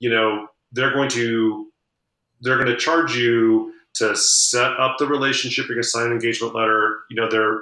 You 0.00 0.10
know, 0.10 0.48
they're 0.72 0.92
going 0.92 1.10
to 1.10 1.69
they're 2.40 2.56
going 2.56 2.68
to 2.68 2.76
charge 2.76 3.16
you 3.16 3.72
to 3.94 4.16
set 4.16 4.72
up 4.78 4.96
the 4.98 5.06
relationship. 5.06 5.66
You're 5.66 5.76
going 5.76 5.82
to 5.82 5.88
sign 5.88 6.06
an 6.06 6.12
engagement 6.12 6.54
letter. 6.54 7.00
You 7.10 7.16
know, 7.16 7.28
they're 7.28 7.60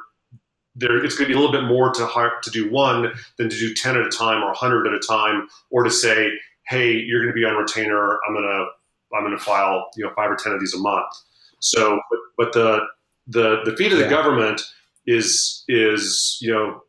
there, 0.79 1.05
it's 1.05 1.17
going 1.17 1.29
to 1.29 1.35
be 1.35 1.38
a 1.38 1.41
little 1.41 1.53
bit 1.53 1.67
more 1.67 1.93
to 1.93 2.07
hire, 2.07 2.33
to 2.43 2.51
do 2.51 2.71
one 2.71 3.12
than 3.37 3.49
to 3.49 3.57
do 3.57 3.75
10 3.75 3.97
at 3.97 4.07
a 4.07 4.11
time 4.11 4.43
or 4.43 4.47
100 4.47 4.87
at 4.87 4.93
a 4.93 5.01
time, 5.01 5.49
or 5.71 5.83
to 5.83 5.91
say, 5.91 6.31
hey, 6.69 6.93
you're 6.93 7.21
going 7.21 7.35
to 7.35 7.35
be 7.35 7.45
on 7.45 7.57
retainer. 7.57 8.19
I'm 8.27 8.35
going 8.35 8.45
to 8.45 8.67
I'm 9.14 9.25
going 9.25 9.37
to 9.37 9.43
file 9.43 9.88
you 9.97 10.05
know 10.05 10.12
five 10.14 10.31
or 10.31 10.37
10 10.37 10.53
of 10.53 10.61
these 10.61 10.75
a 10.75 10.79
month. 10.79 11.12
So, 11.61 12.01
but, 12.11 12.19
but 12.37 12.53
the 12.53 12.81
the 13.27 13.62
the 13.64 13.77
fee 13.77 13.88
to 13.88 13.97
the 13.97 14.03
yeah. 14.03 14.11
government 14.11 14.62
is 15.07 15.64
is 15.69 16.38
you 16.41 16.53
know 16.53 16.83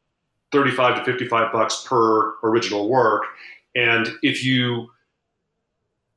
35 0.52 0.98
to 0.98 1.12
55 1.12 1.52
bucks 1.52 1.86
per 1.88 2.36
original 2.44 2.90
work, 2.90 3.24
and 3.76 4.10
if 4.22 4.44
you 4.44 4.90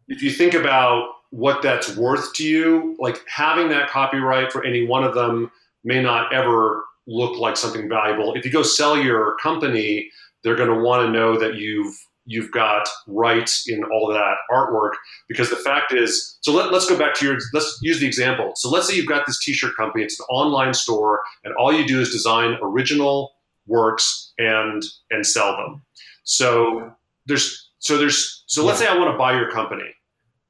if 0.09 0.23
you 0.23 0.31
think 0.31 0.55
about 0.55 1.09
what 1.33 1.63
that's 1.63 1.97
worth 1.97 2.35
to 2.35 2.45
you, 2.45 2.95
like 2.99 3.19
having 3.27 3.71
that 3.71 3.89
copyright 3.89 4.53
for 4.53 4.65
any 4.65 4.87
one 4.87 5.03
of 5.03 5.15
them 5.15 5.51
may 5.83 6.01
not 6.01 6.33
ever 6.33 6.85
look 7.07 7.39
like 7.39 7.57
something 7.57 7.89
valuable. 7.89 8.35
If 8.35 8.45
you 8.45 8.53
go 8.53 8.63
sell 8.63 8.99
your 8.99 9.37
company, 9.43 10.11
they're 10.45 10.57
going 10.57 10.69
to 10.69 10.85
want 10.85 11.07
to 11.07 11.11
know 11.11 11.39
that 11.39 11.55
you've 11.55 11.95
you've 12.27 12.53
got 12.53 12.89
rights 13.09 13.65
in 13.67 13.83
all 13.85 14.07
that 14.09 14.37
artwork 14.49 14.93
because 15.27 15.51
the 15.51 15.57
fact 15.57 15.93
is 15.93 16.39
so 16.43 16.53
let, 16.53 16.71
let's 16.71 16.89
go 16.89 16.97
back 16.97 17.15
to 17.15 17.25
your 17.25 17.39
let's 17.55 17.79
use 17.83 17.99
the 17.99 18.07
example. 18.07 18.53
So 18.55 18.69
let's 18.69 18.87
say 18.87 18.95
you've 18.95 19.09
got 19.09 19.27
this 19.27 19.43
t-shirt 19.43 19.75
company 19.75 20.05
it's 20.05 20.21
an 20.21 20.27
online 20.31 20.75
store 20.75 21.21
and 21.45 21.55
all 21.55 21.73
you 21.73 21.87
do 21.89 22.01
is 22.01 22.11
design 22.11 22.59
original 22.63 23.33
works 23.67 24.35
and 24.39 24.83
and 25.11 25.27
sell 25.27 25.57
them. 25.57 25.83
So 26.25 26.93
there's 27.25 27.71
so 27.79 27.97
there's 27.97 28.45
so 28.47 28.65
let's 28.65 28.79
say 28.79 28.87
i 28.87 28.97
want 28.97 29.11
to 29.11 29.19
buy 29.19 29.33
your 29.33 29.51
company 29.51 29.95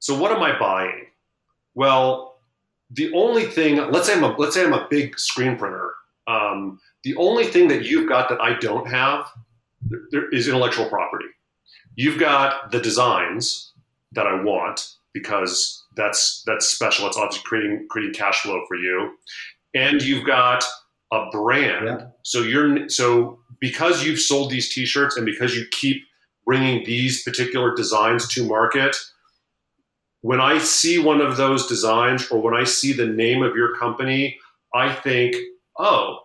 so 0.03 0.19
what 0.19 0.33
am 0.33 0.43
I 0.43 0.59
buying? 0.59 1.05
Well, 1.75 2.35
the 2.91 3.13
only 3.13 3.45
thing, 3.45 3.77
let's 3.77 4.07
say 4.07 4.15
I'm 4.15 4.23
a, 4.25 4.35
let's 4.35 4.53
say 4.53 4.65
I'm 4.65 4.73
a 4.73 4.85
big 4.89 5.17
screen 5.17 5.55
printer. 5.55 5.93
Um, 6.27 6.81
the 7.05 7.15
only 7.15 7.45
thing 7.45 7.69
that 7.69 7.85
you've 7.85 8.09
got 8.09 8.27
that 8.27 8.41
I 8.41 8.59
don't 8.59 8.85
have 8.89 9.27
there 10.11 10.29
is 10.31 10.49
intellectual 10.49 10.89
property. 10.89 11.27
You've 11.95 12.19
got 12.19 12.69
the 12.69 12.81
designs 12.81 13.71
that 14.11 14.27
I 14.27 14.43
want 14.43 14.89
because 15.13 15.85
that's 15.95 16.43
that's 16.45 16.67
special. 16.67 17.07
It's 17.07 17.15
obviously 17.15 17.43
creating 17.45 17.87
creating 17.89 18.13
cash 18.13 18.41
flow 18.41 18.61
for 18.67 18.75
you, 18.75 19.13
and 19.73 20.01
you've 20.01 20.25
got 20.25 20.65
a 21.13 21.29
brand. 21.31 21.85
Yeah. 21.85 22.07
So 22.23 22.41
you're 22.41 22.89
so 22.89 23.39
because 23.61 24.03
you've 24.03 24.19
sold 24.19 24.51
these 24.51 24.73
T-shirts 24.73 25.15
and 25.15 25.25
because 25.25 25.55
you 25.55 25.65
keep 25.71 26.03
bringing 26.45 26.83
these 26.83 27.23
particular 27.23 27.73
designs 27.73 28.27
to 28.33 28.45
market, 28.45 28.97
when 30.23 30.39
I 30.39 30.57
see 30.57 30.99
one 30.99 31.19
of 31.19 31.35
those 31.35 31.67
designs 31.67 32.29
or 32.31 32.41
when 32.41 32.53
I 32.53 32.63
see 32.63 32.93
the 32.93 33.05
name 33.05 33.43
of 33.43 33.57
your 33.57 33.75
company, 33.75 34.39
I 34.73 34.93
think, 34.93 35.35
oh, 35.77 36.19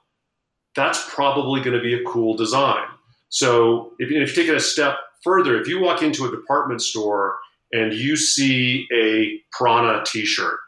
that's 0.76 1.12
probably 1.12 1.60
going 1.60 1.76
to 1.76 1.82
be 1.82 1.94
a 1.94 2.04
cool 2.04 2.36
design. 2.36 2.86
So 3.28 3.94
if, 3.98 4.08
if 4.10 4.30
you 4.30 4.42
take 4.42 4.48
it 4.48 4.56
a 4.56 4.60
step 4.60 4.98
further, 5.24 5.60
if 5.60 5.66
you 5.66 5.80
walk 5.80 6.00
into 6.00 6.24
a 6.24 6.30
department 6.30 6.80
store 6.80 7.38
and 7.72 7.92
you 7.92 8.16
see 8.16 8.86
a 8.94 9.40
Prana 9.50 10.04
t-shirt, 10.06 10.60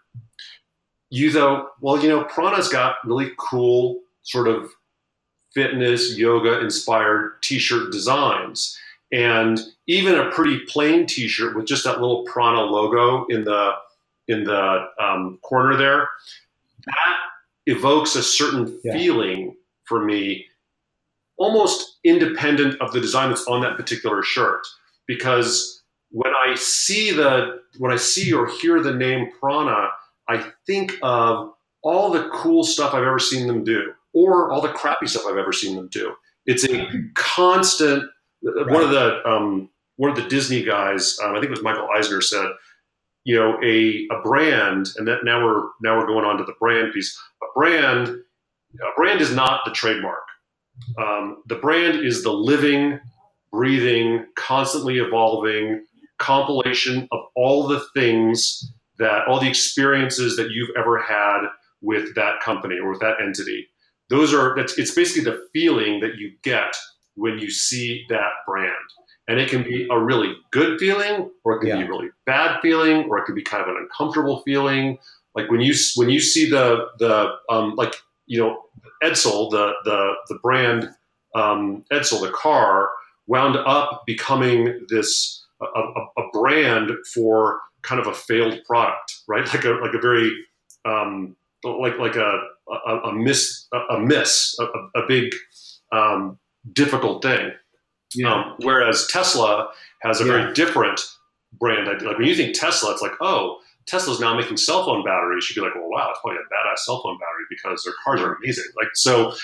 you 1.11 1.31
though, 1.31 1.69
well, 1.81 2.03
you 2.03 2.09
know, 2.09 2.25
Prana's 2.25 2.69
got 2.69 2.97
really 3.05 3.31
cool 3.39 4.01
sort 4.23 4.49
of 4.49 4.73
fitness, 5.55 6.19
yoga 6.19 6.59
inspired 6.59 7.41
t-shirt 7.43 7.93
designs. 7.93 8.77
And 9.13 9.61
even 9.91 10.15
a 10.15 10.31
pretty 10.31 10.61
plain 10.61 11.05
T-shirt 11.05 11.57
with 11.57 11.67
just 11.67 11.83
that 11.83 12.01
little 12.01 12.23
Prana 12.23 12.63
logo 12.63 13.27
in 13.27 13.43
the 13.43 13.73
in 14.29 14.45
the 14.45 14.87
um, 15.01 15.41
corner 15.43 15.77
there, 15.77 16.09
that 16.87 17.17
evokes 17.67 18.15
a 18.15 18.23
certain 18.23 18.79
yeah. 18.85 18.93
feeling 18.93 19.57
for 19.87 20.05
me, 20.05 20.47
almost 21.37 21.99
independent 22.05 22.81
of 22.81 22.93
the 22.93 23.01
design 23.01 23.31
that's 23.31 23.45
on 23.49 23.63
that 23.63 23.77
particular 23.77 24.23
shirt. 24.23 24.65
Because 25.09 25.83
when 26.13 26.33
I 26.47 26.55
see 26.55 27.11
the 27.11 27.61
when 27.79 27.93
I 27.93 27.97
see 27.97 28.33
or 28.33 28.47
hear 28.47 28.81
the 28.81 28.95
name 28.95 29.31
Prana, 29.41 29.89
I 30.29 30.53
think 30.69 30.97
of 31.03 31.53
all 31.83 32.13
the 32.13 32.29
cool 32.29 32.63
stuff 32.63 32.95
I've 32.95 33.03
ever 33.03 33.19
seen 33.19 33.49
them 33.49 33.65
do, 33.65 33.93
or 34.15 34.53
all 34.53 34.61
the 34.61 34.69
crappy 34.69 35.09
stuff 35.09 35.25
I've 35.27 35.37
ever 35.37 35.53
seen 35.53 35.75
them 35.75 35.89
do. 35.89 36.15
It's 36.47 36.65
a 36.65 36.89
constant. 37.17 38.05
Right. 38.43 38.71
One 38.71 38.83
of 38.83 38.91
the 38.91 39.29
um, 39.29 39.69
one 40.01 40.09
of 40.09 40.17
the 40.17 40.31
Disney 40.31 40.63
guys, 40.63 41.19
um, 41.23 41.33
I 41.33 41.35
think 41.35 41.49
it 41.49 41.51
was 41.51 41.63
Michael 41.63 41.87
Eisner, 41.95 42.23
said, 42.23 42.49
you 43.25 43.39
know, 43.39 43.59
a, 43.63 44.09
a 44.11 44.23
brand, 44.23 44.89
and 44.97 45.07
that 45.07 45.25
now 45.25 45.45
we're 45.45 45.69
now 45.83 45.99
we're 45.99 46.07
going 46.07 46.25
on 46.25 46.39
to 46.39 46.45
the 46.45 46.55
brand 46.59 46.95
piece. 46.95 47.21
A 47.43 47.47
brand, 47.55 48.09
a 48.09 48.97
brand 48.97 49.21
is 49.21 49.35
not 49.35 49.61
the 49.67 49.73
trademark. 49.73 50.23
Um, 50.97 51.43
the 51.49 51.57
brand 51.57 52.03
is 52.03 52.23
the 52.23 52.33
living, 52.33 52.99
breathing, 53.53 54.25
constantly 54.37 55.01
evolving 55.01 55.85
compilation 56.19 57.07
of 57.13 57.21
all 57.37 57.69
the 57.69 57.85
things 57.95 58.73
that 58.97 59.29
all 59.29 59.39
the 59.39 59.51
experiences 59.51 60.35
that 60.37 60.51
you've 60.51 60.75
ever 60.79 60.99
had 60.99 61.43
with 61.83 62.15
that 62.15 62.41
company 62.41 62.79
or 62.79 62.93
with 62.93 63.01
that 63.01 63.21
entity. 63.21 63.69
Those 64.09 64.33
are 64.33 64.57
that's 64.57 64.79
it's 64.79 64.95
basically 64.95 65.31
the 65.31 65.47
feeling 65.53 66.01
that 66.01 66.15
you 66.17 66.33
get 66.43 66.75
when 67.17 67.39
you 67.39 67.51
see 67.51 68.07
that 68.09 68.31
brand. 68.47 68.75
And 69.31 69.39
it 69.39 69.49
can 69.49 69.63
be 69.63 69.87
a 69.91 69.99
really 69.99 70.35
good 70.51 70.81
feeling, 70.81 71.31
or 71.45 71.55
it 71.55 71.61
can 71.61 71.69
Yeah. 71.69 71.77
be 71.77 71.83
a 71.85 71.89
really 71.89 72.09
bad 72.27 72.61
feeling, 72.61 73.05
or 73.09 73.19
it 73.19 73.25
can 73.27 73.35
be 73.37 73.43
kind 73.43 73.63
of 73.63 73.69
an 73.69 73.77
uncomfortable 73.81 74.43
feeling. 74.45 74.99
Like 75.37 75.49
when 75.51 75.61
you 75.61 75.75
when 75.95 76.11
you 76.11 76.19
see 76.21 76.51
the 76.51 76.87
the 76.99 77.31
um, 77.49 77.75
like 77.77 77.95
you 78.27 78.41
know 78.41 78.53
Edsel 79.05 79.51
the 79.51 79.73
the 79.85 79.99
the 80.29 80.39
brand 80.43 80.91
um, 81.37 81.85
Edsel 81.93 82.21
the 82.21 82.33
car 82.33 82.91
wound 83.29 83.57
up 83.57 84.03
becoming 84.07 84.85
this 84.89 85.45
a, 85.63 85.65
a, 85.65 86.07
a 86.23 86.31
brand 86.33 86.91
for 87.15 87.61
kind 87.83 88.01
of 88.01 88.07
a 88.09 88.15
failed 88.15 88.59
product, 88.67 89.09
right? 89.29 89.47
Like 89.55 89.65
a 89.65 89.71
like 89.85 89.95
a 89.95 90.01
very 90.01 90.33
um, 90.85 91.37
like 91.65 91.97
like 91.99 92.17
a 92.17 92.41
a, 92.89 92.97
a 93.11 93.13
miss 93.15 93.69
a, 93.95 93.99
miss 94.01 94.57
a, 94.59 94.65
a- 94.65 95.03
a 95.05 95.07
big 95.07 95.33
um, 95.93 96.39
difficult 96.73 97.23
thing. 97.23 97.53
Um, 98.27 98.57
whereas 98.63 99.07
Tesla 99.09 99.69
has 100.03 100.21
a 100.21 100.25
Yeah. 100.25 100.33
very 100.33 100.53
different 100.55 101.01
brand 101.53 101.89
idea. 101.89 102.09
Like 102.09 102.19
when 102.19 102.27
you 102.27 102.35
think 102.35 102.59
Tesla, 102.59 102.93
it's 102.93 103.03
like, 103.03 103.13
oh, 103.21 103.59
Tesla's 103.87 104.21
now 104.21 104.35
making 104.37 104.57
cell 104.57 104.85
phone 104.85 105.05
batteries. 105.05 105.49
You'd 105.49 105.63
be 105.63 105.67
like, 105.67 105.75
well, 105.75 105.89
wow, 105.89 106.09
it's 106.11 106.21
probably 106.21 106.39
a 106.41 106.45
badass 106.55 106.79
cell 106.79 107.01
phone 107.03 107.19
battery 107.19 107.45
because 107.49 107.83
their 107.85 107.95
cars 108.05 108.21
are 108.21 108.35
amazing. 108.35 108.65
Like 108.77 108.91
so, 108.95 109.35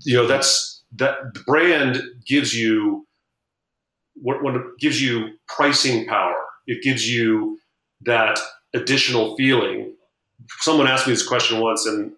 you 0.00 0.16
know, 0.16 0.26
that's 0.26 0.82
that 0.96 1.34
the 1.34 1.40
brand 1.40 2.02
gives 2.26 2.54
you 2.54 3.06
what 4.14 4.42
what 4.42 4.54
gives 4.78 5.00
you 5.02 5.30
pricing 5.48 6.06
power. 6.06 6.34
It 6.66 6.82
gives 6.82 7.08
you 7.08 7.58
that 8.02 8.38
additional 8.74 9.36
feeling. 9.36 9.94
Someone 10.60 10.86
asked 10.86 11.06
me 11.06 11.12
this 11.12 11.26
question 11.26 11.60
once, 11.60 11.86
and 11.86 12.12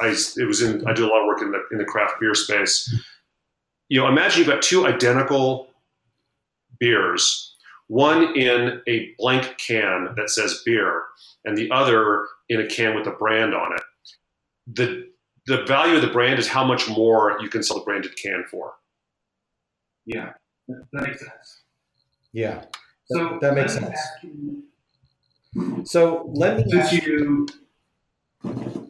I 0.00 0.08
it 0.36 0.46
was 0.46 0.60
in 0.62 0.86
I 0.86 0.92
do 0.92 1.06
a 1.06 1.08
lot 1.08 1.20
of 1.22 1.26
work 1.26 1.42
in 1.42 1.52
the 1.52 1.62
in 1.72 1.78
the 1.78 1.84
craft 1.84 2.14
beer 2.20 2.34
space. 2.34 2.92
You 3.88 4.00
know, 4.00 4.08
imagine 4.08 4.38
you've 4.40 4.48
got 4.48 4.62
two 4.62 4.86
identical 4.86 5.68
beers, 6.80 7.54
one 7.88 8.36
in 8.36 8.80
a 8.88 9.10
blank 9.18 9.56
can 9.58 10.14
that 10.16 10.30
says 10.30 10.62
beer, 10.64 11.04
and 11.44 11.56
the 11.56 11.70
other 11.70 12.26
in 12.48 12.60
a 12.60 12.66
can 12.66 12.94
with 12.96 13.06
a 13.06 13.12
brand 13.12 13.54
on 13.54 13.74
it. 13.74 13.82
The 14.66 15.08
the 15.46 15.64
value 15.64 15.96
of 15.96 16.02
the 16.02 16.08
brand 16.08 16.38
is 16.38 16.48
how 16.48 16.64
much 16.64 16.88
more 16.88 17.36
you 17.40 17.48
can 17.50 17.62
sell 17.62 17.78
the 17.78 17.84
branded 17.84 18.16
can 18.16 18.44
for. 18.50 18.72
Yeah, 20.06 20.32
that, 20.68 20.86
that 20.92 21.02
makes 21.02 21.20
sense. 21.20 21.62
Yeah. 22.32 22.64
So 23.06 23.38
that 23.42 23.54
makes 23.54 23.74
let 23.74 23.82
me 23.82 23.88
sense. 23.88 24.00
you- 24.22 24.64
So 25.84 26.30
let 26.34 26.56
me 26.56 26.64
Since 26.68 26.92
ask 26.92 27.06
you, 27.06 27.46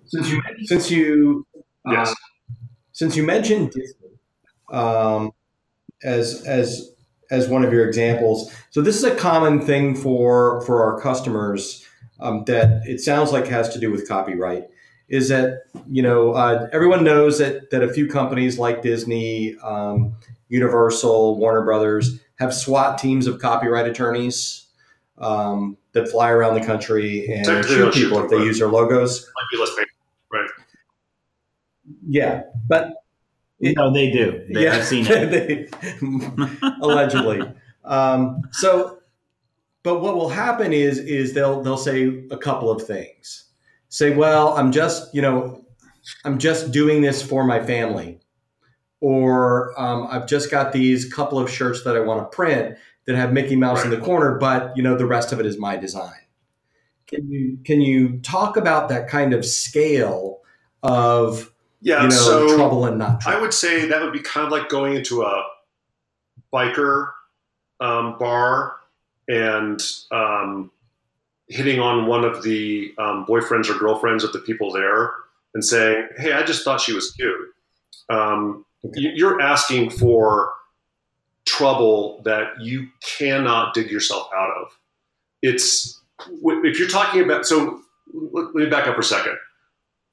since 0.06 0.30
you 0.30 0.40
mentioned, 0.42 0.68
since 0.68 0.90
you 0.90 1.46
Yes. 1.86 2.10
uh, 2.10 2.14
since 2.92 3.16
you 3.16 3.24
mentioned 3.24 3.70
Disney 3.72 4.03
um, 4.70 5.32
as 6.02 6.44
as 6.46 6.92
as 7.30 7.48
one 7.48 7.64
of 7.64 7.72
your 7.72 7.86
examples, 7.86 8.52
so 8.70 8.80
this 8.80 8.96
is 8.96 9.04
a 9.04 9.14
common 9.14 9.60
thing 9.60 9.94
for 9.94 10.60
for 10.62 10.82
our 10.82 11.00
customers 11.00 11.86
um, 12.20 12.44
that 12.44 12.82
it 12.86 13.00
sounds 13.00 13.32
like 13.32 13.46
has 13.46 13.68
to 13.70 13.78
do 13.78 13.90
with 13.90 14.08
copyright. 14.08 14.64
Is 15.08 15.28
that 15.28 15.64
you 15.86 16.02
know 16.02 16.32
uh, 16.32 16.68
everyone 16.72 17.04
knows 17.04 17.38
that 17.38 17.70
that 17.70 17.82
a 17.82 17.92
few 17.92 18.08
companies 18.08 18.58
like 18.58 18.82
Disney, 18.82 19.56
um, 19.62 20.16
Universal, 20.48 21.38
Warner 21.38 21.64
Brothers 21.64 22.20
have 22.36 22.54
SWAT 22.54 22.98
teams 22.98 23.26
of 23.26 23.38
copyright 23.38 23.86
attorneys 23.86 24.66
um, 25.18 25.76
that 25.92 26.08
fly 26.08 26.30
around 26.30 26.54
the 26.54 26.66
country 26.66 27.26
and 27.28 27.44
Technically, 27.44 27.74
shoot 27.74 27.80
they'll 27.80 27.92
shoot 27.92 28.04
people 28.04 28.24
if 28.24 28.30
they 28.30 28.38
use 28.38 28.58
their 28.58 28.68
logos. 28.68 29.24
Might 29.24 29.46
be 29.52 29.58
less 29.58 29.70
painful. 29.70 29.94
Yeah, 32.06 32.42
but 32.66 33.03
No, 33.60 33.92
they 33.92 34.10
do. 34.10 34.44
They, 34.52 34.68
I've 34.68 34.84
seen 34.84 35.06
it. 35.08 35.30
They- 35.30 35.68
allegedly. 36.82 37.42
Um, 37.84 38.42
so, 38.52 38.98
but 39.82 40.00
what 40.00 40.16
will 40.16 40.28
happen 40.30 40.72
is 40.72 40.98
is 40.98 41.34
they'll 41.34 41.62
they'll 41.62 41.76
say 41.76 42.24
a 42.30 42.36
couple 42.36 42.70
of 42.70 42.82
things. 42.86 43.44
Say, 43.88 44.14
well, 44.14 44.56
I'm 44.56 44.72
just 44.72 45.14
you 45.14 45.22
know, 45.22 45.64
I'm 46.24 46.38
just 46.38 46.72
doing 46.72 47.02
this 47.02 47.22
for 47.22 47.44
my 47.44 47.64
family, 47.64 48.20
or 49.00 49.78
um, 49.80 50.08
I've 50.10 50.26
just 50.26 50.50
got 50.50 50.72
these 50.72 51.10
couple 51.12 51.38
of 51.38 51.50
shirts 51.50 51.84
that 51.84 51.96
I 51.96 52.00
want 52.00 52.20
to 52.20 52.34
print 52.34 52.76
that 53.06 53.16
have 53.16 53.32
Mickey 53.32 53.56
Mouse 53.56 53.84
in 53.84 53.90
the 53.90 53.98
corner, 53.98 54.38
but 54.38 54.76
you 54.76 54.82
know 54.82 54.96
the 54.96 55.06
rest 55.06 55.32
of 55.32 55.40
it 55.40 55.46
is 55.46 55.58
my 55.58 55.76
design. 55.76 56.12
Can 57.06 57.30
you 57.30 57.58
can 57.64 57.80
you 57.80 58.18
talk 58.20 58.56
about 58.56 58.88
that 58.88 59.08
kind 59.08 59.34
of 59.34 59.44
scale 59.44 60.40
of 60.82 61.52
Yeah. 61.84 62.02
you 62.02 62.08
know 62.08 62.14
so 62.14 62.56
trouble 62.56 62.86
and 62.86 62.98
not 62.98 63.20
trouble? 63.20 63.38
I 63.38 63.40
would 63.40 63.54
say 63.54 63.86
that 63.86 64.02
would 64.02 64.12
be 64.12 64.20
kind 64.20 64.46
of 64.46 64.50
like 64.52 64.68
going 64.68 64.94
into 64.94 65.22
a 65.22 65.44
biker 66.52 67.10
um, 67.80 68.16
bar 68.18 68.76
and 69.28 69.80
um, 70.10 70.70
hitting 71.48 71.78
on 71.80 72.06
one 72.06 72.24
of 72.24 72.42
the 72.42 72.94
um, 72.98 73.26
boyfriends 73.26 73.68
or 73.68 73.78
girlfriends 73.78 74.24
of 74.24 74.32
the 74.32 74.38
people 74.40 74.72
there 74.72 75.12
and 75.54 75.64
saying, 75.64 76.08
"Hey, 76.16 76.32
I 76.32 76.42
just 76.42 76.64
thought 76.64 76.80
she 76.80 76.92
was 76.92 77.12
cute." 77.12 77.48
Um, 78.10 78.64
you- 78.94 79.12
You're 79.14 79.40
asking 79.40 79.90
for 79.90 80.52
trouble 81.46 82.22
that 82.24 82.48
you 82.60 82.88
cannot 83.18 83.74
dig 83.74 83.90
yourself 83.90 84.28
out 84.34 84.50
of. 84.60 84.68
It's 85.42 86.00
if 86.42 86.78
you're 86.78 86.88
talking 86.88 87.22
about. 87.22 87.46
So 87.46 87.80
let 88.32 88.54
me 88.54 88.66
back 88.66 88.86
up 88.88 88.94
for 88.94 89.00
a 89.02 89.04
second. 89.04 89.36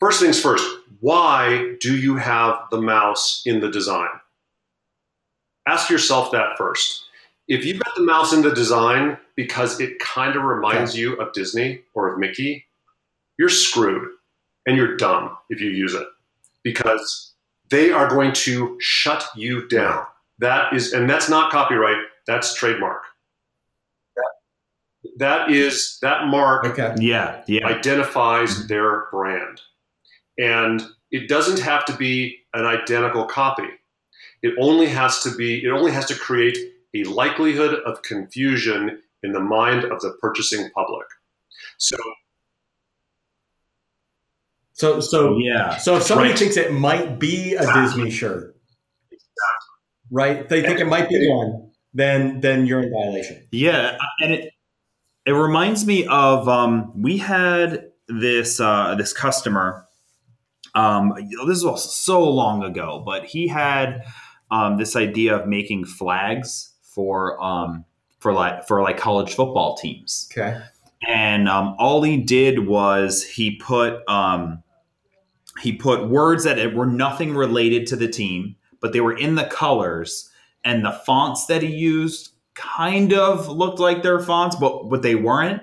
First 0.02 0.20
things 0.20 0.42
first, 0.42 0.66
why 1.00 1.76
do 1.80 1.96
you 1.96 2.16
have 2.18 2.60
the 2.72 2.82
mouse 2.82 3.44
in 3.46 3.60
the 3.62 3.70
design? 3.70 4.10
Ask 5.68 5.92
yourself 5.92 6.32
that 6.32 6.58
first. 6.58 7.06
If 7.48 7.66
you've 7.66 7.80
got 7.80 7.94
the 7.96 8.02
mouse 8.04 8.34
in 8.34 8.42
the 8.42 8.54
design 8.54 9.18
because 9.36 9.80
it 9.80 10.00
kind 10.00 10.36
of 10.36 10.42
reminds 10.44 10.98
you 10.98 11.16
of 11.18 11.34
Disney 11.34 11.82
or 11.94 12.12
of 12.12 12.18
Mickey, 12.20 12.66
you're 13.38 13.48
screwed 13.50 14.10
and 14.66 14.76
you're 14.76 14.98
dumb 14.98 15.38
if 15.52 15.62
you 15.62 15.70
use 15.70 15.94
it 15.94 16.08
because 16.64 17.34
they 17.70 17.92
are 17.92 18.08
going 18.10 18.34
to 18.34 18.78
shut 18.82 19.24
you 19.36 19.68
down. 19.68 20.06
That 20.40 20.74
is, 20.74 20.94
and 20.94 21.08
that's 21.08 21.30
not 21.30 21.52
copyright, 21.52 21.98
that's 22.26 22.56
trademark. 22.56 23.04
That- 24.16 24.32
That 25.18 25.52
is, 25.52 26.00
that 26.02 26.26
mark 26.28 26.66
okay. 26.66 26.96
Yeah, 26.98 27.44
yeah. 27.48 27.68
identifies 27.68 28.68
their 28.68 29.06
brand. 29.12 29.62
And 30.38 30.82
it 31.12 31.28
doesn't 31.28 31.60
have 31.60 31.86
to 31.86 31.94
be 31.94 32.40
an 32.54 32.66
identical 32.66 33.26
copy. 33.26 33.68
It 34.42 34.54
only 34.60 34.88
has 34.88 35.22
to 35.24 35.36
be, 35.36 35.64
it 35.64 35.70
only 35.70 35.92
has 35.92 36.06
to 36.08 36.16
create 36.16 36.58
a 36.96 37.04
likelihood 37.04 37.76
of 37.86 38.02
confusion 38.02 39.02
in 39.24 39.34
the 39.34 39.40
mind 39.40 39.84
of 39.84 40.02
the 40.02 40.16
purchasing 40.20 40.70
public. 40.72 41.06
So, 41.78 41.96
So 44.74 45.00
so 45.00 45.38
yeah. 45.38 45.78
so 45.78 45.98
if 45.98 46.04
somebody 46.04 46.30
Right. 46.32 46.40
thinks 46.40 46.58
it 46.58 46.74
might 46.74 47.20
be 47.20 47.54
a 47.56 47.72
Disney 47.74 48.10
shirt, 48.10 48.56
right? 50.10 50.48
They 50.50 50.62
think 50.64 50.80
it 50.80 50.88
might 50.88 51.08
be 51.08 51.30
one, 51.30 51.72
then 51.94 52.40
then 52.42 52.66
you're 52.66 52.82
in 52.82 52.92
violation. 52.92 53.48
Yeah, 53.52 53.98
and 54.22 54.34
it 54.34 54.54
it 55.26 55.32
reminds 55.34 55.86
me 55.86 56.08
of 56.08 56.50
um, 56.50 57.00
we 57.00 57.18
had 57.18 57.92
this 58.08 58.60
uh, 58.60 58.96
this 58.96 59.14
customer. 59.14 59.88
Um, 60.74 61.14
this 61.48 61.64
was 61.64 61.94
so 61.96 62.24
long 62.30 62.64
ago, 62.64 63.02
but 63.06 63.26
he 63.26 63.48
had 63.48 64.04
um, 64.50 64.78
this 64.78 64.96
idea 64.96 65.36
of 65.36 65.48
making 65.48 65.86
flags 65.86 66.74
for 66.82 67.42
um, 67.44 67.86
for 68.20 68.34
like 68.34 68.68
for 68.68 68.82
like 68.82 68.98
college 68.98 69.34
football 69.34 69.76
teams 69.78 70.30
Okay. 70.32 70.62
and 71.08 71.50
um, 71.50 71.76
all 71.80 72.04
he 72.04 72.18
did 72.18 72.68
was 72.68 73.24
he 73.24 73.58
put 73.58 74.08
um, 74.10 74.62
he 75.62 75.74
put 75.74 76.08
words 76.10 76.44
that 76.46 76.74
were 76.74 76.86
nothing 76.86 77.34
related 77.36 77.88
to 77.88 77.96
the 77.96 78.08
team, 78.08 78.56
but 78.80 78.94
they 78.94 79.02
were 79.02 79.16
in 79.18 79.36
the 79.36 79.46
colors, 79.46 80.30
and 80.64 80.86
the 80.86 80.92
fonts 80.92 81.46
that 81.48 81.62
he 81.62 81.70
used 81.70 82.30
kind 82.54 83.14
of 83.14 83.48
looked 83.50 83.80
like 83.80 84.04
their 84.04 84.20
fonts, 84.20 84.56
but 84.56 84.90
but 84.90 85.02
they 85.02 85.16
weren't. 85.16 85.62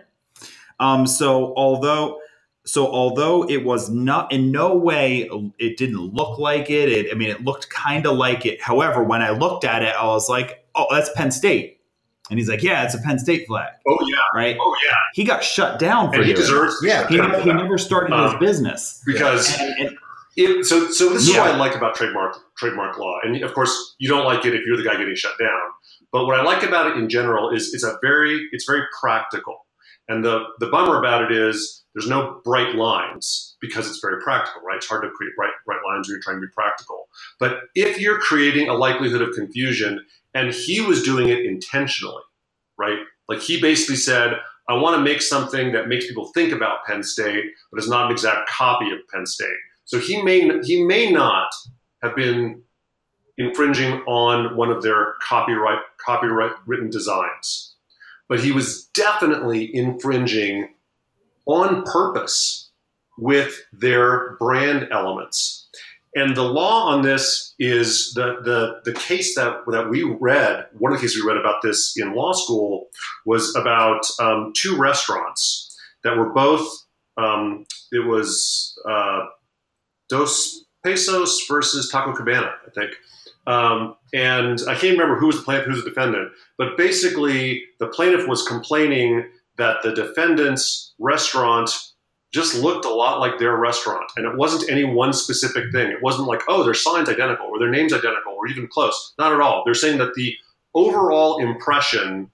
Um, 0.80 1.06
so 1.06 1.52
although 1.56 2.20
so 2.68 2.86
although 2.86 3.48
it 3.48 3.64
was 3.64 3.88
not 3.90 4.30
in 4.32 4.52
no 4.52 4.76
way 4.76 5.28
it 5.58 5.76
didn't 5.78 6.12
look 6.14 6.38
like 6.38 6.68
it, 6.70 6.88
it 6.90 7.06
I 7.10 7.14
mean 7.14 7.30
it 7.30 7.42
looked 7.42 7.70
kind 7.70 8.06
of 8.06 8.16
like 8.16 8.44
it. 8.46 8.60
However, 8.62 9.02
when 9.02 9.22
I 9.22 9.30
looked 9.30 9.64
at 9.64 9.82
it, 9.82 9.94
I 9.96 10.06
was 10.06 10.28
like, 10.28 10.64
oh, 10.74 10.86
that's 10.90 11.10
Penn 11.16 11.30
State. 11.30 11.76
And 12.30 12.38
he's 12.38 12.46
like, 12.48 12.62
"Yeah, 12.62 12.84
it's 12.84 12.94
a 12.94 12.98
Penn 12.98 13.18
State 13.18 13.46
flag, 13.46 13.70
Oh 13.88 13.96
yeah. 14.06 14.16
right?" 14.34 14.54
Oh 14.60 14.76
yeah. 14.86 14.94
He 15.14 15.24
got 15.24 15.42
shut 15.42 15.78
down 15.78 16.10
for 16.10 16.16
And 16.16 16.26
he 16.26 16.34
doing 16.34 16.42
deserves. 16.44 16.76
Yeah. 16.82 17.04
it. 17.04 17.08
He, 17.08 17.16
he 17.16 17.52
never 17.54 17.78
started 17.78 18.12
his 18.14 18.32
Um, 18.34 18.38
business. 18.38 19.02
because 19.06 19.58
And, 19.58 19.74
and 19.80 19.96
it, 20.36 20.66
so 20.66 20.90
so 20.90 21.08
this 21.08 21.22
is 21.22 21.30
Yeah. 21.34 21.40
what 21.40 21.54
I 21.54 21.56
like 21.56 21.74
about 21.74 21.94
trademark 21.94 22.36
trademark 22.58 22.98
law, 22.98 23.16
and 23.24 23.42
of 23.42 23.54
course 23.54 23.94
you 23.98 24.10
don't 24.10 24.26
like 24.26 24.44
it 24.44 24.54
if 24.54 24.60
you're 24.66 24.76
the 24.76 24.82
guy 24.84 24.96
getting 24.96 25.14
shut 25.14 25.32
down. 25.40 25.58
But 26.12 26.26
what 26.26 26.38
I 26.38 26.42
like 26.42 26.62
about 26.62 26.86
it 26.90 26.98
in 26.98 27.08
general 27.08 27.48
is 27.50 27.72
it's 27.72 27.82
a 27.84 27.96
very 28.02 28.46
it's 28.52 28.66
very 28.66 28.82
practical, 29.00 29.66
and 30.06 30.22
the 30.22 30.44
the 30.60 30.66
bummer 30.66 30.98
about 30.98 31.22
it 31.30 31.32
is 31.36 31.77
there's 31.94 32.08
no 32.08 32.40
bright 32.44 32.74
lines 32.74 33.56
because 33.60 33.88
it's 33.88 34.00
very 34.00 34.20
practical, 34.22 34.62
right? 34.62 34.76
It's 34.76 34.86
hard 34.86 35.02
to 35.02 35.10
create 35.10 35.34
bright 35.36 35.52
bright 35.64 35.80
lines 35.86 36.08
when 36.08 36.14
you're 36.14 36.22
trying 36.22 36.40
to 36.40 36.46
be 36.46 36.52
practical. 36.54 37.08
But 37.40 37.60
if 37.74 38.00
you're 38.00 38.18
creating 38.18 38.68
a 38.68 38.74
likelihood 38.74 39.22
of 39.22 39.34
confusion, 39.34 40.04
and 40.34 40.52
he 40.52 40.80
was 40.80 41.02
doing 41.02 41.28
it 41.28 41.44
intentionally, 41.44 42.22
right? 42.78 42.98
Like 43.28 43.40
he 43.40 43.60
basically 43.60 43.96
said, 43.96 44.34
I 44.68 44.74
want 44.74 44.96
to 44.96 45.02
make 45.02 45.22
something 45.22 45.72
that 45.72 45.88
makes 45.88 46.06
people 46.06 46.30
think 46.34 46.52
about 46.52 46.84
Penn 46.84 47.02
State, 47.02 47.46
but 47.70 47.80
is 47.80 47.88
not 47.88 48.06
an 48.06 48.12
exact 48.12 48.48
copy 48.48 48.90
of 48.90 48.98
Penn 49.12 49.26
State. 49.26 49.48
So 49.84 49.98
he 49.98 50.22
may 50.22 50.60
he 50.62 50.84
may 50.84 51.10
not 51.10 51.48
have 52.02 52.14
been 52.14 52.62
infringing 53.38 54.02
on 54.02 54.56
one 54.56 54.70
of 54.70 54.82
their 54.82 55.14
copyright 55.22 55.78
copyright 56.04 56.52
written 56.66 56.90
designs, 56.90 57.74
but 58.28 58.40
he 58.40 58.52
was 58.52 58.84
definitely 58.94 59.74
infringing 59.74 60.68
on 61.48 61.82
purpose 61.82 62.70
with 63.18 63.64
their 63.72 64.36
brand 64.36 64.88
elements. 64.92 65.68
And 66.14 66.36
the 66.36 66.44
law 66.44 66.86
on 66.86 67.02
this 67.02 67.54
is 67.58 68.12
the 68.14 68.36
the 68.42 68.80
the 68.90 68.98
case 68.98 69.34
that 69.34 69.62
that 69.66 69.90
we 69.90 70.02
read. 70.04 70.66
One 70.78 70.92
of 70.92 70.98
the 70.98 71.02
cases 71.02 71.22
we 71.22 71.28
read 71.28 71.36
about 71.38 71.62
this 71.62 71.94
in 71.96 72.14
law 72.14 72.32
school 72.32 72.88
was 73.26 73.54
about 73.56 74.06
um, 74.20 74.52
two 74.56 74.76
restaurants 74.76 75.76
that 76.04 76.16
were 76.16 76.32
both. 76.32 76.66
Um, 77.16 77.66
it 77.92 78.06
was 78.06 78.78
uh, 78.88 79.26
Dos 80.08 80.64
Pesos 80.84 81.44
versus 81.48 81.88
Taco 81.90 82.14
Cabana, 82.14 82.52
I 82.66 82.70
think. 82.70 82.92
Um, 83.46 83.96
and 84.12 84.60
I 84.68 84.74
can't 84.74 84.98
remember 84.98 85.18
who 85.18 85.26
was 85.26 85.36
the 85.36 85.42
plaintiff, 85.42 85.66
who 85.66 85.72
was 85.72 85.82
the 85.82 85.90
defendant, 85.90 86.30
but 86.58 86.76
basically 86.76 87.64
the 87.80 87.86
plaintiff 87.86 88.28
was 88.28 88.46
complaining 88.46 89.24
that 89.58 89.82
the 89.82 89.92
defendant's 89.92 90.94
restaurant 90.98 91.70
just 92.32 92.54
looked 92.56 92.84
a 92.84 92.90
lot 92.90 93.20
like 93.20 93.38
their 93.38 93.56
restaurant. 93.56 94.10
And 94.16 94.26
it 94.26 94.36
wasn't 94.36 94.70
any 94.70 94.84
one 94.84 95.12
specific 95.12 95.72
thing. 95.72 95.90
It 95.90 96.02
wasn't 96.02 96.28
like, 96.28 96.42
oh, 96.48 96.62
their 96.62 96.74
sign's 96.74 97.08
identical 97.08 97.46
or 97.46 97.58
their 97.58 97.70
name's 97.70 97.92
identical 97.92 98.32
or 98.34 98.46
even 98.48 98.66
close. 98.68 99.14
Not 99.18 99.32
at 99.32 99.40
all. 99.40 99.62
They're 99.64 99.74
saying 99.74 99.98
that 99.98 100.14
the 100.14 100.34
overall 100.74 101.38
impression 101.38 102.30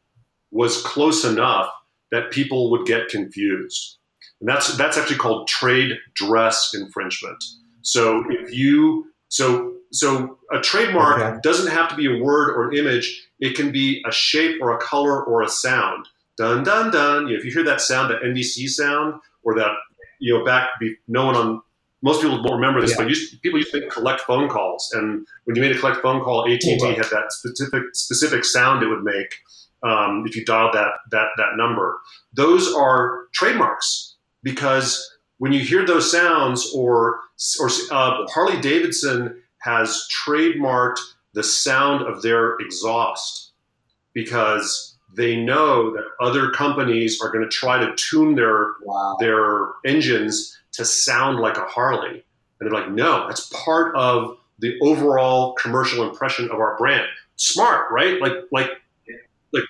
was 0.51 0.83
close 0.83 1.25
enough 1.25 1.69
that 2.11 2.31
people 2.31 2.71
would 2.71 2.87
get 2.87 3.09
confused. 3.09 3.99
And 4.41 4.49
that's 4.49 4.77
that's 4.77 4.99
actually 4.99 5.17
called 5.17 5.49
trade 5.49 5.93
dress 6.15 6.73
infringement. 6.75 7.43
So 7.83 8.25
if 8.31 8.53
you 8.53 9.07
so 9.29 9.75
so 9.93 10.39
a 10.53 10.61
trademark 10.61 11.21
Okay. 11.21 11.39
doesn't 11.43 11.71
have 11.73 11.89
to 11.91 11.95
be 11.97 12.07
a 12.07 12.23
word 12.23 12.51
or 12.57 12.71
an 12.71 12.77
image. 12.77 13.29
It 13.39 13.57
can 13.57 13.71
be 13.73 14.03
a 14.07 14.13
shape 14.13 14.61
or 14.61 14.77
a 14.77 14.79
color 14.79 15.23
or 15.25 15.43
a 15.43 15.49
sound. 15.49 16.09
Dun 16.37 16.65
dun 16.65 16.91
dun. 16.91 17.27
You 17.29 17.35
know, 17.35 17.39
if 17.39 17.45
you 17.45 17.53
hear 17.53 17.65
that 17.65 17.81
sound, 17.81 18.11
that 18.11 18.23
NBC 18.23 18.69
sound, 18.69 19.21
or 19.43 19.55
that 19.57 19.71
you 20.21 20.37
know 20.37 20.45
back 20.45 20.71
be 20.81 20.97
no 21.09 21.27
one 21.27 21.37
on 21.37 21.63
most 22.03 22.21
people 22.21 22.37
won't 22.43 22.53
remember 22.61 22.81
this, 22.83 22.91
Yeah. 22.91 22.97
but 22.99 23.09
used, 23.09 23.41
people 23.41 23.59
used 23.59 23.73
to 23.73 23.87
collect 23.89 24.21
phone 24.23 24.49
calls, 24.49 24.91
and 24.93 25.27
when 25.45 25.57
you 25.57 25.63
made 25.63 25.75
a 25.75 25.79
collect 25.79 26.03
phone 26.03 26.23
call, 26.23 26.45
AT 26.47 26.51
and 26.53 26.61
T 26.61 26.79
Oh, 26.83 26.89
wow. 26.89 26.95
had 26.97 27.07
that 27.07 27.33
specific 27.33 27.83
specific 27.95 28.45
sound 28.45 28.83
it 28.83 28.89
would 28.89 29.05
make 29.05 29.35
um, 29.83 30.25
if 30.27 30.37
you 30.37 30.45
dialed 30.45 30.75
that 30.75 30.91
that 31.13 31.29
that 31.37 31.57
number. 31.57 31.99
Those 32.35 32.73
are 32.75 33.27
trademarks 33.33 34.17
because 34.43 35.11
when 35.39 35.53
you 35.53 35.61
hear 35.61 35.87
those 35.87 36.11
sounds, 36.11 36.71
or 36.75 37.21
or 37.61 37.69
uh, 37.91 38.27
Harley 38.29 38.61
Davidson 38.61 39.41
has 39.59 40.07
trademarked 40.27 40.99
the 41.33 41.43
sound 41.43 42.03
of 42.07 42.23
their 42.23 42.57
exhaust 42.61 43.53
because 44.13 44.94
they 45.15 45.37
know 45.37 45.93
that 45.93 46.05
other 46.21 46.51
companies 46.51 47.21
are 47.23 47.31
going 47.31 47.45
to 47.45 47.51
try 47.51 47.79
to 47.79 47.95
tune 47.97 48.35
their 48.35 48.75
Wow. 48.83 49.17
their 49.21 49.69
engines 49.85 50.59
to 50.73 50.85
sound 50.85 51.39
like 51.39 51.57
a 51.57 51.65
Harley. 51.65 52.25
And 52.61 52.71
they're 52.71 52.81
like, 52.81 52.91
no, 52.91 53.27
that's 53.27 53.51
part 53.65 53.95
of 53.97 54.37
the 54.59 54.79
overall 54.83 55.55
commercial 55.55 56.09
impression 56.09 56.47
of 56.51 56.59
our 56.61 56.77
brand. 56.79 57.07
Smart, 57.37 57.91
right? 57.91 58.21
Like, 58.21 58.33
like, 58.53 58.71
like 59.53 59.65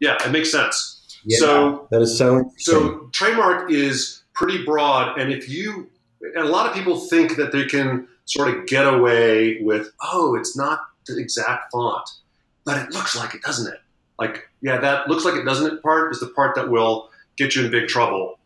yeah, 0.00 0.16
it 0.24 0.30
makes 0.30 0.50
sense. 0.50 1.18
Yeah, 1.24 1.38
So, 1.38 1.88
that 1.90 2.02
is 2.02 2.18
so 2.18 2.50
so 2.58 3.08
trademark 3.12 3.70
is 3.70 4.22
pretty 4.34 4.64
broad, 4.64 5.18
and 5.20 5.32
if 5.32 5.48
you, 5.48 5.88
and 6.20 6.44
a 6.44 6.48
lot 6.48 6.66
of 6.66 6.74
people 6.74 6.98
think 6.98 7.36
that 7.36 7.52
they 7.52 7.64
can 7.64 8.08
sort 8.24 8.48
of 8.48 8.66
get 8.66 8.86
away 8.86 9.60
with, 9.62 9.92
oh, 10.02 10.34
it's 10.34 10.56
not 10.56 10.80
the 11.06 11.18
exact 11.18 11.70
font, 11.70 12.08
but 12.64 12.76
it 12.78 12.90
looks 12.92 13.14
like 13.14 13.34
it, 13.34 13.42
doesn't 13.42 13.72
it? 13.72 13.78
Like, 14.22 14.48
yeah, 14.60 14.78
that 14.78 15.08
looks 15.08 15.24
like 15.24 15.34
it 15.34 15.44
doesn't 15.44 15.66
it 15.72 15.82
part 15.82 16.12
is 16.12 16.20
the 16.20 16.28
part 16.28 16.54
that 16.54 16.70
will 16.70 17.10
get 17.36 17.54
you 17.54 17.64
in 17.64 17.70
big 17.70 17.88
trouble. 17.88 18.38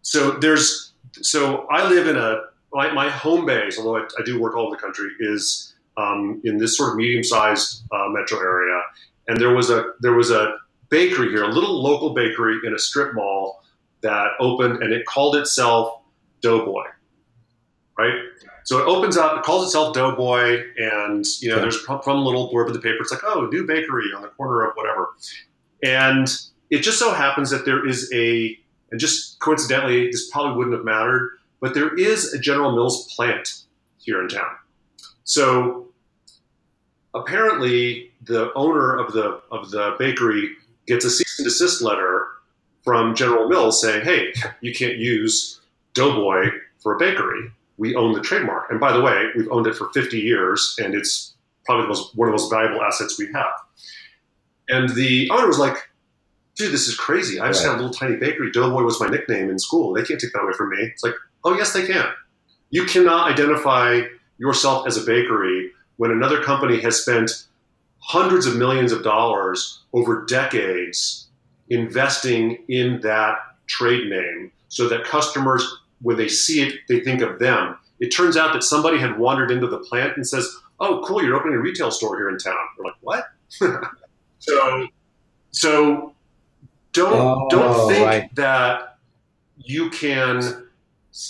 So 0.00 0.20
there's, 0.44 0.92
so 1.32 1.66
I 1.70 1.86
live 1.94 2.06
in 2.12 2.16
a, 2.16 2.30
my, 2.72 2.86
my 2.92 3.08
home 3.10 3.44
base, 3.44 3.78
although 3.78 3.98
I, 3.98 4.04
I 4.18 4.22
do 4.24 4.40
work 4.40 4.56
all 4.56 4.66
over 4.66 4.76
the 4.76 4.80
country, 4.80 5.10
is 5.20 5.74
um, 5.98 6.40
in 6.44 6.56
this 6.56 6.76
sort 6.78 6.90
of 6.90 6.96
medium-sized 6.96 7.82
uh, 7.92 8.08
metro 8.08 8.38
area, 8.38 8.80
and 9.26 9.38
there 9.38 9.54
was 9.54 9.68
a 9.68 9.92
there 10.00 10.14
was 10.14 10.30
a 10.30 10.56
bakery 10.88 11.28
here, 11.28 11.44
a 11.44 11.52
little 11.58 11.82
local 11.82 12.14
bakery 12.14 12.56
in 12.64 12.72
a 12.72 12.78
strip 12.78 13.14
mall 13.14 13.62
that 14.00 14.28
opened, 14.40 14.82
and 14.82 14.92
it 14.92 15.04
called 15.06 15.36
itself 15.36 16.00
Doughboy, 16.40 16.84
right? 17.98 18.14
So 18.68 18.78
it 18.80 18.86
opens 18.86 19.16
up, 19.16 19.38
it 19.38 19.44
calls 19.44 19.64
itself 19.64 19.94
Doughboy, 19.94 20.62
and 20.76 21.24
you 21.40 21.48
know, 21.48 21.54
Okay. 21.54 21.62
there's 21.62 21.80
from 21.80 22.00
a 22.06 22.22
little 22.22 22.52
blurb 22.52 22.66
in 22.66 22.74
the 22.74 22.80
paper. 22.80 22.98
It's 23.00 23.10
like, 23.10 23.24
oh, 23.24 23.46
new 23.50 23.66
bakery 23.66 24.10
on 24.14 24.20
the 24.20 24.28
corner 24.28 24.62
of 24.62 24.74
whatever, 24.74 25.14
and 25.82 26.28
it 26.68 26.80
just 26.82 26.98
so 26.98 27.14
happens 27.14 27.48
that 27.48 27.64
there 27.64 27.86
is 27.88 28.12
a, 28.12 28.58
and 28.90 29.00
just 29.00 29.40
coincidentally, 29.40 30.10
this 30.10 30.30
probably 30.30 30.54
wouldn't 30.58 30.76
have 30.76 30.84
mattered, 30.84 31.38
but 31.60 31.72
there 31.72 31.94
is 31.96 32.34
a 32.34 32.38
General 32.38 32.72
Mills 32.74 33.10
plant 33.16 33.62
here 33.96 34.20
in 34.20 34.28
town. 34.28 34.52
So 35.24 35.88
apparently, 37.14 38.12
the 38.22 38.52
owner 38.54 38.96
of 38.98 39.14
the 39.14 39.40
of 39.50 39.70
the 39.70 39.96
bakery 39.98 40.50
gets 40.86 41.06
a 41.06 41.10
cease 41.10 41.38
and 41.38 41.46
desist 41.46 41.80
letter 41.80 42.26
from 42.84 43.14
General 43.14 43.48
Mills 43.48 43.80
saying, 43.80 44.04
"Hey, 44.04 44.34
you 44.60 44.74
can't 44.74 44.98
use 44.98 45.58
Doughboy 45.94 46.50
for 46.82 46.94
a 46.94 46.98
bakery. 46.98 47.50
We 47.78 47.94
own 47.94 48.12
the 48.12 48.20
trademark, 48.20 48.70
and 48.70 48.78
by 48.80 48.92
the 48.92 49.00
way, 49.00 49.28
we've 49.36 49.50
owned 49.50 49.66
it 49.66 49.74
for 49.76 49.88
50 49.90 50.18
years, 50.18 50.76
and 50.78 50.94
it's 50.94 51.34
probably 51.64 51.84
the 51.84 51.88
most, 51.88 52.16
one 52.16 52.28
of 52.28 52.32
the 52.32 52.38
most 52.38 52.50
valuable 52.50 52.82
assets 52.82 53.18
we 53.18 53.26
have." 53.32 53.54
And 54.68 54.88
the 54.90 55.30
owner 55.30 55.46
was 55.46 55.58
like, 55.58 55.88
"Dude, 56.56 56.72
this 56.72 56.88
is 56.88 56.96
crazy. 56.96 57.40
I 57.40 57.48
just 57.48 57.64
Right. 57.64 57.70
had 57.70 57.78
a 57.78 57.82
little 57.82 57.94
tiny 57.94 58.16
bakery. 58.16 58.50
Doughboy 58.50 58.82
was 58.82 59.00
my 59.00 59.06
nickname 59.08 59.48
in 59.48 59.58
school. 59.58 59.94
They 59.94 60.02
can't 60.02 60.20
take 60.20 60.32
that 60.32 60.42
away 60.42 60.52
from 60.52 60.70
me." 60.70 60.78
It's 60.82 61.02
like, 61.04 61.14
"Oh 61.44 61.54
yes, 61.56 61.72
they 61.72 61.86
can. 61.86 62.06
You 62.70 62.84
cannot 62.84 63.30
identify 63.30 64.02
yourself 64.38 64.86
as 64.86 64.96
a 64.96 65.06
bakery 65.06 65.72
when 65.96 66.10
another 66.10 66.42
company 66.42 66.80
has 66.80 67.00
spent 67.00 67.44
hundreds 68.00 68.46
of 68.46 68.56
millions 68.56 68.92
of 68.92 69.02
dollars 69.02 69.80
over 69.92 70.24
decades 70.26 71.26
investing 71.70 72.62
in 72.68 73.00
that 73.00 73.38
trade 73.66 74.08
name 74.08 74.50
so 74.68 74.88
that 74.88 75.04
customers 75.04 75.78
when 76.02 76.16
they 76.16 76.28
see 76.28 76.62
it 76.62 76.74
they 76.88 77.00
think 77.00 77.20
of 77.22 77.38
them. 77.38 77.76
It 78.00 78.10
turns 78.10 78.36
out 78.36 78.52
that 78.52 78.62
somebody 78.62 78.98
had 78.98 79.18
wandered 79.18 79.50
into 79.50 79.66
the 79.66 79.78
plant 79.78 80.16
and 80.16 80.26
says 80.26 80.48
oh 80.80 81.02
cool 81.04 81.22
you're 81.22 81.36
opening 81.36 81.54
a 81.56 81.60
retail 81.60 81.90
store 81.90 82.16
here 82.16 82.28
in 82.28 82.38
town. 82.38 82.54
We're 82.78 82.84
like 82.86 82.94
what? 83.00 83.24
So 84.40 84.86
so 85.50 86.12
don't 86.92 87.12
Oh, 87.12 87.48
don't 87.50 87.88
think 87.88 88.06
right. 88.06 88.34
that 88.36 88.98
you 89.56 89.90
can 89.90 90.66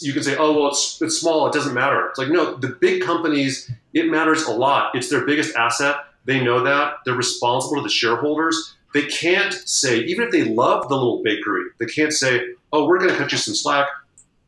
you 0.00 0.12
can 0.12 0.22
say 0.22 0.37
oh 0.37 0.52
well 0.52 0.68
it's, 0.68 1.00
it's 1.00 1.18
small 1.18 1.46
it 1.46 1.52
doesn't 1.52 1.74
matter. 1.74 2.07
It's 2.09 2.18
like 2.18 2.28
no 2.28 2.54
the 2.57 2.68
big 2.68 3.02
companies 3.02 3.70
it 3.94 4.11
matters 4.11 4.42
a 4.44 4.50
lot. 4.52 4.94
It's 4.94 5.09
their 5.09 5.24
biggest 5.24 5.57
asset. 5.57 5.96
They 6.26 6.42
know 6.44 6.62
that. 6.62 6.94
They're 7.07 7.14
responsible 7.14 7.76
to 7.76 7.83
the 7.83 7.88
shareholders. 7.88 8.74
They 8.92 9.07
can't 9.07 9.54
say 9.54 10.00
even 10.00 10.26
if 10.26 10.31
they 10.33 10.44
love 10.44 10.88
the 10.88 10.94
little 10.94 11.22
bakery 11.22 11.64
they 11.78 11.87
can't 11.87 12.12
say 12.12 12.42
oh 12.72 12.87
we're 12.87 12.98
going 12.98 13.11
to 13.11 13.16
cut 13.16 13.33
you 13.33 13.38
some 13.38 13.54
slack 13.54 13.87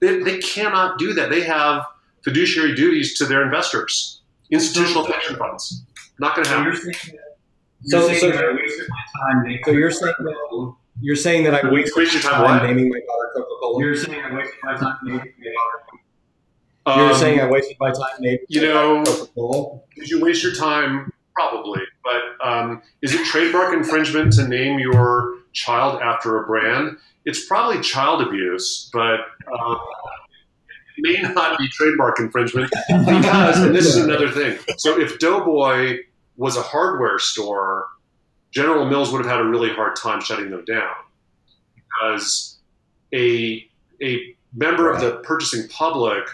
they, 0.00 0.18
they 0.22 0.38
cannot 0.38 0.98
do 0.98 1.12
that 1.14 1.30
they 1.30 1.42
have 1.42 1.84
fiduciary 2.24 2.74
duties 2.74 3.16
to 3.18 3.24
their 3.26 3.42
investors 3.44 4.22
institutional 4.50 5.04
pension 5.06 5.36
funds 5.36 5.82
not 6.18 6.34
going 6.36 6.44
to 6.44 6.50
So 6.50 6.56
happen 6.56 6.72
you're 6.72 6.76
saying 6.92 7.16
that, 7.16 7.36
So- 7.84 7.98
you're 8.08 8.14
saying 8.18 8.20
so- 8.20 8.36
that 8.38 8.44
I 8.44 8.52
wasted 8.52 8.88
my 8.88 9.32
time. 9.32 9.58
So 9.64 9.70
you're 9.72 9.90
saying 9.90 10.14
that 10.18 10.74
you're 11.02 11.16
saying 11.16 11.44
that 11.44 11.64
I 11.64 11.70
wasted 11.70 11.96
waste 11.96 12.12
your 12.12 12.22
time 12.22 12.44
time 12.44 12.66
naming 12.66 12.88
my 12.90 12.98
daughter 13.00 13.30
Coca-Cola. 13.34 13.80
You're 13.82 13.96
saying 13.96 14.20
I 14.22 14.34
wasted 14.34 14.58
my 14.64 14.76
time 14.76 14.96
naming 15.02 15.18
my 15.18 15.24
daughter. 15.52 16.98
You're 17.00 17.10
Um, 17.12 17.16
saying 17.18 17.40
I 17.40 17.46
wasted 17.46 17.76
my 17.80 17.90
time 17.90 18.16
naming 18.20 18.38
you 18.48 18.60
know- 18.62 19.02
Coca-Cola. 19.04 19.80
did 19.96 20.08
you 20.10 20.20
waste 20.20 20.42
your 20.42 20.54
time 20.54 21.12
probably. 21.34 21.80
But 22.04 22.46
um, 22.46 22.82
is 23.02 23.14
it 23.14 23.24
trademark 23.26 23.72
infringement 23.72 24.32
to 24.34 24.46
name 24.48 24.78
your 24.78 25.36
child 25.52 26.02
after 26.02 26.42
a 26.42 26.46
brand? 26.46 26.98
It's 27.24 27.46
probably 27.46 27.80
child 27.82 28.22
abuse, 28.22 28.88
but 28.92 29.20
uh, 29.52 29.76
it 30.96 31.02
may 31.02 31.20
not 31.34 31.58
be 31.58 31.68
trademark 31.68 32.18
infringement 32.18 32.70
because, 32.88 33.62
and 33.62 33.74
this 33.74 33.86
is 33.86 33.96
another 33.96 34.30
thing. 34.30 34.58
So 34.78 34.98
if 35.00 35.18
Doughboy 35.18 35.98
was 36.36 36.56
a 36.56 36.62
hardware 36.62 37.18
store, 37.18 37.86
General 38.50 38.86
Mills 38.86 39.12
would 39.12 39.24
have 39.24 39.30
had 39.30 39.40
a 39.40 39.44
really 39.44 39.70
hard 39.70 39.96
time 39.96 40.20
shutting 40.20 40.50
them 40.50 40.64
down 40.64 40.94
because 41.76 42.58
a 43.14 43.66
a 44.02 44.34
member 44.54 44.90
of 44.90 45.00
the 45.00 45.16
purchasing 45.22 45.68
public 45.68 46.24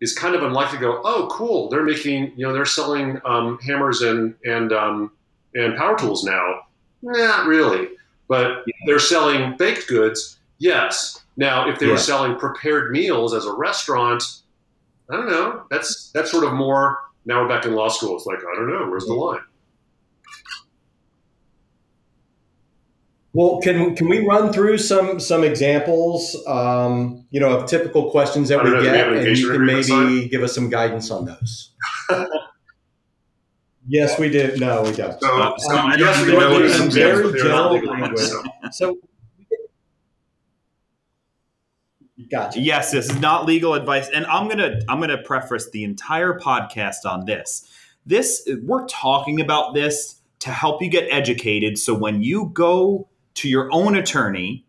is 0.00 0.14
kind 0.14 0.34
of 0.34 0.42
unlikely 0.42 0.78
to 0.78 0.84
go, 0.84 1.00
oh, 1.04 1.28
cool, 1.30 1.68
they're 1.68 1.82
making, 1.82 2.32
you 2.36 2.46
know, 2.46 2.52
they're 2.52 2.64
selling 2.64 3.20
um, 3.24 3.58
hammers 3.58 4.02
and 4.02 4.34
and 4.44 4.72
um, 4.72 5.12
and 5.54 5.76
power 5.76 5.98
tools 5.98 6.24
now. 6.24 6.60
Not 7.02 7.46
really, 7.46 7.88
but 8.28 8.64
they're 8.86 8.98
selling 8.98 9.56
baked 9.56 9.88
goods. 9.88 10.35
Yes. 10.58 11.22
Now, 11.36 11.68
if 11.68 11.78
they 11.78 11.86
Yeah. 11.86 11.92
were 11.92 11.98
selling 11.98 12.36
prepared 12.36 12.90
meals 12.90 13.34
as 13.34 13.44
a 13.44 13.52
restaurant, 13.52 14.22
I 15.10 15.16
don't 15.16 15.28
know. 15.28 15.62
That's 15.70 16.10
that's 16.12 16.30
sort 16.30 16.44
of 16.44 16.52
more. 16.54 16.98
Now 17.26 17.42
we're 17.42 17.48
back 17.48 17.64
in 17.66 17.74
law 17.74 17.88
school. 17.88 18.16
It's 18.16 18.26
like 18.26 18.38
I 18.38 18.54
don't 18.56 18.68
know. 18.70 18.86
Where's 18.88 19.04
the 19.06 19.12
line? 19.14 19.40
Well, 23.34 23.60
can 23.60 23.94
can 23.94 24.08
we 24.08 24.26
run 24.26 24.50
through 24.52 24.78
some 24.78 25.20
some 25.20 25.44
examples, 25.44 26.34
um, 26.46 27.26
you 27.30 27.38
know, 27.38 27.50
of 27.58 27.68
typical 27.68 28.10
questions 28.10 28.48
that 28.48 28.64
we 28.64 28.70
know, 28.70 28.76
do 28.76 28.82
we 28.82 28.84
get, 28.84 29.08
an 29.12 29.18
and 29.26 29.36
you 29.36 29.50
can 29.50 29.66
maybe 29.66 30.28
give 30.30 30.42
us 30.42 30.54
some 30.54 30.70
guidance 30.70 31.10
on 31.10 31.26
those. 31.26 31.72
yes, 33.86 34.18
we 34.18 34.30
do. 34.30 34.56
No, 34.56 34.82
we 34.84 34.92
don't. 34.92 35.20
So, 35.20 35.42
Uh, 35.42 35.58
so 35.58 35.76
Um, 35.76 35.86
I 35.86 35.96
don't 35.98 36.08
yes, 36.08 36.16
we 36.22 36.28
even 36.28 36.40
know 36.40 36.48
would 36.48 36.54
what 36.54 36.62
use 36.62 36.72
an 36.72 36.78
some 36.78 36.86
example- 36.86 37.30
examples, 37.30 37.32
but 37.32 37.42
they're 37.42 37.52
not 37.52 37.72
general 37.72 38.00
language. 38.00 38.20
so. 38.20 38.42
So, 38.72 38.98
gotcha. 42.30 42.60
Yes, 42.60 42.90
this 42.92 43.10
is 43.10 43.20
not 43.20 43.46
legal 43.46 43.74
advice, 43.74 44.08
and 44.08 44.26
I'm 44.26 44.48
gonna 44.48 44.80
I'm 44.88 45.00
gonna 45.00 45.22
preface 45.22 45.70
the 45.70 45.84
entire 45.84 46.38
podcast 46.38 47.04
on 47.04 47.26
this. 47.26 47.70
This 48.04 48.48
we're 48.62 48.86
talking 48.86 49.40
about 49.40 49.74
this 49.74 50.20
to 50.40 50.50
help 50.50 50.82
you 50.82 50.88
get 50.88 51.08
educated. 51.10 51.78
So 51.78 51.94
when 51.94 52.22
you 52.22 52.50
go 52.52 53.08
to 53.34 53.48
your 53.48 53.68
own 53.72 53.96
attorney 53.96 54.64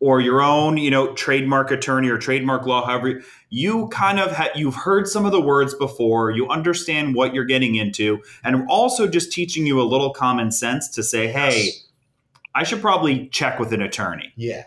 or 0.00 0.20
your 0.20 0.40
own, 0.40 0.76
you 0.76 0.90
know, 0.90 1.12
trademark 1.14 1.70
attorney 1.70 2.08
or 2.08 2.18
trademark 2.18 2.66
law, 2.66 2.86
however, 2.86 3.20
you 3.50 3.88
kind 3.88 4.20
of 4.20 4.30
ha- 4.30 4.50
you've 4.54 4.76
heard 4.76 5.08
some 5.08 5.26
of 5.26 5.32
the 5.32 5.40
words 5.40 5.74
before. 5.74 6.30
You 6.30 6.48
understand 6.48 7.14
what 7.14 7.34
you're 7.34 7.44
getting 7.44 7.74
into, 7.74 8.20
and 8.44 8.54
I'm 8.54 8.70
also 8.70 9.08
just 9.08 9.32
teaching 9.32 9.66
you 9.66 9.80
a 9.80 9.84
little 9.84 10.12
common 10.12 10.50
sense 10.52 10.88
to 10.90 11.02
say, 11.02 11.26
hey, 11.26 11.64
Yes. 11.64 11.84
I 12.54 12.64
should 12.64 12.80
probably 12.80 13.28
check 13.28 13.60
with 13.60 13.72
an 13.72 13.82
attorney. 13.82 14.32
Yeah. 14.34 14.64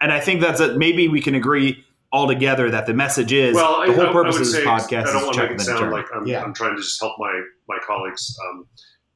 And 0.00 0.12
I 0.12 0.20
think 0.20 0.40
that's 0.40 0.60
a, 0.60 0.76
maybe 0.76 1.08
we 1.08 1.20
can 1.20 1.34
agree 1.34 1.84
all 2.12 2.28
together 2.28 2.70
that 2.70 2.86
the 2.86 2.94
message 2.94 3.32
is 3.32 3.54
well, 3.54 3.76
I, 3.76 3.86
the 3.88 3.92
whole 3.94 4.06
I- 4.06 4.10
I 4.10 4.12
purpose 4.12 4.38
would 4.38 4.46
of 4.46 4.52
this 4.52 4.64
podcast 4.64 5.06
I 5.06 5.12
don't 5.12 5.16
is 5.16 5.22
want 5.24 5.34
to 5.36 5.42
make 5.42 5.50
it 5.52 5.60
sound 5.60 5.90
like 5.90 6.06
I'm, 6.14 6.26
Yeah. 6.26 6.42
I'm 6.42 6.54
trying 6.54 6.76
to 6.76 6.82
just 6.82 7.00
help 7.00 7.18
my 7.18 7.42
my 7.68 7.78
colleagues 7.86 8.38
um, 8.48 8.66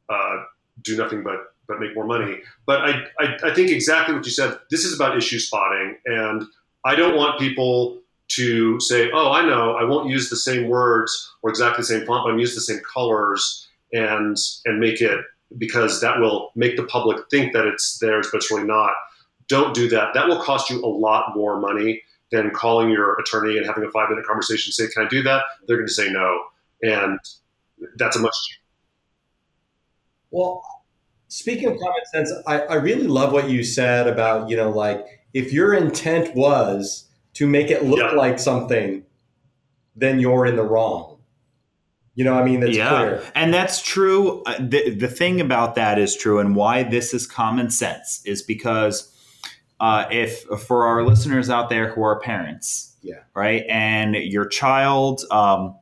uh, 0.08 0.36
do 0.82 0.96
nothing 0.96 1.22
but 1.22 1.54
but 1.68 1.78
make 1.80 1.94
more 1.94 2.06
money. 2.06 2.40
But 2.66 2.80
I, 2.80 3.04
I 3.20 3.36
I 3.44 3.54
think 3.54 3.70
exactly 3.70 4.14
what 4.14 4.24
you 4.24 4.32
said. 4.32 4.58
This 4.70 4.84
is 4.84 4.94
about 4.94 5.16
issue 5.16 5.38
spotting, 5.38 5.96
and 6.06 6.42
I 6.84 6.94
don't 6.96 7.14
want 7.16 7.38
people 7.38 8.00
to 8.28 8.80
say, 8.80 9.10
"Oh, 9.12 9.30
I 9.32 9.42
know, 9.44 9.74
I 9.76 9.84
won't 9.84 10.08
use 10.08 10.28
the 10.30 10.36
same 10.36 10.68
words 10.68 11.30
or 11.42 11.50
exactly 11.50 11.82
the 11.82 11.86
same 11.86 12.06
font, 12.06 12.24
but 12.24 12.32
I'm 12.32 12.38
use 12.38 12.54
the 12.54 12.60
same 12.62 12.80
colors," 12.90 13.68
and 13.92 14.36
and 14.64 14.80
make 14.80 15.00
it 15.00 15.20
because 15.56 16.00
that 16.00 16.18
will 16.18 16.50
make 16.56 16.76
the 16.76 16.84
public 16.84 17.28
think 17.30 17.52
that 17.52 17.66
it's 17.66 17.98
theirs, 17.98 18.28
but 18.32 18.38
it's 18.38 18.50
really 18.50 18.64
not. 18.66 18.92
Don't 19.48 19.74
do 19.74 19.88
that. 19.88 20.14
That 20.14 20.28
will 20.28 20.40
cost 20.40 20.70
you 20.70 20.84
a 20.84 20.86
lot 20.86 21.34
more 21.36 21.58
money 21.60 22.02
than 22.30 22.50
calling 22.50 22.90
your 22.90 23.14
attorney 23.18 23.56
and 23.56 23.66
having 23.66 23.84
a 23.84 23.90
five 23.90 24.10
minute 24.10 24.26
conversation. 24.26 24.72
Say, 24.72 24.86
"Can 24.88 25.06
I 25.06 25.08
do 25.08 25.22
that?" 25.22 25.42
They're 25.66 25.76
going 25.76 25.88
to 25.88 25.92
say 25.92 26.10
no, 26.10 26.40
and 26.82 27.18
that's 27.96 28.16
a 28.16 28.20
much 28.20 28.34
Well, 30.30 30.62
speaking 31.28 31.68
of 31.70 31.78
common 31.78 32.04
sense, 32.12 32.32
I, 32.46 32.60
I 32.60 32.74
really 32.74 33.06
love 33.06 33.32
what 33.32 33.48
you 33.48 33.64
said 33.64 34.06
about, 34.06 34.50
you 34.50 34.56
know, 34.56 34.70
like 34.70 35.06
if 35.32 35.52
your 35.52 35.72
intent 35.74 36.34
was 36.34 37.06
to 37.34 37.46
make 37.46 37.70
it 37.70 37.84
look 37.84 37.98
Yeah. 37.98 38.10
like 38.12 38.38
something, 38.38 39.04
then 39.96 40.18
you're 40.20 40.44
in 40.46 40.56
the 40.56 40.62
wrong. 40.64 41.18
You 42.14 42.24
know, 42.24 42.34
I 42.34 42.44
mean, 42.44 42.60
that's 42.60 42.76
yeah, 42.76 42.88
clear. 42.88 43.22
and 43.34 43.54
that's 43.54 43.80
true. 43.80 44.42
Uh, 44.44 44.56
The, 44.58 44.90
the 44.90 45.06
thing 45.08 45.40
about 45.40 45.76
that 45.76 45.98
is 45.98 46.16
true, 46.16 46.40
and 46.40 46.56
why 46.56 46.82
this 46.82 47.14
is 47.14 47.26
common 47.28 47.70
sense 47.70 48.20
is 48.24 48.42
because 48.42 49.14
uh, 49.80 50.06
if 50.10 50.42
for 50.66 50.86
our 50.86 51.04
listeners 51.04 51.50
out 51.50 51.68
there 51.70 51.92
who 51.92 52.02
are 52.02 52.18
parents, 52.20 52.96
Yeah. 53.02 53.20
right, 53.34 53.64
and 53.68 54.14
your 54.14 54.46
child 54.46 55.22
um, 55.30 55.76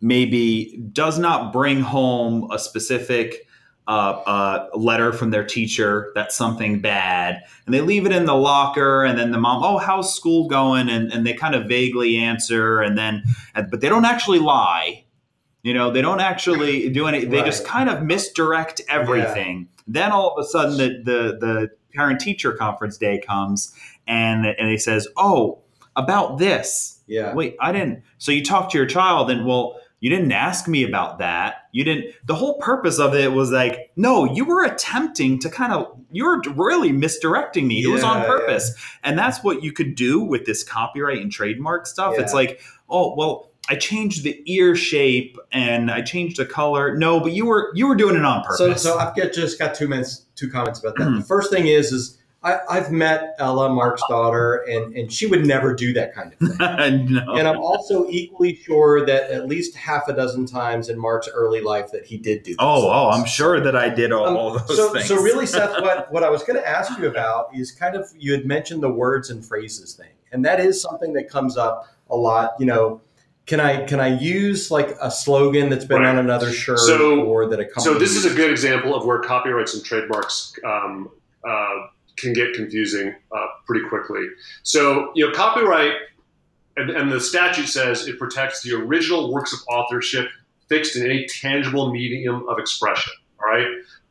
maybe 0.00 0.82
does 0.92 1.18
not 1.18 1.52
bring 1.52 1.80
home 1.80 2.50
a 2.50 2.58
specific 2.58 3.46
uh, 3.86 3.90
uh, 4.26 4.68
letter 4.74 5.12
from 5.12 5.30
their 5.30 5.44
teacher 5.44 6.10
that's 6.14 6.34
something 6.34 6.80
bad, 6.80 7.42
and 7.66 7.74
they 7.74 7.82
leave 7.82 8.06
it 8.06 8.12
in 8.12 8.24
the 8.24 8.34
locker, 8.34 9.04
and 9.04 9.18
then 9.18 9.30
the 9.30 9.38
mom, 9.38 9.62
oh, 9.62 9.76
how's 9.76 10.14
school 10.14 10.48
going? 10.48 10.88
And, 10.88 11.12
and 11.12 11.26
they 11.26 11.34
kind 11.34 11.54
of 11.54 11.66
vaguely 11.68 12.16
answer, 12.16 12.80
and 12.80 12.96
then, 12.96 13.22
but 13.70 13.82
they 13.82 13.90
don't 13.90 14.06
actually 14.06 14.38
lie. 14.38 15.04
You 15.62 15.74
know, 15.74 15.90
they 15.90 16.02
don't 16.02 16.20
actually 16.20 16.88
do 16.90 17.06
any. 17.06 17.24
They 17.24 17.42
just 17.42 17.64
kind 17.66 17.88
of 17.90 18.02
misdirect 18.02 18.80
everything. 18.88 19.68
Then 19.86 20.12
all 20.12 20.34
of 20.34 20.42
a 20.42 20.48
sudden, 20.48 20.76
the 20.78 20.88
the, 21.04 21.38
the 21.38 21.70
parent 21.94 22.20
teacher 22.20 22.52
conference 22.52 22.96
day 22.98 23.20
comes, 23.26 23.74
and 24.06 24.46
and 24.46 24.68
he 24.68 24.78
says, 24.78 25.08
"Oh, 25.16 25.62
about 25.96 26.38
this. 26.38 27.00
Yeah. 27.06 27.34
Wait, 27.34 27.56
I 27.60 27.72
didn't. 27.72 28.02
So 28.18 28.32
you 28.32 28.44
talked 28.44 28.72
to 28.72 28.78
your 28.78 28.86
child, 28.86 29.30
and 29.30 29.46
well, 29.46 29.78
you 30.00 30.10
didn't 30.10 30.32
ask 30.32 30.68
me 30.68 30.84
about 30.84 31.18
that. 31.18 31.68
You 31.72 31.84
didn't. 31.84 32.14
The 32.26 32.34
whole 32.34 32.58
purpose 32.58 32.98
of 32.98 33.14
it 33.14 33.32
was 33.32 33.50
like, 33.50 33.90
no, 33.96 34.24
you 34.24 34.44
were 34.44 34.64
attempting 34.64 35.38
to 35.40 35.48
kind 35.48 35.72
of, 35.72 35.98
you 36.10 36.24
were 36.26 36.42
really 36.54 36.92
misdirecting 36.92 37.66
me. 37.66 37.82
it 37.82 37.88
was 37.88 38.02
on 38.02 38.20
Yeah, 38.20 38.26
purpose, 38.26 38.74
and 39.02 39.18
that's 39.18 39.42
what 39.42 39.62
you 39.62 39.72
could 39.72 39.94
do 39.94 40.20
with 40.20 40.46
this 40.46 40.62
copyright 40.62 41.22
and 41.22 41.30
trademark 41.32 41.86
stuff. 41.86 42.18
It's 42.18 42.34
like, 42.34 42.60
oh, 42.88 43.14
well. 43.16 43.50
I 43.66 43.76
changed 43.76 44.24
the 44.24 44.42
ear 44.44 44.76
shape 44.76 45.38
and 45.50 45.90
I 45.90 46.02
changed 46.02 46.36
the 46.36 46.44
color. 46.44 46.94
No, 46.98 47.18
but 47.18 47.32
you 47.32 47.46
were 47.46 47.72
you 47.74 47.86
were 47.86 47.94
doing 47.94 48.14
it 48.14 48.22
on 48.22 48.42
purpose. 48.42 48.58
So, 48.58 48.74
so 48.74 48.98
I've 48.98 49.16
got, 49.16 49.32
just 49.32 49.58
got 49.58 49.74
two 49.74 49.88
minutes, 49.88 50.23
two 50.34 50.50
comments 50.50 50.80
about 50.80 50.96
that. 50.96 51.10
the 51.16 51.24
first 51.24 51.50
thing 51.50 51.66
is, 51.66 51.92
is 51.92 52.18
I, 52.44 52.58
I've 52.68 52.92
met 52.92 53.34
Ella, 53.38 53.70
Mark's 53.70 54.02
daughter, 54.06 54.56
and, 54.68 54.94
and 54.94 55.10
she 55.10 55.26
would 55.26 55.46
never 55.46 55.74
do 55.74 55.94
that 55.94 56.14
kind 56.14 56.34
of 56.34 56.38
thing. 56.38 56.56
no. 57.14 57.34
And 57.34 57.48
I'm 57.48 57.58
also 57.58 58.06
equally 58.10 58.54
sure 58.54 59.06
that 59.06 59.30
at 59.30 59.48
least 59.48 59.74
half 59.74 60.08
a 60.08 60.12
dozen 60.12 60.44
times 60.44 60.90
in 60.90 60.98
Mark's 60.98 61.26
early 61.26 61.62
life 61.62 61.90
that 61.92 62.04
he 62.04 62.18
did 62.18 62.42
do. 62.42 62.50
those 62.50 62.56
oh, 62.60 62.90
oh. 62.90 63.10
I'm 63.10 63.24
sure 63.24 63.60
that 63.60 63.74
I 63.74 63.88
did 63.88 64.12
all, 64.12 64.26
Um, 64.26 64.36
all 64.36 64.58
those 64.58 64.76
so, 64.76 64.92
things. 64.92 65.06
so 65.06 65.16
really, 65.16 65.46
Seth, 65.46 65.80
what, 65.80 66.12
what 66.12 66.22
I 66.22 66.28
was 66.28 66.42
going 66.42 66.60
to 66.60 66.68
ask 66.68 66.98
you 66.98 67.08
about 67.08 67.48
is 67.54 67.72
kind 67.72 67.96
of 67.96 68.10
you 68.18 68.32
had 68.32 68.44
mentioned 68.44 68.82
the 68.82 68.90
words 68.90 69.30
and 69.30 69.42
phrases 69.44 69.94
thing, 69.94 70.12
and 70.30 70.44
that 70.44 70.60
is 70.60 70.82
something 70.82 71.14
that 71.14 71.30
comes 71.30 71.56
up 71.56 71.88
a 72.10 72.16
lot. 72.16 72.52
You 72.58 72.66
know, 72.66 73.00
can 73.46 73.60
I 73.60 73.84
can 73.84 74.00
I 74.00 74.18
use 74.18 74.70
like 74.70 74.96
a 75.00 75.10
slogan 75.10 75.68
that's 75.68 75.84
been 75.84 76.00
Right. 76.00 76.08
on 76.08 76.18
another 76.18 76.50
shirt 76.50 76.78
So- 76.78 77.20
or 77.20 77.46
that 77.48 77.60
a 77.60 77.64
company? 77.64 77.84
So 77.84 77.98
this 77.98 78.16
is 78.16 78.24
a 78.24 78.34
good 78.34 78.50
example 78.50 78.94
of 78.94 79.04
where 79.04 79.18
copyrights 79.18 79.74
and 79.74 79.84
trademarks 79.84 80.54
um, 80.64 81.10
uh, 81.46 81.86
can 82.16 82.32
get 82.32 82.54
confusing 82.54 83.14
uh, 83.36 83.46
pretty 83.66 83.86
quickly. 83.88 84.26
So 84.62 85.10
you 85.14 85.26
know, 85.26 85.32
copyright 85.32 85.92
and, 86.76 86.90
and 86.90 87.12
the 87.12 87.20
statute 87.20 87.66
says 87.68 88.06
it 88.08 88.18
protects 88.18 88.62
the 88.62 88.74
original 88.74 89.32
works 89.32 89.52
of 89.52 89.60
authorship 89.68 90.26
fixed 90.68 90.96
in 90.96 91.04
any 91.04 91.26
tangible 91.26 91.92
medium 91.92 92.48
of 92.48 92.58
expression. 92.58 93.12
All 93.38 93.52
right, 93.52 93.66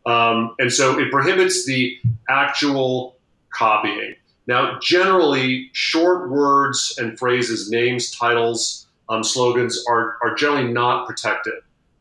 um, 0.06 0.56
and 0.60 0.72
so 0.72 1.00
it 1.00 1.10
prohibits 1.12 1.66
the 1.66 1.98
actual 2.30 3.18
copying. 3.50 4.16
Now, 4.46 4.78
generally, 4.80 5.70
short 5.72 6.30
words 6.30 6.96
and 6.98 7.18
phrases, 7.18 7.72
names, 7.72 8.12
titles, 8.12 8.83
um, 9.10 9.24
slogans 9.24 9.84
are, 9.88 10.18
are 10.22 10.36
generally 10.36 10.72
not 10.72 11.08
protected. 11.08 11.56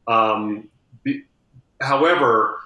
Um, 0.07 0.69
be- 1.03 1.25
however, 1.81 2.59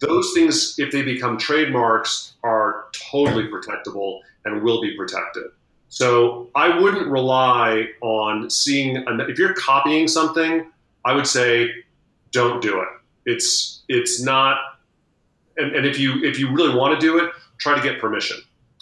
those 0.00 0.32
things, 0.32 0.74
if 0.78 0.92
they 0.92 1.02
become 1.02 1.38
trademarks, 1.38 2.34
are 2.44 2.86
totally 2.92 3.48
protectable 3.48 4.20
and 4.44 4.62
will 4.62 4.80
be 4.80 4.96
protected. 4.96 5.44
So 5.88 6.50
I 6.54 6.78
wouldn't 6.78 7.08
rely 7.08 7.88
on 8.02 8.50
seeing, 8.50 9.04
if 9.06 9.38
you're 9.38 9.54
copying 9.54 10.06
something, 10.06 10.70
I 11.04 11.14
would 11.14 11.26
say 11.26 11.70
don't 12.30 12.60
do 12.60 12.80
it. 12.80 12.88
It's, 13.24 13.82
it's 13.88 14.22
not, 14.22 14.58
and, 15.56 15.74
and 15.74 15.86
if 15.86 15.98
you, 15.98 16.22
if 16.22 16.38
you 16.38 16.52
really 16.52 16.74
want 16.74 16.98
to 16.98 17.00
do 17.00 17.18
it, 17.18 17.30
try 17.58 17.74
to 17.74 17.82
get 17.82 18.00
permission. 18.00 18.36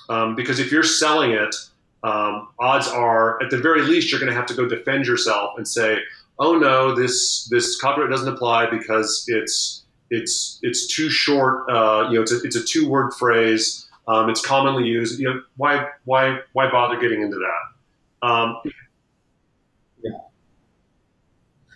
Um, 0.09 0.35
because 0.35 0.59
if 0.59 0.71
you're 0.71 0.83
selling 0.83 1.31
it, 1.31 1.55
um, 2.03 2.49
odds 2.61 2.89
are, 2.89 3.43
at 3.43 3.51
the 3.51 3.59
very 3.59 3.83
least, 3.83 4.11
you're 4.11 4.21
going 4.21 4.31
to 4.33 4.37
have 4.37 4.47
to 4.47 4.55
go 4.55 4.69
defend 4.69 5.07
yourself 5.07 5.55
and 5.57 5.67
say, 5.67 5.99
"Oh 6.39 6.59
no, 6.59 6.95
this 6.95 7.49
this 7.51 7.81
copyright 7.81 8.11
doesn't 8.11 8.29
apply 8.33 8.71
because 8.71 9.25
it's 9.29 9.85
it's 10.11 10.59
it's 10.63 10.87
too 10.87 11.11
short. 11.11 11.69
Uh, 11.71 12.09
you 12.11 12.17
know, 12.17 12.23
it's 12.23 12.33
a, 12.33 12.41
it's 12.43 12.57
a 12.57 12.65
two 12.65 12.89
word 12.89 13.13
phrase. 13.15 13.87
Um, 14.09 14.31
it's 14.31 14.45
commonly 14.45 14.85
used. 14.85 15.19
You 15.19 15.29
know, 15.29 15.43
why 15.57 15.89
why 16.05 16.39
why 16.53 16.71
bother 16.71 16.99
getting 17.01 17.23
into 17.23 17.37
that? 17.39 18.29
Um, 18.29 18.57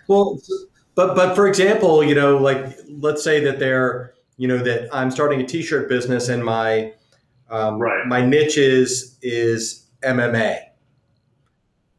Well, 0.09 0.41
but 0.95 1.15
but 1.15 1.35
for 1.35 1.47
example, 1.47 2.03
you 2.03 2.15
know, 2.15 2.37
like 2.39 2.77
let's 2.89 3.23
say 3.23 3.43
that 3.45 3.59
they're, 3.59 4.13
you 4.37 4.49
know, 4.49 4.59
that 4.59 4.89
I'm 4.93 5.11
starting 5.11 5.41
a 5.41 5.47
T-shirt 5.47 5.89
business 5.89 6.29
and 6.29 6.45
my 6.45 6.93
um, 7.49 7.79
Right. 7.79 8.07
my 8.07 8.25
niche 8.25 8.59
is 8.59 9.17
is 9.23 9.80
MMA. 10.03 10.59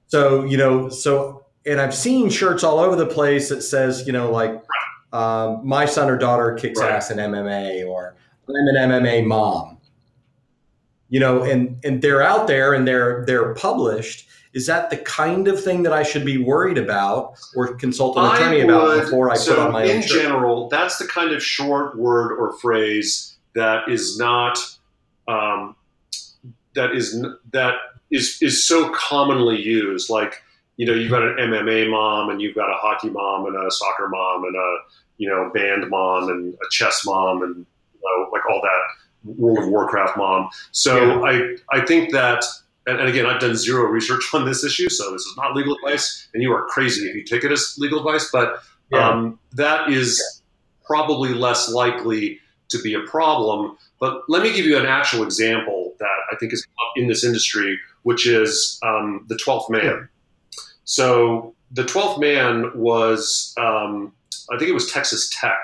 So 0.07 0.43
you 0.43 0.57
know, 0.57 0.89
so 0.89 1.45
and 1.65 1.79
I've 1.79 1.95
seen 1.95 2.29
shirts 2.29 2.63
all 2.63 2.79
over 2.79 2.95
the 2.95 3.05
place 3.05 3.49
that 3.49 3.61
says, 3.61 4.05
you 4.07 4.13
know, 4.13 4.31
like 4.31 4.61
um, 5.13 5.61
my 5.63 5.85
son 5.85 6.09
or 6.09 6.17
daughter 6.17 6.53
kicks 6.53 6.79
Right. 6.79 6.91
ass 6.91 7.11
in 7.11 7.17
MMA 7.17 7.87
or 7.87 8.15
I'm 8.47 8.55
an 8.75 8.89
MMA 8.91 9.25
mom. 9.25 9.77
You 11.09 11.19
know, 11.19 11.43
and 11.43 11.77
and 11.83 12.01
they're 12.01 12.21
out 12.21 12.47
there 12.47 12.73
and 12.73 12.87
they're 12.87 13.25
they're 13.25 13.53
published. 13.53 14.27
Is 14.53 14.65
that 14.67 14.89
the 14.89 14.97
kind 14.97 15.47
of 15.47 15.61
thing 15.63 15.83
that 15.83 15.93
I 15.93 16.03
should 16.03 16.25
be 16.25 16.37
worried 16.37 16.77
about 16.77 17.35
or 17.55 17.73
consult 17.75 18.17
an 18.17 18.25
attorney 18.25 18.59
about 18.61 18.99
before 19.01 19.31
I 19.31 19.35
so 19.35 19.55
put 19.55 19.59
on 19.65 19.71
my 19.71 19.83
in 19.85 19.97
own 19.97 20.01
general, 20.01 20.67
that's 20.67 20.97
the 20.97 21.07
kind 21.07 21.31
of 21.31 21.41
short 21.41 21.97
word 21.97 22.37
or 22.37 22.57
phrase 22.59 23.37
that 23.55 23.87
is 23.89 24.17
not 24.17 24.57
um, 25.27 25.75
that 26.75 26.93
is 26.95 27.25
that 27.53 27.75
is 28.11 28.37
is 28.41 28.65
so 28.67 28.89
commonly 28.91 29.61
used. 29.61 30.09
Like 30.09 30.41
you 30.77 30.85
know, 30.85 30.93
you've 30.93 31.11
got 31.11 31.23
an 31.23 31.35
MMA 31.37 31.89
mom, 31.89 32.29
and 32.29 32.41
you've 32.41 32.55
got 32.55 32.69
a 32.69 32.75
hockey 32.77 33.09
mom, 33.09 33.45
and 33.45 33.55
a 33.55 33.71
soccer 33.71 34.09
mom, 34.09 34.43
and 34.45 34.55
a 34.55 34.75
you 35.17 35.29
know 35.29 35.49
band 35.53 35.89
mom, 35.89 36.29
and 36.29 36.53
a 36.53 36.65
chess 36.71 37.03
mom, 37.05 37.41
and 37.43 37.65
you 37.93 37.99
know, 38.03 38.29
like 38.31 38.45
all 38.49 38.61
that 38.61 38.81
World 39.37 39.59
of 39.59 39.67
Warcraft 39.69 40.17
mom. 40.17 40.49
So 40.71 41.23
I 41.25 41.55
I 41.71 41.85
think 41.85 42.11
that. 42.11 42.43
And, 42.87 42.99
and 42.99 43.07
again, 43.07 43.27
I've 43.27 43.39
done 43.39 43.53
zero 43.55 43.83
research 43.83 44.23
on 44.33 44.43
this 44.45 44.63
issue, 44.63 44.89
so 44.89 45.11
this 45.11 45.21
is 45.21 45.35
not 45.37 45.55
legal 45.55 45.75
advice, 45.75 46.27
and 46.33 46.41
you 46.41 46.51
are 46.51 46.65
crazy 46.65 47.07
if 47.07 47.15
you 47.15 47.23
take 47.23 47.43
it 47.43 47.51
as 47.51 47.75
legal 47.77 47.99
advice. 47.99 48.31
But 48.33 48.55
Yeah. 48.91 49.07
um, 49.07 49.37
that 49.51 49.87
is 49.91 50.41
probably 50.83 51.29
less 51.35 51.69
likely 51.71 52.39
to 52.69 52.81
be 52.81 52.95
a 52.95 53.01
problem. 53.01 53.77
But 53.99 54.23
let 54.29 54.41
me 54.41 54.51
give 54.51 54.65
you 54.65 54.77
an 54.79 54.87
actual 54.87 55.21
example 55.23 55.93
that 55.99 56.17
I 56.31 56.35
think 56.37 56.53
is 56.53 56.65
in 56.95 57.07
this 57.07 57.23
industry, 57.23 57.79
which 58.03 58.27
is 58.27 58.79
um, 58.83 59.25
the 59.27 59.35
12th 59.35 59.69
man. 59.69 60.09
So 60.83 61.53
the 61.71 61.83
12th 61.83 62.19
man 62.19 62.71
was, 62.75 63.53
um, 63.57 64.13
I 64.51 64.57
think 64.57 64.69
it 64.69 64.73
was 64.73 64.91
Texas 64.91 65.29
Tech 65.39 65.57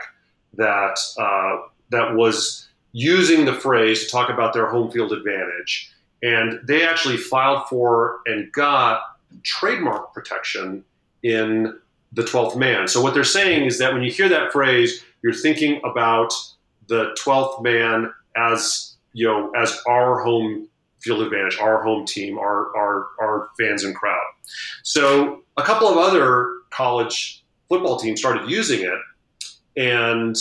that 0.53 0.97
uh, 1.19 1.67
that 1.89 2.15
was 2.15 2.67
using 2.93 3.45
the 3.45 3.53
phrase 3.53 4.03
to 4.03 4.09
talk 4.09 4.29
about 4.29 4.53
their 4.53 4.67
home 4.67 4.89
field 4.91 5.11
advantage, 5.11 5.91
and 6.23 6.59
they 6.63 6.85
actually 6.85 7.17
filed 7.17 7.67
for 7.67 8.19
and 8.25 8.51
got 8.51 9.01
trademark 9.43 10.13
protection 10.13 10.83
in 11.23 11.77
the 12.13 12.23
12th 12.23 12.55
man. 12.55 12.87
So 12.87 13.01
what 13.01 13.13
they're 13.13 13.23
saying 13.23 13.65
is 13.65 13.77
that 13.79 13.93
when 13.93 14.01
you 14.01 14.11
hear 14.11 14.29
that 14.29 14.51
phrase, 14.51 15.03
you're 15.21 15.33
thinking 15.33 15.81
about 15.83 16.33
the 16.87 17.15
12th 17.23 17.61
man 17.61 18.11
as, 18.35 18.95
you 19.13 19.27
know, 19.27 19.51
as 19.51 19.81
our 19.87 20.19
home 20.23 20.69
field 21.01 21.21
advantage, 21.21 21.57
our 21.59 21.83
home 21.83 22.05
team, 22.05 22.37
our, 22.37 22.75
our, 22.75 23.07
our 23.21 23.49
fans 23.59 23.83
and 23.83 23.95
crowd. 23.95 24.23
So 24.83 25.43
a 25.57 25.63
couple 25.63 25.87
of 25.87 25.97
other 25.97 26.51
college 26.69 27.43
football 27.69 27.97
teams 27.97 28.19
started 28.19 28.49
using 28.49 28.81
it 28.81 28.99
and 29.75 30.35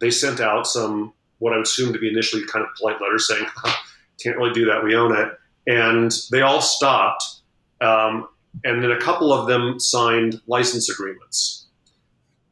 they 0.00 0.10
sent 0.10 0.40
out 0.40 0.66
some, 0.66 1.12
what 1.38 1.52
I 1.52 1.56
would 1.56 1.66
assume 1.66 1.92
to 1.92 1.98
be 1.98 2.08
initially 2.08 2.44
kind 2.46 2.64
of 2.64 2.70
polite 2.76 3.00
letters 3.00 3.28
saying, 3.28 3.46
can't 4.22 4.36
really 4.36 4.52
do 4.52 4.66
that, 4.66 4.84
we 4.84 4.94
own 4.94 5.16
it. 5.16 5.32
And 5.66 6.12
they 6.30 6.42
all 6.42 6.60
stopped. 6.60 7.24
Um, 7.80 8.28
and 8.64 8.82
then 8.82 8.90
a 8.90 9.00
couple 9.00 9.32
of 9.32 9.46
them 9.46 9.78
signed 9.78 10.40
license 10.46 10.90
agreements. 10.90 11.66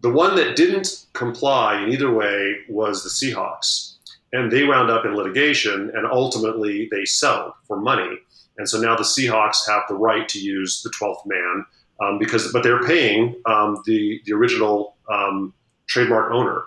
The 0.01 0.11
one 0.11 0.37
that 0.37 0.55
didn't 0.55 1.07
comply 1.13 1.83
in 1.83 1.91
either 1.91 2.13
way 2.13 2.59
was 2.69 3.03
the 3.03 3.11
Seahawks, 3.11 3.97
and 4.33 4.53
they 4.53 4.65
wound 4.65 4.91
up 4.91 5.05
in 5.05 5.15
litigation, 5.15 5.91
and 5.95 6.07
ultimately 6.07 6.89
they 6.91 7.05
settled 7.05 7.53
for 7.67 7.79
money. 7.79 8.19
And 8.59 8.69
so 8.69 8.81
now 8.81 8.97
the 8.97 9.05
Seahawks 9.05 9.67
have 9.69 9.83
the 9.89 9.95
right 9.95 10.29
to 10.29 10.39
use 10.39 10.83
the 10.83 10.91
12th 10.91 11.27
man 11.27 11.65
um, 12.01 12.19
because, 12.19 12.53
but 12.53 12.63
they're 12.63 12.83
paying 12.83 13.41
um, 13.47 13.83
the 13.87 14.21
the 14.25 14.33
original 14.33 14.97
um, 15.11 15.55
trademark 15.87 16.33
owner. 16.33 16.65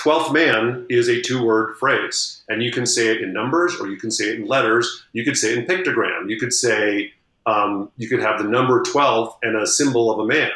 12th 0.00 0.32
man 0.32 0.86
is 0.88 1.08
a 1.08 1.20
two 1.20 1.44
word 1.44 1.76
phrase, 1.76 2.42
and 2.48 2.62
you 2.62 2.70
can 2.70 2.86
say 2.86 3.08
it 3.08 3.20
in 3.20 3.32
numbers 3.32 3.74
or 3.80 3.88
you 3.88 3.96
can 3.96 4.10
say 4.10 4.26
it 4.26 4.40
in 4.40 4.46
letters. 4.46 5.04
You 5.12 5.24
could 5.24 5.36
say 5.36 5.52
it 5.52 5.58
in 5.58 5.66
pictogram. 5.66 6.30
You 6.30 6.38
could 6.38 6.52
say, 6.52 7.12
um, 7.46 7.90
you 7.96 8.08
could 8.08 8.20
have 8.20 8.38
the 8.38 8.48
number 8.48 8.82
12 8.82 9.36
and 9.42 9.56
a 9.56 9.66
symbol 9.66 10.10
of 10.10 10.20
a 10.20 10.24
man. 10.24 10.50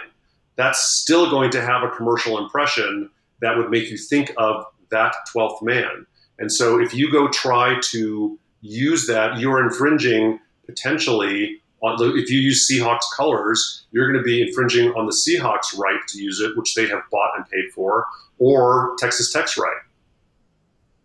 That's 0.57 0.79
still 0.79 1.29
going 1.29 1.51
to 1.53 1.61
have 1.61 1.83
a 1.83 1.89
commercial 1.89 2.39
impression 2.39 3.11
that 3.41 3.57
would 3.57 3.71
make 3.71 3.91
you 3.91 3.97
think 3.97 4.33
of 4.37 4.65
that 4.93 5.15
12th 5.35 5.63
man. 5.63 6.07
And 6.39 6.51
so 6.53 6.81
if 6.81 6.95
you 6.95 7.11
go 7.11 7.29
try 7.29 7.79
to 7.91 8.39
use 8.61 9.07
that, 9.09 9.39
you're 9.39 9.63
infringing 9.63 10.39
potentially 10.67 11.59
on 11.83 11.97
the, 11.99 12.15
if 12.15 12.31
you 12.31 12.39
use 12.39 12.69
Seahawks 12.71 13.03
colors, 13.17 13.85
you're 13.91 14.11
going 14.11 14.23
to 14.23 14.25
be 14.25 14.41
infringing 14.41 14.91
on 14.93 15.07
the 15.07 15.13
Seahawks 15.13 15.77
right 15.77 16.01
to 16.09 16.23
use 16.23 16.41
it, 16.41 16.57
which 16.57 16.75
they 16.77 16.87
have 16.87 17.03
bought 17.11 17.31
and 17.37 17.45
paid 17.51 17.73
for, 17.75 18.07
or 18.39 18.95
Texas 19.01 19.33
Tech's 19.33 19.59
right. 19.59 19.77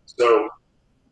So, 0.06 0.50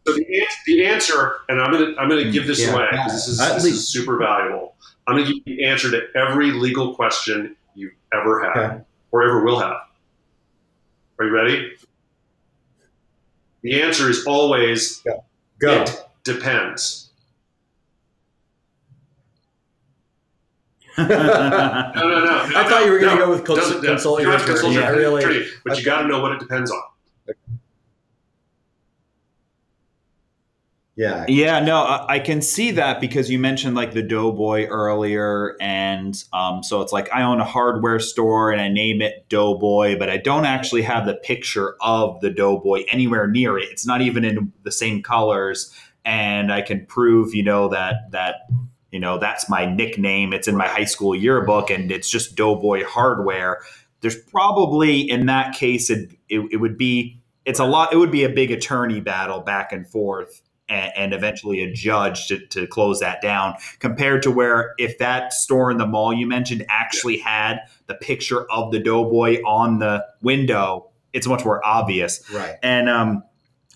so 0.08 0.14
the, 0.14 0.46
the 0.68 0.86
answer, 0.86 1.38
and 1.50 1.60
I'm 1.62 1.72
going 1.72 1.94
to 1.96 2.00
I'm 2.00 2.08
going 2.10 2.24
to 2.24 2.30
mm, 2.30 2.34
give 2.34 2.46
this 2.48 2.62
Yeah. 2.62 2.74
away 2.74 2.88
because 2.92 3.14
this 3.14 3.28
is 3.28 3.38
this 3.40 3.66
is 3.66 3.90
super 3.92 4.18
valuable. 4.18 4.76
I'm 5.08 5.16
going 5.16 5.26
to 5.28 5.34
give 5.34 5.44
you 5.48 5.58
the 5.58 5.66
answer 5.66 5.92
to 5.92 6.02
every 6.16 6.52
legal 6.52 6.96
question 6.96 7.56
you've 7.76 7.94
ever 8.14 8.44
had 8.44 8.58
Okay. 8.58 8.82
or 9.12 9.24
ever 9.24 9.44
will 9.44 9.60
have. 9.60 9.78
Are 11.20 11.26
you 11.26 11.32
ready? 11.32 11.72
The 13.66 13.82
answer 13.82 14.12
is 14.12 14.28
always 14.28 15.04
Go. 15.58 15.82
it 15.82 16.06
depends. 16.24 17.10
No, 21.00 21.04
no, 21.08 21.16
no. 21.16 22.26
no 22.26 22.52
I 22.56 22.70
thought 22.70 22.86
you 22.86 22.92
were 22.92 23.00
going 23.00 23.16
to 23.18 23.20
no. 23.20 23.26
go 23.26 23.32
with 23.32 23.44
cons- 23.44 23.60
Doesn't- 23.60 23.82
consult 23.84 24.20
You 24.20 24.28
your 24.28 24.38
have 24.38 24.46
to 24.46 24.52
consult 24.54 24.74
attorney. 24.74 24.86
your 24.86 24.96
I 24.96 24.98
really, 24.98 25.24
attorney, 25.24 25.46
but 25.66 25.80
you 25.80 25.84
got 25.84 26.04
to 26.04 26.08
know 26.08 26.20
what 26.22 26.34
it 26.34 26.40
depends 26.40 26.70
on. 26.70 26.82
Yeah. 30.96 31.26
Yeah, 31.28 31.60
no, 31.60 31.78
I 31.78 32.16
I 32.16 32.20
can 32.20 32.42
see 32.42 32.72
that 32.72 33.02
because 33.02 33.30
you 33.30 33.38
mentioned 33.38 33.76
like 33.76 33.94
the 33.94 34.02
Doughboy 34.02 34.68
earlier, 34.68 35.58
and 35.60 36.22
um, 36.32 36.64
so 36.64 36.82
it's 36.82 36.94
like 36.94 37.12
I 37.14 37.24
own 37.24 37.42
a 37.42 37.46
hardware 37.46 38.00
store 38.00 38.52
and 38.52 38.62
I 38.62 38.70
name 38.70 39.02
it 39.02 39.28
Doughboy, 39.28 40.00
but 40.00 40.10
I 40.10 40.18
don't 40.18 40.46
actually 40.46 40.84
have 40.84 41.06
the 41.06 41.16
picture 41.16 41.76
of 41.82 42.22
the 42.22 42.30
Doughboy 42.30 42.86
anywhere 42.92 43.28
near 43.28 43.58
it. 43.58 43.68
It's 43.72 43.86
not 43.86 44.02
even 44.02 44.24
in 44.24 44.54
the 44.64 44.72
same 44.72 45.04
colors, 45.04 45.74
and 46.06 46.52
I 46.52 46.62
can 46.62 46.86
prove, 46.86 47.36
you 47.36 47.44
know, 47.44 47.68
that 47.70 48.12
that 48.12 48.48
you 48.92 49.00
know 49.00 49.18
that's 49.18 49.50
my 49.50 49.66
nickname. 49.66 50.32
It's 50.32 50.48
in 50.48 50.56
my 50.56 50.68
high 50.68 50.86
school 50.86 51.14
yearbook, 51.14 51.70
and 51.70 51.92
it's 51.92 52.10
just 52.10 52.38
Doughboy 52.38 52.86
hardware. 52.86 53.60
There's 54.00 54.18
probably 54.18 55.02
in 55.02 55.26
that 55.26 55.56
case 55.56 55.90
it, 55.90 56.12
it, 56.30 56.40
it 56.52 56.58
would 56.58 56.78
be 56.78 57.20
it's 57.44 57.60
a 57.60 57.66
lot. 57.66 57.92
It 57.92 57.98
would 57.98 58.12
be 58.12 58.24
a 58.24 58.30
big 58.30 58.52
attorney 58.52 59.02
battle 59.02 59.42
back 59.42 59.74
and 59.74 59.86
forth 59.86 60.42
and, 60.70 60.92
and 60.96 61.14
eventually 61.14 61.62
a 61.62 61.72
judge 61.72 62.28
to, 62.28 62.40
to 62.48 62.68
close 62.68 63.00
that 63.00 63.22
down 63.22 63.54
compared 63.80 64.22
to 64.24 64.32
where 64.32 64.74
if 64.78 64.98
that 64.98 65.32
store 65.34 65.70
in 65.72 65.78
the 65.78 65.86
mall 65.86 66.14
you 66.14 66.28
mentioned 66.28 66.66
actually 66.70 67.18
had 67.18 67.60
the 67.88 67.96
picture 67.96 68.50
of 68.52 68.72
the 68.72 68.80
doughboy 68.80 69.42
on 69.46 69.80
the 69.80 70.04
window 70.22 70.90
it's 71.14 71.28
much 71.28 71.46
more 71.46 71.66
obvious 71.66 72.22
Right. 72.34 72.56
and 72.64 72.90
um, 72.90 73.24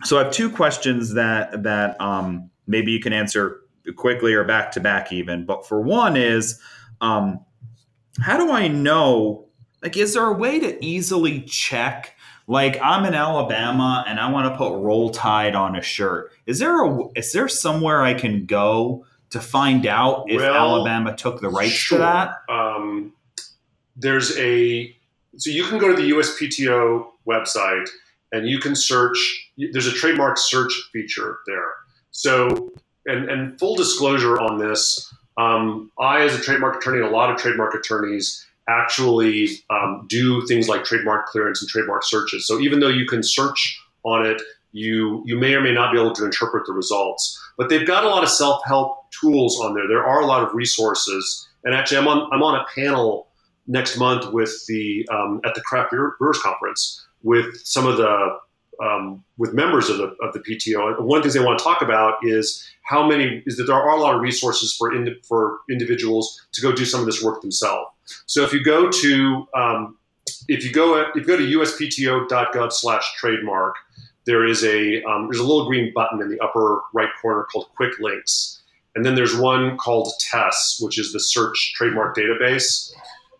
so 0.03 0.17
i 0.19 0.23
have 0.23 0.31
two 0.33 0.49
questions 0.49 1.13
that 1.13 1.63
that 1.63 1.99
um, 2.01 2.49
maybe 2.67 2.91
you 2.91 2.99
can 2.99 3.13
answer 3.13 3.61
quickly 3.95 4.33
or 4.33 4.43
back 4.43 4.71
to 4.71 4.79
back 4.79 5.11
even 5.11 5.45
but 5.45 5.67
for 5.67 5.81
one 5.81 6.15
is 6.17 6.59
um, 7.01 7.39
how 8.19 8.37
do 8.37 8.51
i 8.51 8.67
know 8.67 9.45
like 9.83 9.95
is 9.95 10.13
there 10.15 10.25
a 10.25 10.33
way 10.33 10.59
to 10.59 10.83
easily 10.83 11.41
check 11.41 12.15
like 12.49 12.79
I'm 12.81 13.05
in 13.05 13.13
Alabama 13.13 14.03
and 14.07 14.19
I 14.19 14.31
want 14.31 14.51
to 14.51 14.57
put 14.57 14.73
Roll 14.75 15.11
Tide 15.11 15.53
on 15.53 15.75
a 15.75 15.81
shirt. 15.83 16.31
Is 16.47 16.57
there 16.57 16.83
a 16.83 17.07
is 17.15 17.31
there 17.31 17.47
somewhere 17.47 18.01
I 18.01 18.15
can 18.15 18.45
go 18.47 19.05
to 19.29 19.39
find 19.39 19.85
out 19.85 20.25
if 20.27 20.41
Well, 20.41 20.55
Alabama 20.55 21.15
took 21.15 21.41
the 21.41 21.49
rights 21.49 21.73
Sure. 21.73 21.99
to 21.99 22.03
that? 22.03 22.41
Um, 22.49 23.13
there's 23.95 24.35
a 24.37 24.93
so 25.37 25.51
you 25.51 25.63
can 25.65 25.77
go 25.77 25.89
to 25.89 25.95
the 25.95 26.09
USPTO 26.09 27.05
website 27.27 27.87
and 28.31 28.49
you 28.49 28.57
can 28.59 28.75
search. 28.75 29.17
There's 29.71 29.87
a 29.87 29.93
trademark 29.93 30.39
search 30.39 30.73
feature 30.91 31.37
there. 31.45 31.71
So, 32.09 32.71
and 33.05 33.29
and 33.29 33.59
full 33.59 33.75
disclosure 33.75 34.41
on 34.41 34.57
this, 34.57 35.13
um, 35.37 35.91
I 35.99 36.21
as 36.23 36.33
a 36.33 36.41
trademark 36.41 36.77
attorney, 36.77 37.05
a 37.05 37.11
lot 37.11 37.29
of 37.29 37.37
trademark 37.37 37.75
attorneys 37.75 38.43
actually 38.69 39.49
um, 39.69 40.05
do 40.07 40.45
things 40.47 40.69
like 40.69 40.83
trademark 40.83 41.25
clearance 41.27 41.61
and 41.61 41.69
trademark 41.69 42.03
searches. 42.03 42.47
So 42.47 42.59
even 42.59 42.79
though 42.79 42.89
you 42.89 43.05
can 43.05 43.23
search 43.23 43.81
on 44.03 44.25
it, 44.25 44.41
you 44.71 45.23
you 45.25 45.37
may 45.37 45.55
or 45.55 45.61
may 45.61 45.73
not 45.73 45.91
be 45.91 45.99
able 45.99 46.13
to 46.13 46.25
interpret 46.25 46.65
the 46.67 46.73
results. 46.73 47.37
But 47.57 47.69
they've 47.69 47.87
got 47.87 48.03
a 48.03 48.07
lot 48.07 48.23
of 48.23 48.29
self 48.29 48.61
help 48.65 49.11
tools 49.19 49.59
on 49.59 49.73
there. 49.73 49.87
There 49.87 50.05
are 50.05 50.21
a 50.21 50.25
lot 50.25 50.43
of 50.43 50.53
resources, 50.53 51.47
and 51.63 51.73
actually, 51.73 51.97
I'm 51.97 52.07
on 52.07 52.29
I'm 52.31 52.43
on 52.43 52.55
a 52.55 52.65
panel 52.73 53.27
next 53.67 53.97
month 53.97 54.31
with 54.31 54.65
the 54.67 55.07
um, 55.11 55.41
at 55.43 55.55
the 55.55 55.61
Craft 55.61 55.91
Brewers 55.91 56.39
Conference 56.39 57.05
with 57.23 57.57
some 57.63 57.87
of 57.87 57.97
the 57.97 58.37
um, 58.81 59.23
with 59.37 59.53
members 59.53 59.89
of 59.89 59.97
the 59.97 60.15
of 60.21 60.33
the 60.33 60.39
PTO. 60.39 60.97
And 60.97 61.07
one 61.07 61.17
of 61.17 61.23
the 61.23 61.29
things 61.29 61.33
they 61.33 61.45
want 61.45 61.57
to 61.57 61.63
talk 61.63 61.81
about 61.81 62.15
is 62.21 62.65
how 62.83 63.07
many 63.07 63.43
is 63.45 63.57
that 63.57 63.65
there 63.65 63.75
are 63.75 63.97
a 63.97 64.01
lot 64.01 64.15
of 64.15 64.21
resources 64.21 64.75
for 64.75 64.93
in, 64.93 65.15
for 65.27 65.59
individuals 65.69 66.47
to 66.53 66.61
go 66.61 66.71
do 66.71 66.85
some 66.85 66.99
of 66.99 67.05
this 67.05 67.23
work 67.23 67.41
themselves. 67.41 67.87
So 68.25 68.43
if 68.43 68.53
you 68.53 68.63
go 68.63 68.89
to 68.89 69.47
um, 69.55 69.97
if 70.47 70.63
you 70.63 70.71
go 70.71 70.99
at, 70.99 71.07
if 71.15 71.17
you 71.17 71.25
go 71.25 71.37
to 71.37 71.43
uspto.gov/trademark, 71.43 73.75
there 74.25 74.45
is 74.45 74.63
a 74.63 75.03
um, 75.03 75.27
there's 75.27 75.39
a 75.39 75.43
little 75.43 75.67
green 75.67 75.91
button 75.93 76.21
in 76.21 76.29
the 76.29 76.39
upper 76.39 76.81
right 76.93 77.09
corner 77.21 77.45
called 77.51 77.67
Quick 77.75 77.99
Links, 77.99 78.61
and 78.95 79.05
then 79.05 79.15
there's 79.15 79.35
one 79.35 79.75
called 79.77 80.13
TESS, 80.19 80.79
which 80.81 80.97
is 80.99 81.11
the 81.13 81.19
Search 81.19 81.73
Trademark 81.75 82.15
Database. 82.15 82.93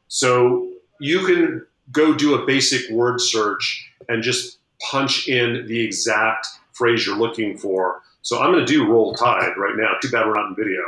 So 0.08 0.72
you 1.00 1.26
can 1.26 1.66
go 1.92 2.14
do 2.14 2.36
a 2.36 2.46
basic 2.46 2.90
word 2.90 3.22
search 3.22 3.90
and 4.08 4.24
just 4.24 4.60
punch 4.92 5.28
in 5.28 5.66
the 5.68 5.80
exact 5.80 6.48
phrase 6.74 7.06
you're 7.06 7.18
looking 7.18 7.58
for. 7.58 8.02
So 8.22 8.42
I'm 8.42 8.52
going 8.52 8.66
to 8.66 8.72
do 8.72 8.90
roll 8.90 9.14
tide 9.14 9.58
right 9.58 9.76
now. 9.76 9.94
Too 10.02 10.10
bad 10.10 10.26
we're 10.26 10.36
not 10.36 10.50
in 10.50 10.56
video. 10.56 10.82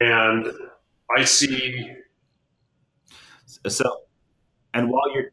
And 0.00 0.52
I 1.16 1.24
see. 1.24 1.92
So, 3.66 3.84
and 4.74 4.90
while 4.90 5.12
you're 5.14 5.32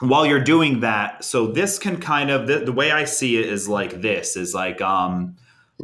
while 0.00 0.26
you're 0.26 0.44
doing 0.44 0.80
that, 0.80 1.24
so 1.24 1.46
this 1.46 1.78
can 1.78 1.98
kind 1.98 2.30
of 2.30 2.46
the, 2.46 2.58
the 2.60 2.72
way 2.72 2.92
I 2.92 3.04
see 3.04 3.38
it 3.38 3.46
is 3.46 3.68
like 3.68 4.00
this 4.02 4.36
is 4.36 4.54
like 4.54 4.80
um 4.80 5.36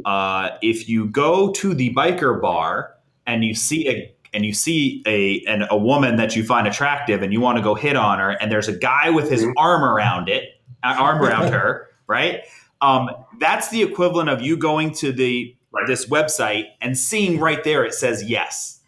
uh 0.05 0.51
if 0.63 0.89
you 0.89 1.07
go 1.09 1.51
to 1.53 1.75
the 1.75 1.93
biker 1.95 2.41
bar 2.41 2.95
and 3.27 3.45
you 3.45 3.55
see 3.55 3.89
a 3.89 4.15
and 4.35 4.47
you 4.47 4.55
see 4.55 5.03
a 5.07 5.43
an, 5.47 5.67
a 5.71 5.77
woman 5.77 6.17
that 6.17 6.37
you 6.37 6.45
find 6.45 6.67
attractive 6.67 7.23
and 7.23 7.33
you 7.33 7.41
want 7.41 7.59
to 7.59 7.63
go 7.63 7.75
hit 7.75 7.97
on 7.97 8.19
her 8.19 8.31
and 8.31 8.51
there's 8.53 8.69
a 8.69 8.77
guy 8.77 9.11
with 9.11 9.29
his 9.31 9.45
Mhm. 9.45 9.53
arm 9.59 9.83
around 9.85 10.29
it 10.29 10.45
arm 10.83 11.21
around 11.23 11.53
her 11.53 11.89
right 12.07 12.41
um, 12.81 13.09
that's 13.39 13.69
the 13.69 13.83
equivalent 13.83 14.29
of 14.29 14.41
you 14.43 14.57
going 14.57 14.93
to 14.93 15.13
the 15.13 15.57
Right. 15.75 15.87
this 15.87 16.07
website 16.07 16.67
and 16.83 16.99
seeing 16.99 17.41
right 17.41 17.65
there 17.65 17.83
it 17.85 17.95
says 17.95 18.23
yes 18.25 18.81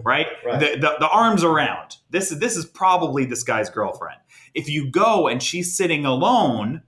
right, 0.04 0.26
Right. 0.44 0.60
The, 0.60 0.78
the, 0.78 0.96
the 1.00 1.08
arms 1.08 1.44
around 1.44 1.96
this 2.10 2.30
is 2.32 2.38
this 2.38 2.56
is 2.56 2.64
probably 2.64 3.24
this 3.24 3.42
guy's 3.42 3.70
girlfriend 3.70 4.18
if 4.54 4.68
you 4.68 4.90
go 4.90 5.28
and 5.28 5.42
she's 5.42 5.76
sitting 5.76 6.04
alone 6.04 6.82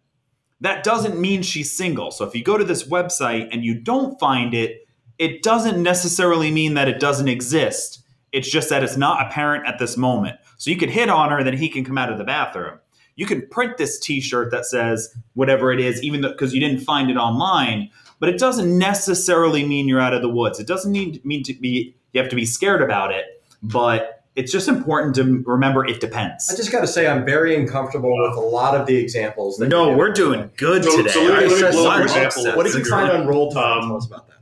that 0.60 0.84
doesn't 0.84 1.18
mean 1.18 1.42
she's 1.42 1.70
single 1.76 2.10
so 2.10 2.24
if 2.24 2.34
you 2.34 2.42
go 2.42 2.56
to 2.58 2.64
this 2.64 2.84
website 2.84 3.48
and 3.52 3.64
you 3.64 3.74
don't 3.74 4.18
find 4.18 4.54
it 4.54 4.84
it 5.18 5.42
doesn't 5.42 5.82
necessarily 5.82 6.50
mean 6.50 6.74
that 6.74 6.88
it 6.88 7.00
doesn't 7.00 7.28
exist. 7.28 8.02
It's 8.32 8.50
just 8.50 8.68
that 8.70 8.82
it's 8.82 8.96
not 8.96 9.24
apparent 9.24 9.66
at 9.66 9.78
this 9.78 9.96
moment. 9.96 10.38
So 10.58 10.70
you 10.70 10.76
could 10.76 10.90
hit 10.90 11.08
on 11.08 11.30
her, 11.30 11.44
then 11.44 11.56
he 11.56 11.68
can 11.68 11.84
come 11.84 11.98
out 11.98 12.10
of 12.10 12.18
the 12.18 12.24
bathroom. 12.24 12.78
You 13.16 13.26
can 13.26 13.46
print 13.48 13.76
this 13.76 14.00
T-shirt 14.00 14.50
that 14.50 14.66
says 14.66 15.14
whatever 15.34 15.72
it 15.72 15.78
is, 15.78 16.02
even 16.02 16.20
though 16.20 16.32
because 16.32 16.52
you 16.52 16.58
didn't 16.58 16.80
find 16.80 17.10
it 17.10 17.16
online. 17.16 17.90
But 18.18 18.28
it 18.28 18.38
doesn't 18.38 18.76
necessarily 18.76 19.64
mean 19.64 19.86
you're 19.86 20.00
out 20.00 20.14
of 20.14 20.22
the 20.22 20.28
woods. 20.28 20.58
It 20.58 20.66
doesn't 20.66 20.90
need 20.90 21.24
mean 21.24 21.44
to 21.44 21.54
be 21.54 21.94
you 22.14 22.20
have 22.22 22.30
to 22.30 22.36
be 22.36 22.46
scared 22.46 22.80
about 22.80 23.12
it. 23.12 23.42
But 23.62 24.24
it's 24.36 24.50
just 24.50 24.68
important 24.68 25.14
to 25.16 25.42
remember 25.46 25.84
it 25.84 26.00
depends. 26.00 26.50
I 26.50 26.56
just 26.56 26.72
got 26.72 26.80
to 26.80 26.86
say, 26.86 27.06
I'm 27.06 27.24
very 27.24 27.54
uncomfortable 27.56 28.10
with 28.22 28.36
a 28.36 28.40
lot 28.40 28.74
of 28.78 28.86
the 28.86 28.96
examples. 28.96 29.58
That 29.58 29.68
no, 29.68 29.96
we're 29.96 30.12
doing 30.12 30.50
good 30.56 30.84
So- 30.84 30.96
today. 30.96 31.10
so 31.10 31.20
let 31.22 31.28
me- 31.28 31.34
I 31.34 31.40
let 31.40 31.50
me 31.50 31.58
said 31.58 31.72
blow 31.72 31.90
an 31.90 32.02
example. 32.02 32.42
upset. 32.42 32.56
What 32.56 32.66
did 32.66 32.74
you 32.76 32.84
find 32.84 33.10
on 33.10 33.26
Roll 33.26 33.50
Tide? 33.52 33.78
Um, 33.82 33.88
Tell 33.88 33.96
us 33.96 34.06
about 34.06 34.28
that. 34.28 34.34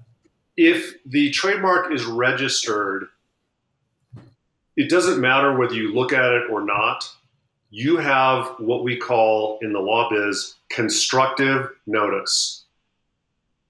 if 0.56 0.94
the 1.06 1.30
trademark 1.30 1.92
is 1.92 2.04
registered, 2.04 3.08
it 4.76 4.88
doesn't 4.88 5.20
matter 5.20 5.56
whether 5.56 5.74
you 5.74 5.94
look 5.94 6.12
at 6.12 6.32
it 6.32 6.50
or 6.50 6.64
not. 6.64 7.08
You 7.70 7.96
have 7.98 8.54
what 8.58 8.84
we 8.84 8.96
call 8.98 9.58
in 9.62 9.72
the 9.72 9.78
law 9.78 10.10
biz 10.10 10.56
constructive 10.68 11.70
notice. 11.86 12.64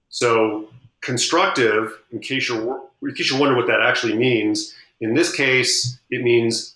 So 0.09 0.69
constructive, 1.01 1.99
in 2.11 2.19
case 2.19 2.47
you're 2.49 2.81
in 3.07 3.15
case 3.15 3.29
you're 3.31 3.39
wondering 3.39 3.57
what 3.57 3.67
that 3.67 3.81
actually 3.81 4.15
means, 4.15 4.73
in 5.01 5.13
this 5.13 5.33
case, 5.35 5.99
it 6.09 6.23
means 6.23 6.75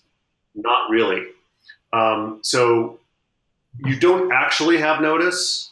not 0.54 0.90
really. 0.90 1.24
Um, 1.92 2.40
so 2.42 2.98
you 3.84 3.98
don't 3.98 4.32
actually 4.32 4.78
have 4.78 5.00
notice, 5.00 5.70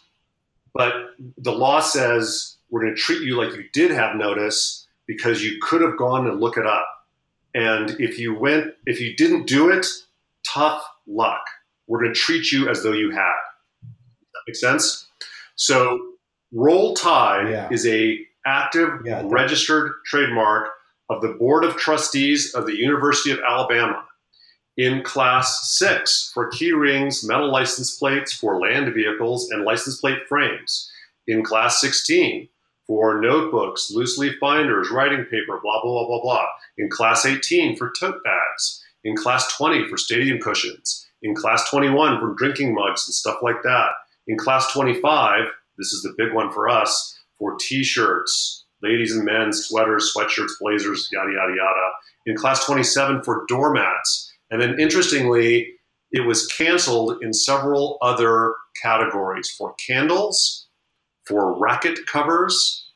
but 0.73 0.93
the 1.39 1.53
law 1.53 1.81
says 1.81 2.57
we're 2.71 2.83
going 2.83 2.95
to 2.95 3.01
treat 3.01 3.23
you 3.23 3.37
like 3.37 3.55
you 3.55 3.65
did 3.73 3.91
have 3.91 4.17
notice 4.17 4.87
because 5.07 5.43
you 5.43 5.59
could 5.63 5.81
have 5.83 5.97
gone 5.97 6.27
and 6.27 6.41
look 6.41 6.57
it 6.57 6.67
up. 6.67 6.87
And 7.55 7.91
if 8.01 8.19
you 8.19 8.35
went, 8.39 8.75
if 8.87 9.01
you 9.01 9.17
didn't 9.17 9.47
do 9.47 9.71
it, 9.71 9.87
tough 10.47 10.83
luck. 11.07 11.43
We're 11.87 12.01
going 12.01 12.13
to 12.13 12.19
treat 12.19 12.51
you 12.53 12.69
as 12.69 12.83
though 12.83 12.93
you 12.93 13.11
had. 13.11 13.33
Does 13.83 14.33
that 14.35 14.41
make 14.47 14.57
sense? 14.57 15.07
So, 15.55 16.01
Roll 16.53 16.95
Tide 16.95 17.49
Yeah. 17.51 17.69
is 17.71 17.87
a 17.87 18.21
active 18.47 19.01
Yeah, 19.05 19.23
registered 19.25 19.93
trademark 20.07 20.71
of 21.11 21.21
the 21.21 21.35
Board 21.39 21.65
of 21.65 21.77
Trustees 21.77 22.55
of 22.55 22.67
the 22.67 22.77
University 22.77 23.31
of 23.31 23.41
Alabama 23.47 24.05
in 24.77 25.03
Class 25.03 25.71
6 25.79 26.33
for 26.35 26.51
key 26.51 26.73
rings, 26.73 27.27
metal 27.27 27.51
license 27.51 27.97
plates 27.97 28.33
for 28.33 28.61
land 28.61 28.93
vehicles, 28.93 29.51
and 29.51 29.65
license 29.65 30.01
plate 30.01 30.27
frames. 30.29 30.91
In 31.27 31.43
Class 31.43 31.81
16 31.81 32.49
for 32.87 33.21
notebooks, 33.21 33.91
loose 33.91 34.19
leaf 34.19 34.35
binders, 34.41 34.91
writing 34.91 35.25
paper, 35.25 35.61
blah, 35.63 35.83
blah, 35.83 35.93
blah, 35.93 36.07
blah, 36.07 36.23
blah. 36.23 36.47
In 36.79 36.91
Class 36.91 37.25
18 37.25 37.77
for 37.77 37.93
tote 37.99 38.23
bags. 38.23 38.83
In 39.03 39.17
Class 39.17 39.57
20 39.57 39.89
for 39.89 39.97
stadium 39.97 40.39
cushions. 40.39 41.07
In 41.23 41.35
Class 41.35 41.69
21 41.71 42.21
for 42.21 42.35
drinking 42.35 42.75
mugs 42.75 43.09
and 43.09 43.15
stuff 43.15 43.39
like 43.43 43.63
that. 43.63 43.91
In 44.27 44.37
Class 44.37 44.73
25, 44.73 45.47
this 45.79 45.93
is 45.93 46.03
the 46.03 46.15
big 46.19 46.35
one 46.35 46.53
for 46.53 46.69
us, 46.69 47.16
for 47.39 47.57
t 47.59 47.83
shirts, 47.83 48.65
ladies 48.83 49.15
and 49.15 49.25
men, 49.25 49.53
sweaters, 49.53 50.13
sweatshirts, 50.15 50.53
blazers, 50.61 51.09
yada, 51.13 51.33
yada, 51.33 51.55
yada. 51.57 51.91
In 52.27 52.37
Class 52.37 52.65
27 52.67 53.23
for 53.23 53.45
doormats. 53.49 54.33
And 54.51 54.61
then 54.61 54.79
interestingly, 54.81 55.75
it 56.13 56.27
was 56.27 56.47
canceled 56.47 57.19
in 57.23 57.33
several 57.33 57.99
other 58.03 58.55
categories 58.83 59.51
for 59.51 59.75
candles, 59.87 60.69
for 61.27 61.59
racket 61.59 62.07
covers 62.07 62.89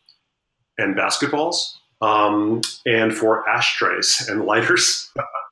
and 0.79 0.97
basketballs, 0.97 1.73
um, 2.01 2.61
and 2.87 3.15
for 3.15 3.49
ashtrays 3.49 4.29
and 4.29 4.45
lighters. 4.45 5.11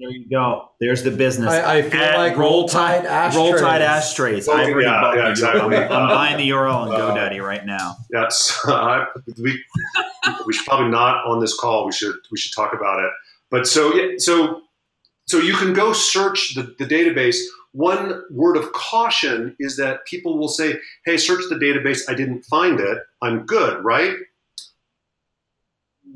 There 0.00 0.08
you 0.08 0.26
go. 0.30 0.70
There's 0.80 1.02
the 1.02 1.10
business. 1.10 1.50
I, 1.50 1.76
I 1.76 1.82
feel 1.82 2.00
At 2.00 2.16
like 2.16 2.36
Roll 2.38 2.66
Tide 2.66 3.04
ashtrays. 3.04 3.36
Roll 3.36 3.58
Tide 3.60 3.82
ashtrays. 3.82 4.48
Oh, 4.48 4.54
I've 4.54 4.68
yeah, 4.80 5.14
yeah, 5.14 5.28
exactly. 5.30 5.76
I'm, 5.76 5.92
I'm 5.92 6.08
buying 6.08 6.38
the 6.38 6.48
URL 6.48 6.74
on 6.74 6.88
Uh, 6.90 6.96
GoDaddy 6.96 7.42
right 7.44 7.66
now. 7.66 7.96
Yes, 8.10 8.58
I- 8.64 9.06
we 9.42 9.62
we 10.46 10.52
should 10.54 10.64
probably 10.66 10.88
not 10.88 11.26
on 11.26 11.38
this 11.38 11.54
call. 11.58 11.84
We 11.84 11.92
should 11.92 12.14
we 12.32 12.38
should 12.38 12.54
talk 12.54 12.72
about 12.72 13.04
it. 13.04 13.10
But 13.50 13.66
so 13.66 13.94
yeah, 13.94 14.14
so 14.16 14.62
so 15.26 15.36
you 15.36 15.52
can 15.52 15.74
go 15.74 15.92
search 15.92 16.54
the, 16.54 16.74
the 16.78 16.86
database. 16.86 17.36
One 17.72 18.22
word 18.30 18.56
of 18.56 18.72
caution 18.72 19.54
is 19.60 19.76
that 19.76 20.06
people 20.06 20.38
will 20.38 20.48
say, 20.48 20.78
"Hey, 21.04 21.18
search 21.18 21.42
the 21.50 21.56
database. 21.56 22.08
I 22.08 22.14
didn't 22.14 22.44
find 22.44 22.80
it. 22.80 22.98
I'm 23.20 23.44
good, 23.44 23.84
right?" 23.84 24.14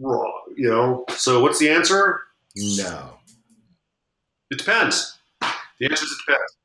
Wrong. 0.00 0.32
You 0.56 0.70
know. 0.70 1.04
So 1.10 1.40
what's 1.42 1.58
the 1.58 1.68
answer? 1.68 2.22
No. 2.56 3.18
It 4.50 4.58
depends. 4.58 5.18
The 5.40 5.86
answer 5.86 6.04
is 6.04 6.12
it 6.12 6.18
depends. 6.26 6.56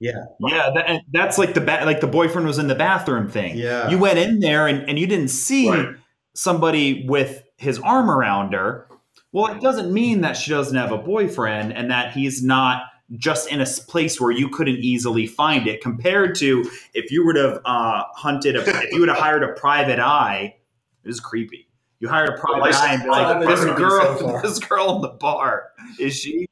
Yeah, 0.00 0.12
Yeah. 0.40 0.70
that, 0.74 1.00
that's 1.12 1.36
like 1.38 1.52
the 1.54 1.60
ba- 1.60 1.82
like 1.84 2.00
the 2.00 2.06
boyfriend 2.06 2.46
was 2.46 2.58
in 2.58 2.68
the 2.68 2.74
bathroom 2.74 3.28
thing. 3.28 3.56
Yeah. 3.56 3.90
You 3.90 3.98
went 3.98 4.18
in 4.18 4.40
there 4.40 4.66
and, 4.66 4.88
and 4.88 4.98
you 4.98 5.06
didn't 5.06 5.28
see 5.28 5.68
Right. 5.68 5.94
somebody 6.34 7.04
with 7.06 7.44
his 7.58 7.78
arm 7.80 8.10
around 8.10 8.54
her. 8.54 8.86
Well, 9.32 9.54
it 9.54 9.60
doesn't 9.60 9.92
mean 9.92 10.22
that 10.22 10.36
she 10.38 10.50
doesn't 10.50 10.76
have 10.76 10.90
a 10.90 10.98
boyfriend 10.98 11.72
and 11.74 11.90
that 11.90 12.12
he's 12.12 12.42
not 12.42 12.82
just 13.18 13.50
in 13.50 13.60
a 13.60 13.66
place 13.66 14.20
where 14.20 14.30
you 14.30 14.48
couldn't 14.48 14.78
easily 14.78 15.26
find 15.26 15.66
it. 15.66 15.82
Compared 15.82 16.34
to 16.36 16.64
if 16.94 17.10
you 17.10 17.26
would 17.26 17.36
have 17.36 17.60
uh, 17.64 18.04
hunted, 18.14 18.56
a, 18.56 18.60
if 18.66 18.92
you 18.92 19.00
would 19.00 19.08
have 19.08 19.18
hired 19.18 19.42
a 19.42 19.52
private 19.52 19.98
eye, 19.98 20.56
it 21.04 21.08
is 21.10 21.20
creepy. 21.20 21.66
You 22.00 22.08
hire 22.08 22.24
a 22.24 22.38
private 22.40 22.60
License- 22.62 22.82
eye 22.82 22.94
and 22.94 23.02
be 23.04 23.08
like, 23.10 23.46
this 23.46 23.64
girl, 23.78 24.18
So 24.18 24.40
this 24.42 24.58
girl 24.58 24.96
in 24.96 25.02
the 25.02 25.08
bar, 25.08 25.70
is 25.98 26.16
she? 26.16 26.46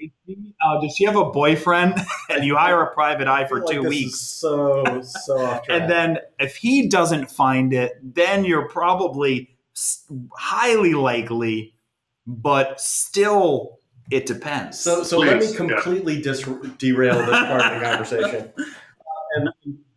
uh, 0.00 0.80
does 0.80 0.94
she 0.96 1.04
have 1.04 1.16
a 1.16 1.26
boyfriend? 1.30 1.94
and 2.30 2.44
you 2.44 2.56
hire 2.56 2.80
a 2.82 2.92
private 2.92 3.28
eye 3.28 3.46
for 3.46 3.56
I 3.56 3.58
feel 3.60 3.66
like 3.66 3.76
two 3.76 3.82
this 3.82 3.90
weeks. 3.90 4.14
is 4.14 4.30
so 4.40 5.02
so 5.02 5.38
off 5.44 5.62
track. 5.64 5.80
And 5.82 5.90
then 5.90 6.18
if 6.38 6.56
he 6.56 6.88
doesn't 6.88 7.30
find 7.30 7.72
it, 7.72 7.92
then 8.02 8.44
you're 8.44 8.68
probably 8.68 9.56
highly 10.36 10.94
likely, 10.94 11.74
but 12.26 12.80
still, 12.80 13.78
it 14.10 14.26
depends. 14.26 14.80
So, 14.80 15.02
so 15.02 15.18
let 15.18 15.34
me 15.34 15.46
Please, 15.46 15.50
yeah. 15.52 15.56
completely 15.56 16.20
dis- 16.22 16.48
derail 16.78 17.18
this 17.18 17.28
part 17.28 17.60
of 17.62 17.80
the 17.80 17.86
conversation, 17.86 18.52
and 18.56 18.66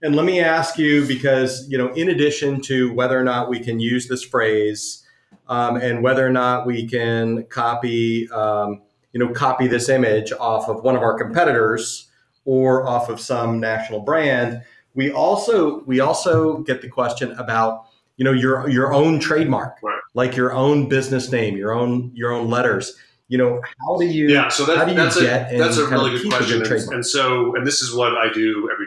and 0.08 0.16
let 0.16 0.26
me 0.26 0.40
ask 0.40 0.78
you 0.78 1.06
because 1.06 1.68
you 1.70 1.78
know, 1.78 1.94
in 1.94 2.08
addition 2.08 2.62
to 2.62 2.94
whether 2.94 3.20
or 3.20 3.26
not 3.26 3.50
we 3.50 3.60
can 3.60 3.78
use 3.82 4.08
this 4.08 4.24
phrase, 4.24 5.06
um, 5.50 5.76
and 5.76 6.02
whether 6.02 6.26
or 6.26 6.30
not 6.32 6.66
we 6.66 6.88
can 6.88 7.44
copy, 7.48 8.30
um, 8.32 8.82
you 9.12 9.20
know, 9.20 9.34
copy 9.34 9.68
this 9.68 9.90
image 9.90 10.32
off 10.40 10.70
of 10.70 10.82
one 10.82 10.96
of 10.96 11.02
our 11.02 11.18
competitors 11.18 12.10
or 12.46 12.88
off 12.88 13.10
of 13.10 13.20
some 13.20 13.60
national 13.60 14.00
brand, 14.00 14.64
we 14.96 15.12
also 15.12 15.82
we 15.84 16.00
also 16.00 16.60
get 16.60 16.82
the 16.82 16.88
question 16.88 17.34
about 17.34 17.84
you 18.16 18.24
know 18.24 18.32
your 18.32 18.70
your 18.70 18.94
own 18.94 19.20
trademark, 19.20 19.76
Right. 19.84 20.00
like 20.14 20.38
your 20.38 20.54
own 20.54 20.88
business 20.88 21.30
name, 21.34 21.58
your 21.58 21.74
own 21.74 22.12
your 22.16 22.32
own 22.32 22.50
letters. 22.50 22.96
You 23.30 23.38
know, 23.38 23.62
how 23.86 23.98
do 23.98 24.06
you? 24.06 24.30
Yeah, 24.30 24.48
so 24.48 24.64
how 24.74 24.86
do 24.86 24.92
you 24.92 24.98
that's 24.98 25.18
a 25.18 25.22
get 25.22 25.52
and 25.52 25.60
that's 25.60 25.76
a 25.76 25.86
really 25.86 26.12
good 26.12 26.30
question, 26.30 26.62
and, 26.62 26.94
and 26.94 27.06
so 27.06 27.54
and 27.58 27.68
this 27.68 27.82
is 27.82 27.94
what 27.94 28.14
I 28.18 28.32
do 28.32 28.70
every 28.72 28.87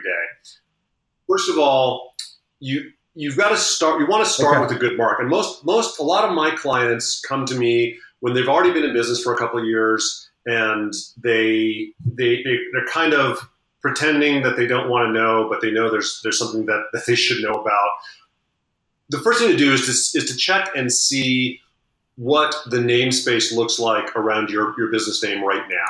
First 1.31 1.49
of 1.49 1.57
all, 1.57 2.13
you 2.59 2.91
you've 3.15 3.37
got 3.37 3.49
to 3.49 3.57
start. 3.57 3.99
You 4.01 4.07
want 4.07 4.25
to 4.25 4.29
start 4.29 4.57
Okay. 4.57 4.65
with 4.65 4.75
a 4.75 4.79
good 4.79 4.97
mark, 4.97 5.19
and 5.19 5.29
most 5.29 5.65
most 5.65 5.99
a 5.99 6.03
lot 6.03 6.27
of 6.27 6.35
my 6.35 6.51
clients 6.51 7.21
come 7.21 7.45
to 7.45 7.55
me 7.55 7.97
when 8.19 8.33
they've 8.33 8.49
already 8.49 8.73
been 8.73 8.83
in 8.83 8.93
business 8.93 9.23
for 9.23 9.33
a 9.33 9.37
couple 9.37 9.59
of 9.59 9.65
years, 9.65 10.29
and 10.45 10.93
they 11.23 11.87
they, 12.05 12.43
they 12.43 12.57
they're 12.73 12.85
kind 12.87 13.13
of 13.13 13.49
pretending 13.81 14.43
that 14.43 14.57
they 14.57 14.67
don't 14.67 14.89
want 14.89 15.07
to 15.07 15.13
know, 15.13 15.47
but 15.49 15.61
they 15.61 15.71
know 15.71 15.89
there's 15.89 16.19
there's 16.21 16.37
something 16.37 16.65
that, 16.65 16.83
that 16.93 17.05
they 17.07 17.15
should 17.15 17.41
know 17.41 17.53
about. 17.53 17.89
The 19.09 19.19
first 19.19 19.39
thing 19.39 19.51
to 19.51 19.57
do 19.57 19.73
is 19.73 19.85
to, 19.85 20.17
is 20.17 20.25
to 20.31 20.35
check 20.37 20.69
and 20.75 20.91
see 20.91 21.59
what 22.15 22.55
the 22.67 22.77
namespace 22.77 23.55
looks 23.55 23.79
like 23.79 24.15
around 24.15 24.49
your, 24.49 24.75
your 24.77 24.91
business 24.91 25.23
name 25.23 25.43
right 25.43 25.67
now. 25.69 25.85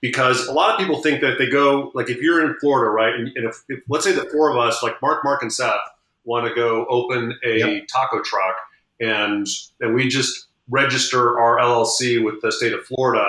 Because 0.00 0.46
a 0.46 0.52
lot 0.52 0.70
of 0.72 0.78
people 0.78 1.02
think 1.02 1.20
that 1.20 1.36
they 1.38 1.48
go, 1.48 1.90
like 1.94 2.08
if 2.08 2.22
you're 2.22 2.44
in 2.44 2.56
Florida, 2.58 2.90
right, 2.90 3.14
and, 3.14 3.28
and 3.36 3.46
if, 3.46 3.62
if 3.68 3.80
let's 3.88 4.04
say 4.04 4.12
the 4.12 4.24
four 4.24 4.50
of 4.50 4.56
us, 4.56 4.82
like 4.82 5.00
Mark, 5.02 5.22
Mark, 5.24 5.42
and 5.42 5.52
Seth, 5.52 5.74
want 6.24 6.46
to 6.46 6.54
go 6.54 6.86
open 6.86 7.38
a 7.44 7.84
taco 7.86 8.22
truck, 8.22 8.56
and 9.00 9.46
and 9.80 9.94
we 9.94 10.08
just 10.08 10.46
register 10.70 11.38
our 11.38 11.58
LLC 11.58 12.24
with 12.24 12.40
the 12.40 12.50
state 12.50 12.72
of 12.72 12.84
Florida, 12.84 13.26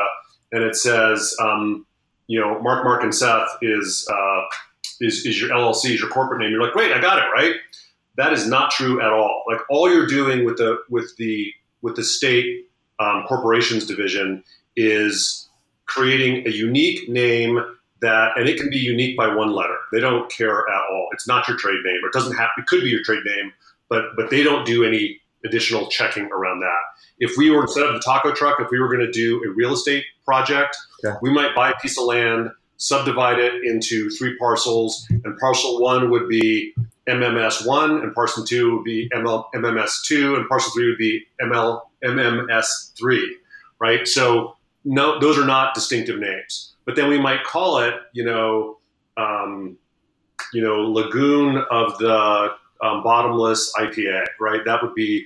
and 0.53 0.63
it 0.63 0.75
says, 0.75 1.35
um, 1.41 1.85
you 2.27 2.39
know, 2.39 2.61
Mark, 2.61 2.85
Mark, 2.85 3.03
and 3.03 3.13
Seth 3.13 3.49
is 3.61 4.07
uh, 4.09 4.41
is 5.01 5.25
is 5.25 5.41
your 5.41 5.49
LLC, 5.49 5.91
is 5.91 5.99
your 5.99 6.09
corporate 6.09 6.39
name. 6.39 6.51
You're 6.51 6.63
like, 6.63 6.75
wait, 6.75 6.93
I 6.93 7.01
got 7.01 7.17
it 7.17 7.27
right. 7.33 7.55
That 8.15 8.31
is 8.31 8.47
not 8.47 8.71
true 8.71 9.01
at 9.01 9.11
all. 9.11 9.43
Like 9.49 9.59
all 9.69 9.91
you're 9.91 10.07
doing 10.07 10.45
with 10.45 10.57
the 10.57 10.77
with 10.89 11.15
the 11.17 11.51
with 11.81 11.95
the 11.95 12.03
state 12.03 12.67
um, 12.99 13.25
corporations 13.27 13.85
division 13.85 14.43
is 14.75 15.49
creating 15.95 16.47
a 16.47 16.51
unique 16.51 17.09
name 17.09 17.59
that, 18.01 18.31
and 18.37 18.47
it 18.49 18.57
can 18.57 18.69
be 18.69 18.77
unique 18.77 19.15
by 19.17 19.27
one 19.33 19.51
letter. 19.51 19.77
They 19.91 19.99
don't 19.99 20.31
care 20.31 20.59
at 20.69 20.81
all. 20.91 21.09
It's 21.11 21.27
not 21.27 21.47
your 21.47 21.57
trade 21.57 21.81
name. 21.83 21.99
It 22.03 22.13
doesn't 22.13 22.35
have. 22.35 22.49
It 22.57 22.65
could 22.67 22.81
be 22.81 22.89
your 22.89 23.03
trade 23.03 23.23
name, 23.25 23.51
but 23.89 24.03
but 24.15 24.29
they 24.29 24.41
don't 24.43 24.65
do 24.65 24.83
any 24.83 25.19
additional 25.45 25.87
checking 25.87 26.25
around 26.31 26.59
that. 26.61 26.81
If 27.19 27.35
we 27.37 27.49
were 27.51 27.61
instead 27.63 27.85
of 27.85 27.93
the 27.93 27.99
taco 27.99 28.31
truck, 28.33 28.59
if 28.59 28.67
we 28.71 28.79
were 28.79 28.87
going 28.87 29.05
to 29.05 29.11
do 29.11 29.43
a 29.47 29.49
real 29.53 29.73
estate 29.73 30.03
project, 30.25 30.75
Okay. 31.03 31.17
we 31.21 31.31
might 31.31 31.53
buy 31.55 31.71
a 31.71 31.75
piece 31.81 31.97
of 31.99 32.05
land, 32.05 32.49
subdivide 32.77 33.39
it 33.39 33.53
into 33.63 34.09
three 34.11 34.37
parcels, 34.37 35.05
and 35.09 35.37
parcel 35.39 35.81
one 35.81 36.09
would 36.11 36.27
be 36.29 36.73
MMS 37.09 37.65
one, 37.65 37.91
and 38.01 38.13
parcel 38.13 38.43
two 38.45 38.75
would 38.75 38.83
be 38.83 39.09
ML, 39.09 39.45
MMS 39.55 40.03
two, 40.05 40.35
and 40.35 40.47
parcel 40.47 40.71
three 40.73 40.87
would 40.89 40.97
be 40.99 41.25
ML, 41.41 41.81
MMS 42.03 42.65
three, 42.97 43.37
right? 43.79 44.07
So 44.07 44.55
no, 44.83 45.19
those 45.19 45.37
are 45.37 45.45
not 45.45 45.73
distinctive 45.73 46.19
names. 46.19 46.73
But 46.85 46.95
then 46.95 47.09
we 47.09 47.19
might 47.19 47.43
call 47.43 47.77
it, 47.77 47.95
you 48.13 48.23
know, 48.23 48.77
um, 49.17 49.77
you 50.53 50.61
know, 50.61 50.81
Lagoon 50.81 51.63
of 51.69 51.97
the 51.99 52.49
um, 52.81 53.03
Bottomless 53.03 53.73
IPA, 53.77 54.25
right? 54.39 54.61
That 54.65 54.81
would 54.81 54.95
be 54.95 55.25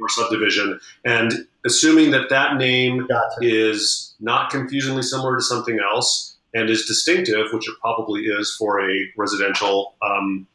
our 0.00 0.08
subdivision, 0.08 0.80
and 1.04 1.46
assuming 1.66 2.10
that 2.10 2.30
that 2.30 2.56
name 2.56 3.06
Gotcha. 3.06 3.38
is 3.42 4.14
not 4.18 4.50
confusingly 4.50 5.02
similar 5.02 5.36
to 5.36 5.42
something 5.42 5.78
else 5.78 6.36
and 6.54 6.70
is 6.70 6.86
distinctive, 6.86 7.48
which 7.52 7.68
it 7.68 7.74
probably 7.80 8.22
is 8.22 8.54
for 8.58 8.80
a 8.80 8.94
residential 9.16 9.94
um, 10.02 10.46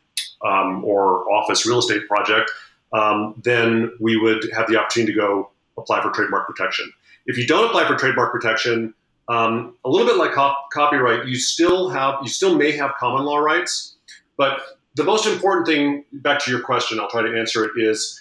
um, 0.46 0.84
or 0.84 1.30
office 1.32 1.66
real 1.66 1.80
estate 1.80 2.08
project, 2.08 2.50
um, 2.94 3.36
then 3.44 3.92
we 4.00 4.18
would 4.18 4.50
have 4.56 4.68
the 4.68 4.78
opportunity 4.78 5.14
to 5.14 5.20
go 5.20 5.52
apply 5.78 6.02
for 6.02 6.10
trademark 6.12 6.48
protection. 6.48 6.92
If 7.30 7.38
you 7.38 7.46
don't 7.46 7.64
apply 7.64 7.88
for 7.88 7.96
trademark 7.96 8.32
protection, 8.32 8.96
um, 9.28 9.76
a 9.86 9.90
little 9.90 10.08
bit 10.08 10.18
like 10.18 10.32
cop- 10.32 10.72
copyright, 10.74 11.28
you 11.28 11.36
still 11.36 11.88
have 11.90 12.16
you 12.24 12.28
still 12.28 12.58
may 12.58 12.72
have 12.72 12.96
common 13.00 13.24
law 13.24 13.38
rights, 13.38 13.98
but 14.36 14.62
the 14.96 15.04
most 15.04 15.28
important 15.28 15.68
thing, 15.68 16.06
back 16.12 16.44
to 16.46 16.52
your 16.52 16.62
question, 16.62 17.00
I'll 17.00 17.08
try 17.08 17.22
to 17.22 17.40
answer 17.40 17.64
it, 17.66 17.74
is 17.78 18.20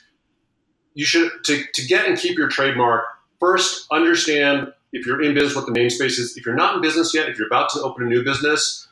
you 0.93 1.07
should 1.07 1.31
to, 1.45 1.65
to 1.73 1.87
get 1.87 2.07
and 2.07 2.19
keep 2.19 2.37
your 2.37 2.49
trademark 2.49 3.07
first 3.41 3.87
understand 3.91 4.75
if 4.93 5.07
you're 5.07 5.23
in 5.23 5.33
business 5.33 5.57
what 5.57 5.65
the 5.65 5.73
namespace 5.73 6.19
is. 6.19 6.37
If 6.37 6.45
you're 6.45 6.55
not 6.55 6.75
in 6.75 6.83
business 6.83 7.15
yet 7.15 7.31
if 7.31 7.39
you're 7.39 7.47
about 7.47 7.71
to 7.71 7.81
open 7.81 8.05
a 8.05 8.09
new 8.11 8.23
business 8.23 8.87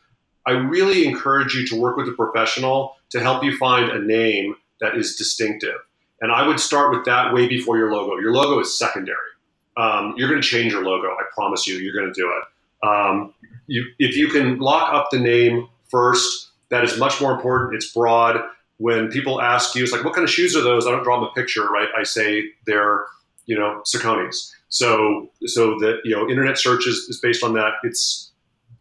i 0.47 0.53
really 0.53 1.07
encourage 1.07 1.53
you 1.53 1.67
to 1.67 1.79
work 1.79 1.99
with 1.99 2.09
a 2.09 2.13
professional 2.13 2.97
to 3.11 3.21
help 3.21 3.45
you 3.45 3.55
find 3.59 3.91
a 3.91 3.99
name 3.99 4.55
that 4.81 4.97
is 4.97 5.17
distinctive. 5.17 5.79
And 6.23 6.33
i 6.33 6.47
would 6.47 6.61
start 6.61 6.91
with 6.97 7.05
that 7.05 7.35
way 7.35 7.47
before 7.49 7.77
your 7.77 7.93
logo. 7.93 8.17
Your 8.17 8.33
logo 8.33 8.61
is 8.61 8.79
secondary 8.79 9.36
um, 9.77 10.15
you're 10.17 10.29
going 10.29 10.41
to 10.41 10.47
change 10.47 10.73
your 10.73 10.85
logo 10.85 11.09
i 11.09 11.23
promise 11.35 11.67
you 11.67 11.77
you're 11.77 11.95
going 11.95 12.13
to 12.13 12.21
do 12.21 12.31
it 12.31 12.87
um, 12.87 13.33
you, 13.67 13.85
if 13.99 14.17
you 14.17 14.29
can 14.29 14.59
lock 14.59 14.93
up 14.93 15.09
the 15.11 15.19
name 15.19 15.69
first 15.89 16.51
that 16.69 16.85
is 16.85 16.99
much 16.99 17.21
more 17.21 17.33
important 17.33 17.75
it's 17.75 17.93
broad 17.93 18.43
when 18.79 19.09
people 19.09 19.41
ask 19.41 19.75
you, 19.75 19.83
it's 19.83 19.93
like, 19.93 20.05
what 20.05 20.15
kind 20.15 20.25
of 20.25 20.31
shoes 20.31 20.57
are 20.57 20.63
those? 20.63 20.87
I 20.87 20.91
don't 20.91 21.03
draw 21.03 21.21
them 21.21 21.29
a 21.31 21.33
picture, 21.33 21.67
right? 21.69 21.89
I 21.97 22.03
say 22.03 22.51
they're, 22.67 23.07
you 23.47 23.59
know, 23.59 23.83
Saucony's. 23.87 24.55
So, 24.69 25.31
so 25.47 25.79
the 25.79 25.99
you 26.05 26.15
know, 26.15 26.29
internet 26.29 26.59
search 26.59 26.87
is, 26.87 26.97
is 27.09 27.19
based 27.19 27.43
on 27.43 27.55
that. 27.55 27.75
It's 27.85 28.31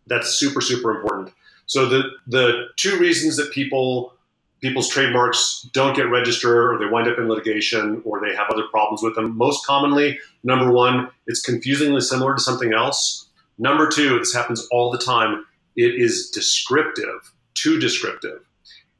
that's 0.08 0.30
super, 0.32 0.62
super 0.62 0.92
important. 0.92 1.34
So 1.68 1.86
the 1.86 2.10
the 2.28 2.68
two 2.76 2.98
reasons 2.98 3.38
that 3.38 3.52
people 3.52 4.14
people's 4.62 4.90
trademarks 4.90 5.68
don't 5.74 5.96
get 5.96 6.10
registered 6.10 6.74
or 6.74 6.80
they 6.80 6.92
wind 6.92 7.08
up 7.08 7.18
in 7.18 7.28
litigation 7.28 8.02
or 8.06 8.20
they 8.20 8.36
have 8.36 8.48
other 8.50 8.64
problems 8.72 9.02
with 9.02 9.16
them. 9.16 9.38
Most 9.38 9.66
commonly, 9.66 10.20
number 10.44 10.72
one, 10.72 11.10
it's 11.28 11.42
confusingly 11.42 12.02
similar 12.02 12.34
to 12.34 12.42
something 12.42 12.74
else. 12.74 13.28
Number 13.58 13.90
two, 13.90 14.20
this 14.20 14.34
happens 14.34 14.68
all 14.72 14.92
the 14.92 14.98
time. 14.98 15.46
It 15.76 15.96
is 15.96 16.30
descriptive, 16.30 17.34
too 17.54 17.80
descriptive. 17.80 18.40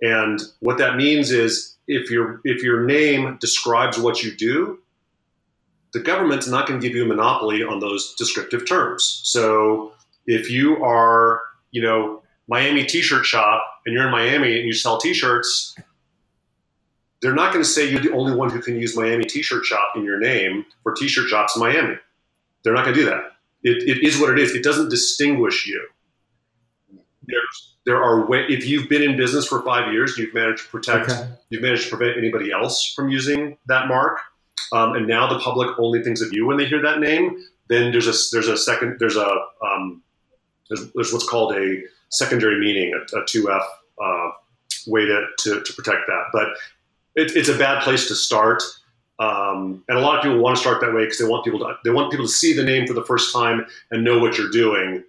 And 0.02 0.42
what 0.60 0.78
that 0.78 0.98
means 0.98 1.32
is 1.32 1.76
if 1.88 2.10
your 2.10 2.42
if 2.44 2.64
your 2.64 2.86
name 2.86 3.38
describes 3.40 3.98
what 3.98 4.24
you 4.24 4.32
do, 4.36 4.80
the 5.94 6.00
government's 6.00 6.48
not 6.48 6.68
going 6.68 6.80
to 6.80 6.86
give 6.86 6.96
you 6.96 7.06
a 7.06 7.08
monopoly 7.08 7.64
on 7.64 7.80
those 7.80 8.14
descriptive 8.16 8.68
terms. 8.68 9.22
So 9.24 9.94
if 10.26 10.50
you 10.50 10.84
are, 10.84 11.42
you 11.72 11.82
know, 11.82 12.22
Miami 12.48 12.86
T-shirt 12.86 13.26
shop 13.26 13.64
and 13.86 13.94
you're 13.94 14.06
in 14.06 14.12
Miami 14.12 14.58
and 14.58 14.66
you 14.66 14.74
sell 14.74 15.00
T-shirts, 15.00 15.76
they're 17.22 17.34
not 17.34 17.52
going 17.54 17.64
to 17.64 17.70
say 17.70 17.90
you're 17.90 18.02
the 18.02 18.12
only 18.14 18.36
one 18.36 18.50
who 18.50 18.62
can 18.62 18.76
use 18.80 18.96
Miami 18.96 19.26
T-shirt 19.26 19.66
shop 19.66 19.94
in 19.96 20.04
your 20.04 20.20
name 20.20 20.66
for 20.84 20.94
T-shirt 20.94 21.28
shops 21.28 21.56
in 21.56 21.62
Miami. 21.62 21.96
They're 22.64 22.74
not 22.74 22.84
going 22.84 22.96
to 22.96 23.02
do 23.02 23.10
that. 23.10 23.32
It, 23.64 23.98
it 23.98 24.04
is 24.08 24.20
what 24.20 24.30
it 24.30 24.40
is. 24.40 24.54
It 24.54 24.64
doesn't 24.64 24.90
distinguish 24.90 25.66
you. 25.66 25.88
There's, 27.28 27.76
there 27.86 28.02
are 28.04 28.28
way, 28.28 28.46
if 28.50 28.68
you've 28.68 28.88
been 28.90 29.02
in 29.02 29.18
business 29.18 29.48
for 29.48 29.64
five 29.64 29.92
years, 29.92 30.18
you've 30.18 30.34
managed 30.34 30.66
to 30.66 30.70
protect, 30.70 31.10
Okay. 31.10 31.28
you've 31.50 31.64
managed 31.64 31.90
to 31.90 31.98
prevent 31.98 32.18
anybody 32.18 32.52
else 32.52 32.94
from 32.96 33.10
using 33.10 33.58
that 33.68 33.88
mark, 33.88 34.20
um, 34.72 34.94
and 34.94 35.08
now 35.08 35.28
the 35.32 35.40
public 35.40 35.70
only 35.80 36.04
thinks 36.04 36.22
of 36.22 36.32
you 36.34 36.46
when 36.46 36.58
they 36.58 36.66
hear 36.66 36.82
that 36.82 37.00
name. 37.00 37.44
Then 37.68 37.92
there's 37.92 38.08
a 38.08 38.14
there's 38.32 38.48
a 38.48 38.58
second 38.58 38.98
there's 39.00 39.16
a 39.16 39.28
um, 39.66 40.04
there's, 40.70 40.92
there's 40.94 41.14
what's 41.14 41.28
called 41.28 41.56
a 41.56 41.82
secondary 42.16 42.60
meaning, 42.60 42.94
a, 42.94 43.18
a 43.18 43.24
2F 43.24 43.64
uh, 44.04 44.32
way 44.88 45.06
to, 45.06 45.26
to, 45.40 45.62
to 45.62 45.74
protect 45.74 46.02
that. 46.08 46.24
But 46.34 46.48
it, 47.16 47.36
it's 47.36 47.50
a 47.50 47.58
bad 47.58 47.84
place 47.84 48.08
to 48.08 48.16
start. 48.16 48.64
Um, 49.20 49.84
and 49.88 49.98
a 49.98 50.02
lot 50.02 50.18
of 50.18 50.24
people 50.24 50.40
want 50.40 50.58
to 50.58 50.62
start 50.62 50.82
that 50.82 50.94
way 50.94 51.04
because 51.04 51.20
they 51.20 51.26
want 51.26 51.46
people 51.46 51.60
to 51.60 51.74
they 51.86 51.92
want 51.92 52.12
people 52.12 52.26
to 52.26 52.32
see 52.32 52.52
the 52.52 52.64
name 52.64 52.86
for 52.86 52.94
the 52.94 53.06
first 53.06 53.34
time 53.34 53.66
and 53.92 54.04
know 54.04 54.20
what 54.20 54.38
you're 54.38 54.52
doing. 54.52 55.04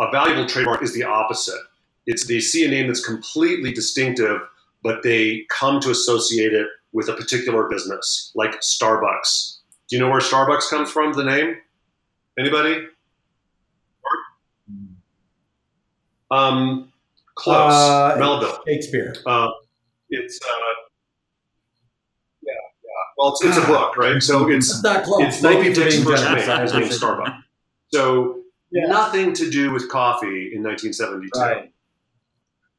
A 0.00 0.10
valuable 0.10 0.46
trademark 0.46 0.82
is 0.82 0.92
the 0.92 1.04
opposite. 1.04 1.60
It's 2.06 2.26
they 2.26 2.40
see 2.40 2.64
a 2.66 2.68
name 2.68 2.86
that's 2.88 3.04
completely 3.04 3.72
distinctive, 3.72 4.40
but 4.82 5.02
they 5.02 5.46
come 5.48 5.80
to 5.80 5.90
associate 5.90 6.52
it 6.52 6.66
with 6.92 7.08
a 7.08 7.14
particular 7.14 7.68
business, 7.68 8.32
like 8.34 8.60
Starbucks. 8.60 9.58
Do 9.88 9.96
you 9.96 10.02
know 10.02 10.10
where 10.10 10.20
Starbucks 10.20 10.68
comes 10.68 10.90
from? 10.90 11.14
The 11.14 11.24
name? 11.24 11.56
Anybody? 12.38 12.86
Um, 16.30 16.92
close. 17.34 17.72
Uh, 17.72 18.16
Melville. 18.18 18.60
Shakespeare. 18.66 19.14
Uh, 19.26 19.48
it's 20.10 20.38
uh, 20.44 20.48
yeah, 22.42 22.52
yeah. 22.82 22.90
Well, 23.16 23.30
it's, 23.32 23.44
it's 23.44 23.56
a 23.56 23.66
book, 23.66 23.96
right? 23.96 24.22
So 24.22 24.48
it's 24.50 24.70
It's 24.70 24.82
not 24.82 25.04
close. 25.04 25.22
it's 25.22 25.42
Moby 25.42 25.54
Thank 25.56 25.66
you 25.66 25.74
for 25.74 25.80
Dick's 25.82 25.94
being 25.96 26.06
first 26.08 26.24
name. 26.24 26.60
His 26.62 26.72
name's 26.74 26.96
Starbuck. 26.96 27.34
So 27.92 28.42
Yeah. 28.70 28.86
nothing 28.86 29.32
to 29.34 29.50
do 29.50 29.72
with 29.72 29.88
coffee 29.88 30.52
in 30.54 30.62
1972. 30.62 31.30
Right. 31.40 31.72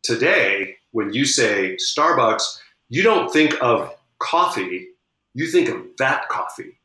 Today, 0.03 0.75
when 0.91 1.13
you 1.13 1.25
say 1.25 1.75
Starbucks, 1.77 2.43
you 2.89 3.03
don't 3.03 3.31
think 3.31 3.55
of 3.61 3.93
coffee. 4.19 4.87
You 5.33 5.47
think 5.47 5.69
of 5.69 5.85
that 5.97 6.27
coffee, 6.29 6.79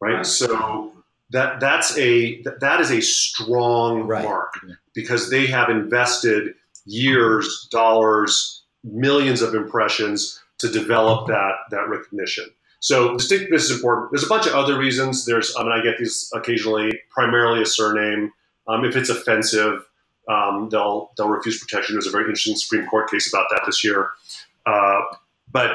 right? 0.00 0.16
Right. 0.16 0.26
So 0.26 0.92
that 1.30 1.60
that's 1.60 1.96
a 1.96 2.42
that- 2.42 2.80
is 2.80 2.90
a 2.90 3.00
strong 3.00 4.06
Right. 4.06 4.24
mark 4.24 4.54
because 4.94 5.30
they 5.30 5.46
have 5.46 5.68
invested 5.70 6.54
years, 6.86 7.68
dollars, 7.70 8.62
millions 8.84 9.42
of 9.42 9.54
impressions 9.54 10.40
to 10.58 10.68
develop 10.68 11.28
that 11.28 11.54
that 11.70 11.88
recognition. 11.88 12.46
So 12.80 13.14
distinctness 13.16 13.64
is 13.64 13.72
important. 13.72 14.10
There's 14.10 14.24
a 14.24 14.28
bunch 14.28 14.46
of 14.46 14.54
other 14.54 14.76
reasons. 14.78 15.24
There's 15.26 15.54
I 15.56 15.62
mean 15.62 15.72
I 15.72 15.82
get 15.82 15.98
these 15.98 16.30
occasionally, 16.34 17.00
primarily 17.10 17.62
a 17.62 17.66
surname. 17.66 18.32
Um, 18.66 18.84
if 18.84 18.96
it's 18.96 19.10
offensive, 19.10 19.84
um, 20.28 20.68
they'll 20.70 21.10
they'll 21.16 21.28
refuse 21.28 21.58
protection. 21.60 21.94
There's 21.94 22.06
a 22.06 22.10
very 22.10 22.24
interesting 22.24 22.56
Supreme 22.56 22.86
Court 22.88 23.10
case 23.10 23.32
about 23.32 23.46
that 23.50 23.62
this 23.66 23.84
year. 23.84 24.10
Uh, 24.66 25.00
but 25.52 25.70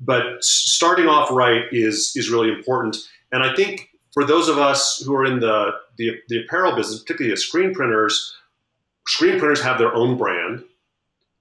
but 0.00 0.42
starting 0.42 1.06
off 1.08 1.30
right 1.30 1.64
is 1.72 2.12
is 2.16 2.30
really 2.30 2.50
important. 2.50 2.96
And 3.32 3.42
I 3.42 3.54
think 3.54 3.90
for 4.18 4.24
those 4.24 4.48
of 4.48 4.58
us 4.58 5.00
who 5.06 5.14
are 5.14 5.24
in 5.24 5.38
the 5.38 5.70
the, 5.96 6.10
the 6.28 6.40
apparel 6.42 6.74
business, 6.74 7.00
particularly 7.00 7.32
as 7.32 7.44
screen 7.44 7.72
printers, 7.72 8.34
screen 9.06 9.38
printers 9.38 9.60
have 9.60 9.78
their 9.78 9.94
own 9.94 10.16
brand, 10.16 10.64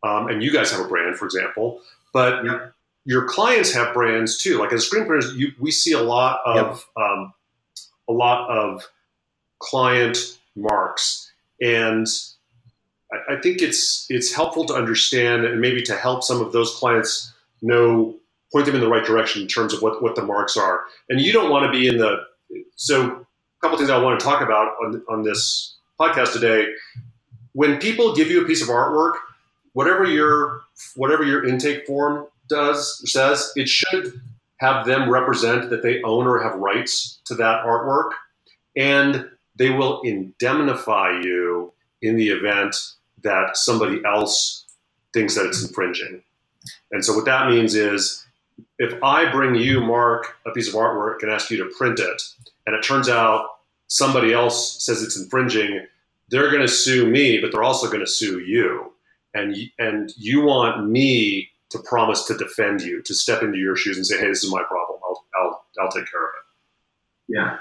um, 0.04 0.28
and 0.28 0.44
you 0.44 0.54
guys 0.54 0.70
have 0.72 0.86
a 0.86 0.88
brand, 0.88 1.18
for 1.18 1.26
example. 1.26 1.82
But 2.14 2.46
Yep. 2.46 2.74
your 3.06 3.26
clients 3.26 3.74
have 3.74 3.96
brands 3.96 4.38
too. 4.38 4.60
Like 4.60 4.72
as 4.74 4.86
screen 4.86 5.08
printers, 5.08 5.34
you, 5.36 5.54
we 5.60 5.72
see 5.72 5.94
a 5.94 6.02
lot 6.02 6.40
of 6.46 6.86
um, 6.96 7.34
a 8.08 8.14
lot 8.14 8.48
of 8.48 8.88
client 9.58 10.38
marks, 10.56 11.32
and 11.60 12.06
I, 13.12 13.38
I 13.38 13.42
think 13.42 13.64
it's 13.64 14.06
it's 14.10 14.32
helpful 14.32 14.66
to 14.66 14.76
understand 14.76 15.46
and 15.46 15.60
maybe 15.60 15.82
to 15.82 15.96
help 15.96 16.24
some 16.24 16.42
of 16.42 16.52
those 16.52 16.76
clients 16.76 17.34
know 17.64 18.20
point 18.54 18.68
them 18.68 18.76
in 18.76 18.82
the 18.82 18.88
right 18.88 19.04
direction 19.04 19.42
in 19.42 19.48
terms 19.48 19.74
of 19.74 19.82
what, 19.82 20.02
what 20.02 20.16
the 20.16 20.22
marks 20.22 20.56
are. 20.56 20.82
And 21.10 21.20
you 21.20 21.34
don't 21.34 21.50
want 21.50 21.66
to 21.66 21.72
be 21.78 21.88
in 21.88 21.98
the 21.98 22.28
so 22.76 23.06
a 23.06 23.62
couple 23.62 23.78
things 23.78 23.90
I 23.90 24.02
want 24.02 24.20
to 24.20 24.24
talk 24.26 24.42
about 24.42 24.76
on, 24.84 25.04
on 25.10 25.24
this 25.24 25.76
podcast 26.00 26.34
today. 26.34 26.68
When 27.54 27.80
people 27.80 28.16
give 28.16 28.30
you 28.30 28.44
a 28.44 28.46
piece 28.46 28.62
of 28.62 28.68
artwork, 28.68 29.14
whatever 29.74 30.06
your 30.06 30.62
whatever 30.96 31.24
your 31.24 31.46
intake 31.46 31.86
form 31.88 32.28
does 32.48 33.02
says, 33.12 33.52
it 33.56 33.68
should 33.68 34.22
have 34.58 34.86
them 34.86 35.10
represent 35.10 35.70
that 35.70 35.84
they 35.84 36.02
own 36.04 36.28
or 36.28 36.42
have 36.42 36.56
rights 36.56 37.20
to 37.26 37.36
that 37.36 37.64
artwork, 37.66 38.12
and 38.76 39.30
they 39.56 39.70
will 39.70 40.02
indemnify 40.02 41.20
you 41.22 41.74
in 42.02 42.16
the 42.16 42.30
event 42.30 42.76
that 43.24 43.58
somebody 43.58 44.02
else 44.06 44.66
thinks 45.14 45.36
that 45.36 45.46
it's 45.46 45.64
infringing. 45.64 46.22
And 46.92 47.04
so 47.04 47.16
what 47.16 47.26
that 47.26 47.50
means 47.50 47.76
is 47.76 48.27
if 48.80 49.02
I 49.04 49.32
bring 49.32 49.56
you, 49.56 49.82
Mark, 49.82 50.38
a 50.46 50.52
piece 50.52 50.68
of 50.68 50.76
artwork 50.76 51.22
and 51.22 51.32
ask 51.32 51.50
you 51.50 51.58
to 51.58 51.74
print 51.78 52.00
it, 52.00 52.22
and 52.66 52.76
it 52.76 52.84
turns 52.84 53.10
out 53.10 53.48
somebody 53.88 54.34
else 54.34 54.84
says 54.84 55.02
it's 55.02 55.18
infringing, 55.18 55.86
they're 56.30 56.50
going 56.50 56.62
to 56.62 56.68
sue 56.68 57.10
me, 57.10 57.40
but 57.40 57.52
they're 57.52 57.64
also 57.64 57.88
going 57.88 58.02
to 58.02 58.08
sue 58.08 58.40
you. 58.40 58.92
And, 59.34 59.56
and 59.80 60.12
you 60.18 60.44
want 60.44 60.90
me 60.90 61.50
to 61.70 61.80
promise 61.80 62.26
to 62.26 62.38
defend 62.38 62.82
you, 62.82 63.02
to 63.04 63.14
step 63.14 63.44
into 63.44 63.58
your 63.58 63.76
shoes 63.76 63.98
and 63.98 64.06
say, 64.06 64.18
hey, 64.20 64.28
this 64.28 64.44
is 64.44 64.52
my 64.52 64.64
problem. 64.64 65.00
I'll, 65.04 65.26
I'll, 65.36 65.66
I'll 65.80 65.92
take 65.92 66.10
care 66.10 66.24
of 66.24 66.30
it. 66.36 67.36
Yeah. 67.36 67.58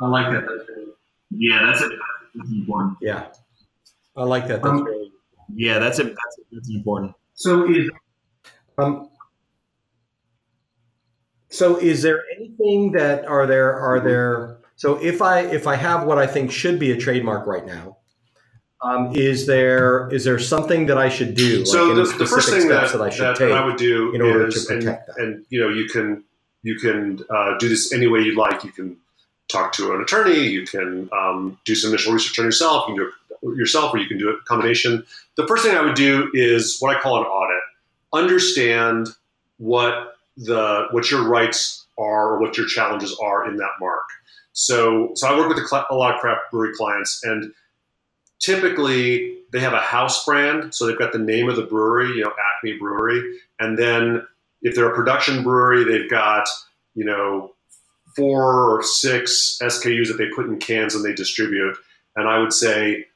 I 0.00 0.08
like 0.08 0.32
that. 0.32 0.86
Yeah, 1.30 1.64
that's 1.66 1.80
a, 1.82 1.88
that's 2.34 2.50
important. 2.50 2.98
Yeah. 3.00 3.28
I 4.16 4.24
like 4.24 4.46
that. 4.48 4.62
That's 4.62 4.66
Um, 4.66 4.84
really 4.84 5.12
Yeah, 5.54 5.78
that's 5.78 5.98
a, 5.98 6.04
that's, 6.04 6.40
that's 6.50 6.70
important. 6.70 7.14
so 7.34 7.70
is 7.70 7.90
Um, 8.78 9.08
so 11.52 11.76
is 11.76 12.02
there 12.02 12.24
anything 12.36 12.92
that 12.92 13.24
are 13.26 13.46
there 13.46 13.78
are 13.78 14.00
there 14.00 14.58
so 14.82 14.96
if 14.96 15.22
I 15.22 15.42
if 15.42 15.68
I 15.68 15.76
have 15.76 16.04
what 16.04 16.18
I 16.18 16.26
think 16.26 16.50
should 16.50 16.80
be 16.80 16.90
a 16.90 16.96
trademark 16.96 17.46
right 17.46 17.64
now, 17.64 17.98
um, 18.82 19.14
is 19.14 19.46
there 19.46 20.08
is 20.10 20.24
there 20.24 20.40
something 20.40 20.86
that 20.86 20.98
I 20.98 21.08
should 21.08 21.36
do? 21.36 21.58
like 21.58 21.66
so 21.68 21.92
any 21.92 22.02
the, 22.02 22.18
the 22.18 22.26
first 22.26 22.50
thing 22.50 22.68
that, 22.68 22.90
that 22.90 23.00
I 23.00 23.08
should 23.08 23.26
that 23.26 23.36
take 23.36 23.52
I 23.52 23.64
would 23.64 23.76
do 23.76 24.12
in 24.12 24.20
order 24.20 24.48
is, 24.48 24.66
to 24.66 24.74
and, 24.74 24.82
protect 24.82 25.06
that? 25.06 25.18
and 25.18 25.44
you 25.50 25.60
know, 25.60 25.68
you 25.68 25.86
can 25.86 26.24
you 26.64 26.74
can 26.80 27.24
uh, 27.30 27.56
do 27.58 27.68
this 27.68 27.92
any 27.92 28.08
way 28.08 28.22
you'd 28.22 28.36
like. 28.36 28.64
You 28.64 28.72
can 28.72 28.96
talk 29.48 29.72
to 29.74 29.94
an 29.94 30.00
attorney. 30.00 30.48
You 30.48 30.66
can 30.66 31.08
um, 31.12 31.60
do 31.64 31.76
some 31.76 31.90
initial 31.90 32.12
research 32.12 32.36
on 32.40 32.44
yourself. 32.44 32.88
You 32.88 32.96
can 32.96 33.04
do 33.04 33.52
it 33.52 33.56
yourself, 33.56 33.94
or 33.94 33.98
you 33.98 34.08
can 34.08 34.18
do 34.18 34.30
a 34.30 34.40
combination. 34.46 35.04
The 35.36 35.46
first 35.46 35.64
thing 35.64 35.76
I 35.76 35.82
would 35.82 35.94
do 35.94 36.28
is 36.34 36.78
what 36.80 36.96
I 36.96 37.00
call 37.00 37.20
an 37.20 37.26
audit. 37.26 37.62
Understand 38.12 39.10
what 39.58 40.16
the 40.36 40.86
what 40.90 41.10
your 41.10 41.28
rights 41.28 41.86
are 41.98 42.34
or 42.34 42.40
what 42.40 42.56
your 42.56 42.66
challenges 42.66 43.16
are 43.22 43.48
in 43.48 43.56
that 43.56 43.70
mark. 43.80 44.04
So, 44.52 45.12
so 45.14 45.28
I 45.28 45.38
work 45.38 45.48
with 45.48 45.58
a, 45.58 45.86
a 45.90 45.94
lot 45.94 46.14
of 46.14 46.20
craft 46.20 46.50
brewery 46.50 46.74
clients, 46.74 47.22
and 47.24 47.52
typically 48.38 49.38
they 49.52 49.60
have 49.60 49.72
a 49.72 49.80
house 49.80 50.24
brand, 50.24 50.74
so 50.74 50.86
they've 50.86 50.98
got 50.98 51.12
the 51.12 51.18
name 51.18 51.48
of 51.48 51.56
the 51.56 51.62
brewery, 51.62 52.08
you 52.08 52.22
know, 52.22 52.32
Acme 52.56 52.78
Brewery, 52.78 53.38
and 53.60 53.78
then 53.78 54.26
if 54.62 54.74
they're 54.74 54.90
a 54.90 54.94
production 54.94 55.42
brewery, 55.42 55.84
they've 55.84 56.10
got 56.10 56.48
you 56.94 57.04
know 57.04 57.52
four 58.14 58.76
or 58.76 58.82
six 58.82 59.58
SKUs 59.62 60.08
that 60.08 60.18
they 60.18 60.28
put 60.28 60.46
in 60.46 60.58
cans 60.58 60.94
and 60.94 61.04
they 61.04 61.14
distribute. 61.14 61.76
And 62.14 62.28
I 62.28 62.38
would 62.38 62.52
say 62.52 63.06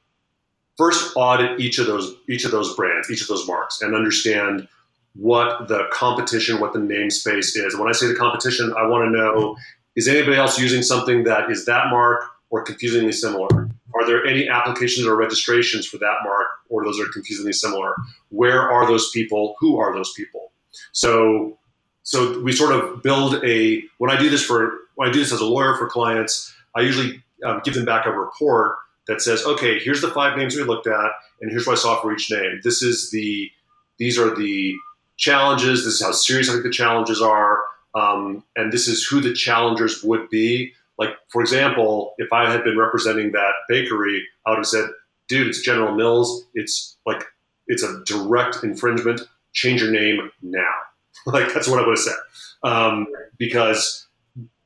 first 0.79 1.13
audit 1.17 1.61
each 1.61 1.79
of 1.79 1.87
those 1.87 2.15
each 2.29 2.45
of 2.45 2.51
those 2.51 2.75
brands, 2.75 3.11
each 3.11 3.23
of 3.23 3.29
those 3.29 3.47
marks, 3.47 3.83
and 3.83 3.95
understand 3.95 4.69
what 5.17 5.69
the 5.69 5.85
competition, 5.93 6.61
what 6.61 6.73
the 6.73 6.79
namespace 6.79 7.57
is. 7.57 7.77
When 7.77 7.89
I 7.89 7.93
say 7.93 8.07
the 8.07 8.15
competition, 8.15 8.73
I 8.77 8.87
want 8.87 9.05
to 9.05 9.11
know 9.11 9.57
is 9.97 10.09
anybody 10.09 10.37
else 10.37 10.59
using 10.59 10.83
something 10.83 11.25
that 11.25 11.51
is 11.51 11.65
that 11.65 11.89
mark 11.91 12.23
or 12.51 12.63
confusingly 12.63 13.13
similar? 13.13 13.71
Are 13.95 14.07
there 14.07 14.27
any 14.27 14.49
applications 14.49 15.07
or 15.07 15.17
registrations 15.17 15.87
for 15.87 15.97
that 15.99 16.17
mark 16.23 16.47
or 16.69 16.85
those 16.85 17.01
are 17.01 17.07
confusingly 17.13 17.53
similar? 17.53 17.95
Where 18.29 18.71
are 18.71 18.87
those 18.87 19.11
people? 19.11 19.55
Who 19.61 19.79
are 19.79 19.95
those 19.95 20.13
people? 20.13 20.53
So 20.93 21.59
so 22.03 22.41
we 22.41 22.53
sort 22.53 22.73
of 22.73 23.03
build 23.03 23.43
a 23.45 23.83
when 23.99 24.11
I 24.11 24.19
do 24.19 24.29
this 24.29 24.45
for 24.45 24.79
when 24.97 25.09
I 25.09 25.13
do 25.13 25.19
this 25.19 25.33
as 25.33 25.41
a 25.41 25.47
lawyer 25.47 25.77
for 25.77 25.89
clients, 25.89 26.55
I 26.75 26.83
usually 26.83 27.23
um, 27.45 27.61
give 27.65 27.75
them 27.75 27.85
back 27.85 28.07
a 28.07 28.11
report 28.11 28.77
that 29.09 29.21
says, 29.21 29.45
okay, 29.45 29.79
here's 29.79 30.01
the 30.01 30.11
five 30.11 30.37
names 30.37 30.57
we 30.57 30.63
looked 30.63 30.87
at, 30.87 31.11
and 31.41 31.51
here's 31.51 31.67
what 31.67 31.75
I 31.75 31.81
saw 31.81 32.01
for 32.01 32.13
each 32.13 32.31
name. 32.31 32.61
This 32.63 32.83
is 32.83 33.11
the 33.11 33.51
these 33.99 34.19
are 34.19 34.35
the 34.35 34.75
challenges. 35.17 35.85
This 35.85 35.95
is 35.95 36.03
how 36.03 36.13
serious 36.13 36.49
I 36.49 36.53
think 36.53 36.65
the 36.65 36.71
challenges 36.71 37.21
are, 37.23 37.61
um, 37.95 38.45
and 38.57 38.73
this 38.73 38.89
is 38.89 39.05
who 39.05 39.21
the 39.21 39.33
challengers 39.33 40.03
would 40.03 40.29
be. 40.31 40.73
Like 40.99 41.11
for 41.29 41.41
example, 41.43 42.15
if 42.19 42.33
I 42.33 42.51
had 42.51 42.65
been 42.65 42.79
representing 42.79 43.33
that 43.33 43.53
bakery, 43.69 44.23
I 44.47 44.51
would 44.51 44.59
have 44.59 44.67
said, 44.67 44.89
dude, 45.29 45.47
it's 45.49 45.61
General 45.61 45.95
Mills. 45.95 46.47
It's 46.55 46.97
like 47.07 47.23
it's 47.67 47.83
a 47.83 48.03
direct 48.07 48.63
infringement. 48.63 49.21
Change 49.53 49.83
your 49.83 49.91
name 49.91 50.31
now. 50.43 50.73
like 51.27 51.53
that's 51.53 51.69
what 51.69 51.79
I 51.83 51.87
would 51.87 51.97
have 51.97 52.05
said, 52.05 52.15
um, 52.63 53.07
because 53.39 54.07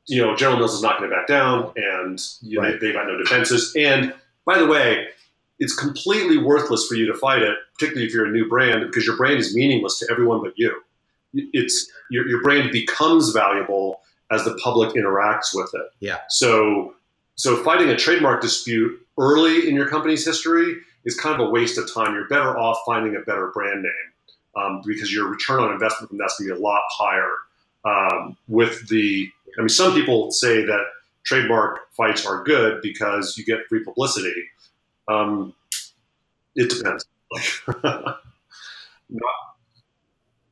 you 0.07 0.20
know 0.20 0.36
General 0.36 0.59
Mills 0.59 0.74
is 0.74 0.82
not 0.82 0.98
going 0.98 1.11
to 1.11 1.16
back 1.16 1.26
down, 1.26 1.72
and 1.76 2.20
you 2.42 2.57
know, 2.61 2.62
Right. 2.62 2.80
they, 2.80 2.86
they've 2.88 2.94
got 2.94 3.07
no 3.07 3.16
defenses. 3.16 3.74
And 3.78 4.12
by 4.46 4.59
the 4.59 4.66
way, 4.66 5.09
it's 5.59 5.74
completely 5.74 6.38
worthless 6.38 6.86
for 6.88 6.94
you 6.94 7.07
to 7.07 7.14
fight 7.14 7.42
it, 7.42 7.57
particularly 7.80 8.06
if 8.06 8.12
you're 8.12 8.26
a 8.26 8.30
new 8.30 8.46
brand, 8.46 8.84
because 8.86 9.06
your 9.06 9.16
brand 9.16 9.38
is 9.38 9.56
meaningless 9.56 9.98
to 9.98 10.06
everyone 10.10 10.42
but 10.42 10.52
you. 10.56 10.82
It's 11.32 11.90
your, 12.10 12.28
your 12.28 12.42
brand 12.42 12.70
becomes 12.72 13.30
valuable 13.30 14.02
as 14.30 14.44
the 14.44 14.54
public 14.62 14.94
interacts 14.94 15.54
with 15.54 15.70
it. 15.72 15.86
Yeah. 16.00 16.18
So, 16.28 16.94
so 17.36 17.56
fighting 17.64 17.88
a 17.88 17.96
trademark 17.96 18.42
dispute 18.42 19.00
early 19.16 19.66
in 19.66 19.74
your 19.74 19.88
company's 19.88 20.26
history 20.26 20.76
is 21.06 21.18
kind 21.18 21.40
of 21.40 21.48
a 21.48 21.50
waste 21.50 21.78
of 21.78 21.92
time. 21.92 22.14
You're 22.14 22.28
better 22.28 22.58
off 22.58 22.78
finding 22.84 23.16
a 23.16 23.20
better 23.20 23.50
brand 23.54 23.82
name 23.82 24.62
um, 24.62 24.82
because 24.84 25.10
your 25.10 25.28
return 25.28 25.60
on 25.60 25.72
investment 25.72 26.10
from 26.10 26.18
that's 26.18 26.38
going 26.38 26.50
to 26.50 26.54
be 26.54 26.60
a 26.60 26.62
lot 26.62 26.82
higher. 26.90 27.32
Um, 27.86 28.36
with 28.46 28.88
the, 28.88 29.26
I 29.56 29.62
mean, 29.62 29.70
some 29.70 29.94
people 29.94 30.30
say 30.32 30.66
that 30.66 30.84
trademark 31.24 31.80
fights 31.96 32.26
are 32.26 32.44
good 32.44 32.82
because 32.82 33.38
you 33.38 33.44
get 33.44 33.66
free 33.70 33.82
publicity. 33.82 34.34
Um, 35.08 35.54
it 36.54 36.68
depends. 36.68 37.06
No, 37.84 38.14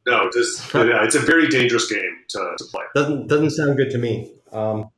no, 0.06 0.30
just, 0.32 0.72
yeah, 0.74 1.04
it's 1.04 1.14
a 1.14 1.20
very 1.20 1.48
dangerous 1.48 1.90
game 1.90 2.24
to, 2.28 2.54
to 2.56 2.64
play. 2.64 2.84
Doesn't 2.94 3.26
doesn't 3.26 3.50
sound 3.50 3.76
good 3.76 3.90
to 3.90 3.98
me. 3.98 4.32
Um, 4.52 4.90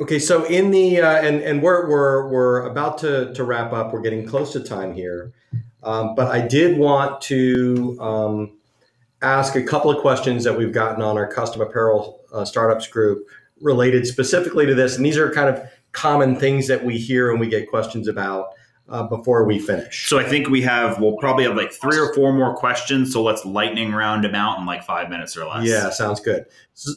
Okay, 0.00 0.18
so 0.18 0.44
in 0.44 0.70
the 0.70 0.98
uh, 1.02 1.20
and 1.20 1.42
and 1.42 1.62
we're 1.62 1.86
we're 1.86 2.28
we're 2.28 2.66
about 2.66 2.96
to 2.98 3.34
to 3.34 3.44
wrap 3.44 3.74
up. 3.74 3.92
We're 3.92 4.00
getting 4.00 4.26
close 4.26 4.50
to 4.54 4.60
time 4.60 4.94
here, 4.94 5.34
um, 5.82 6.14
but 6.14 6.28
I 6.28 6.40
did 6.46 6.78
want 6.78 7.20
to 7.22 7.98
um, 8.00 8.58
ask 9.20 9.56
a 9.56 9.62
couple 9.62 9.90
of 9.90 10.00
questions 10.00 10.44
that 10.44 10.56
we've 10.56 10.72
gotten 10.72 11.02
on 11.02 11.18
our 11.18 11.26
custom 11.30 11.60
apparel 11.60 12.22
uh, 12.32 12.46
startups 12.46 12.86
group 12.86 13.26
related 13.60 14.06
specifically 14.06 14.64
to 14.64 14.74
this, 14.74 14.96
and 14.96 15.04
these 15.04 15.18
are 15.18 15.30
kind 15.32 15.54
of 15.54 15.68
common 15.92 16.36
things 16.36 16.68
that 16.68 16.84
we 16.84 16.98
hear 16.98 17.30
and 17.30 17.40
we 17.40 17.48
get 17.48 17.68
questions 17.68 18.08
about 18.08 18.48
uh, 18.88 19.04
before 19.04 19.44
we 19.44 19.58
finish. 19.58 20.08
So 20.08 20.18
I 20.18 20.24
think 20.24 20.48
we 20.48 20.62
have 20.62 21.00
we'll 21.00 21.16
probably 21.16 21.44
have 21.44 21.56
like 21.56 21.72
three 21.72 21.98
or 21.98 22.12
four 22.12 22.32
more 22.32 22.54
questions. 22.54 23.12
So 23.12 23.22
let's 23.22 23.44
lightning 23.44 23.92
round 23.92 24.24
them 24.24 24.34
out 24.34 24.58
in 24.58 24.66
like 24.66 24.82
five 24.84 25.08
minutes 25.08 25.36
or 25.36 25.46
less. 25.46 25.66
Yeah, 25.66 25.90
sounds 25.90 26.20
good. 26.20 26.46
So, 26.74 26.92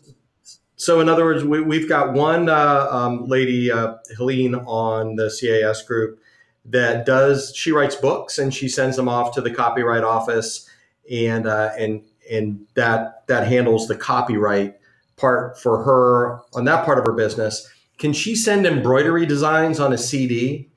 so 0.75 0.99
in 0.99 1.07
other 1.07 1.23
words, 1.23 1.45
we, 1.45 1.79
have 1.79 1.87
got 1.87 2.13
one 2.13 2.49
uh, 2.49 2.87
um, 2.89 3.25
lady, 3.25 3.71
uh, 3.71 3.95
Helene, 4.17 4.55
on 4.55 5.15
the 5.15 5.29
CAS 5.29 5.83
group 5.83 6.19
that 6.65 7.05
does. 7.05 7.53
She 7.55 7.71
writes 7.71 7.95
books 7.95 8.37
and 8.37 8.53
she 8.53 8.67
sends 8.67 8.97
them 8.97 9.07
off 9.07 9.33
to 9.35 9.41
the 9.41 9.51
copyright 9.51 10.03
office, 10.03 10.67
and 11.09 11.47
uh, 11.47 11.71
and 11.77 12.03
and 12.29 12.65
that 12.73 13.27
that 13.27 13.47
handles 13.47 13.87
the 13.87 13.95
copyright 13.95 14.75
part 15.15 15.59
for 15.59 15.83
her 15.83 16.41
on 16.53 16.65
that 16.65 16.85
part 16.85 16.97
of 16.97 17.05
her 17.05 17.13
business. 17.13 17.69
Can 18.03 18.11
she 18.11 18.35
send 18.35 18.67
embroidery 18.67 19.25
designs 19.25 19.79
on 19.79 19.93
a 19.93 19.97
CD 19.97 20.67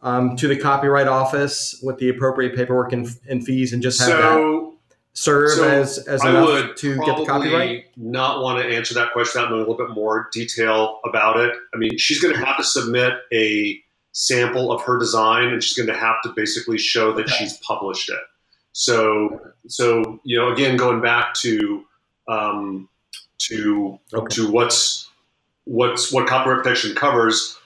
um, 0.00 0.36
to 0.36 0.46
the 0.46 0.56
copyright 0.56 1.08
office 1.08 1.80
with 1.82 1.98
the 1.98 2.08
appropriate 2.08 2.54
paperwork 2.54 2.92
and, 2.92 3.08
and 3.28 3.44
fees, 3.44 3.72
and 3.72 3.82
just 3.82 3.98
have 3.98 4.08
so, 4.08 4.76
that 4.78 4.96
serve 5.12 5.50
so 5.50 5.68
as 5.68 5.98
as 6.06 6.22
I 6.22 6.30
enough 6.30 6.46
would 6.46 6.76
to 6.76 7.04
get 7.04 7.16
the 7.16 7.26
copyright? 7.26 7.86
not 7.96 8.44
want 8.44 8.62
to 8.62 8.76
answer 8.76 8.94
that 8.94 9.12
question 9.12 9.40
without 9.40 9.50
knowing 9.50 9.64
a 9.66 9.68
little 9.68 9.88
bit 9.88 9.92
more 9.92 10.28
detail 10.32 11.00
about 11.04 11.40
it. 11.40 11.52
I 11.74 11.78
mean, 11.78 11.98
she's 11.98 12.20
going 12.20 12.32
to 12.32 12.46
have 12.46 12.58
to 12.58 12.64
submit 12.64 13.14
a 13.32 13.76
sample 14.12 14.70
of 14.70 14.82
her 14.82 15.00
design, 15.00 15.48
and 15.48 15.64
she's 15.64 15.76
going 15.76 15.92
to 15.92 15.98
have 15.98 16.22
to 16.22 16.32
basically 16.36 16.78
show 16.78 17.12
that 17.14 17.28
she's 17.28 17.58
published 17.66 18.08
it. 18.08 18.20
So, 18.70 19.40
so 19.66 20.20
you 20.22 20.38
know, 20.38 20.52
again, 20.52 20.76
going 20.76 21.00
back 21.00 21.34
to 21.40 21.84
um, 22.28 22.88
to 23.38 23.98
Okay. 24.14 24.36
to 24.36 24.48
what's 24.48 25.08
what's 25.64 26.12
what 26.12 26.26
copyright 26.26 26.62
protection 26.62 26.94
covers 26.94 27.58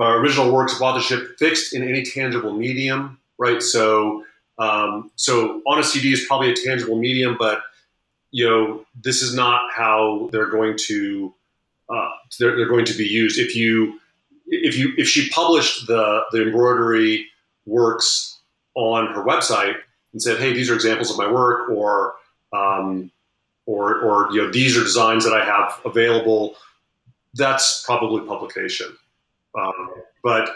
uh, 0.00 0.16
original 0.16 0.52
works 0.52 0.74
of 0.74 0.82
authorship 0.82 1.38
fixed 1.38 1.74
in 1.74 1.86
any 1.88 2.02
tangible 2.02 2.52
medium 2.52 3.18
right 3.38 3.62
so 3.62 4.24
um, 4.58 5.10
so 5.16 5.62
on 5.66 5.78
a 5.78 5.84
cd 5.84 6.12
is 6.12 6.24
probably 6.26 6.50
a 6.50 6.54
tangible 6.54 6.96
medium 6.96 7.36
but 7.38 7.62
you 8.30 8.48
know 8.48 8.84
this 9.02 9.22
is 9.22 9.34
not 9.34 9.72
how 9.72 10.28
they're 10.32 10.50
going 10.50 10.76
to 10.76 11.32
uh, 11.88 12.10
they're, 12.38 12.56
they're 12.56 12.68
going 12.68 12.84
to 12.84 12.94
be 12.94 13.04
used 13.04 13.38
if 13.38 13.54
you 13.54 14.00
if 14.46 14.76
you 14.76 14.92
if 14.96 15.08
she 15.08 15.28
published 15.30 15.86
the 15.86 16.22
the 16.32 16.42
embroidery 16.42 17.26
works 17.66 18.38
on 18.74 19.06
her 19.14 19.24
website 19.24 19.76
and 20.12 20.20
said 20.20 20.38
hey 20.38 20.52
these 20.52 20.70
are 20.70 20.74
examples 20.74 21.10
of 21.10 21.16
my 21.16 21.30
work 21.30 21.70
or 21.70 22.14
um, 22.52 23.10
or 23.66 24.00
or 24.00 24.32
you 24.32 24.42
know 24.42 24.50
these 24.50 24.76
are 24.76 24.82
designs 24.82 25.24
that 25.24 25.34
I 25.34 25.44
have 25.44 25.80
available. 25.84 26.56
That's 27.34 27.84
probably 27.84 28.26
publication. 28.26 28.96
Um, 29.58 29.90
but 30.22 30.48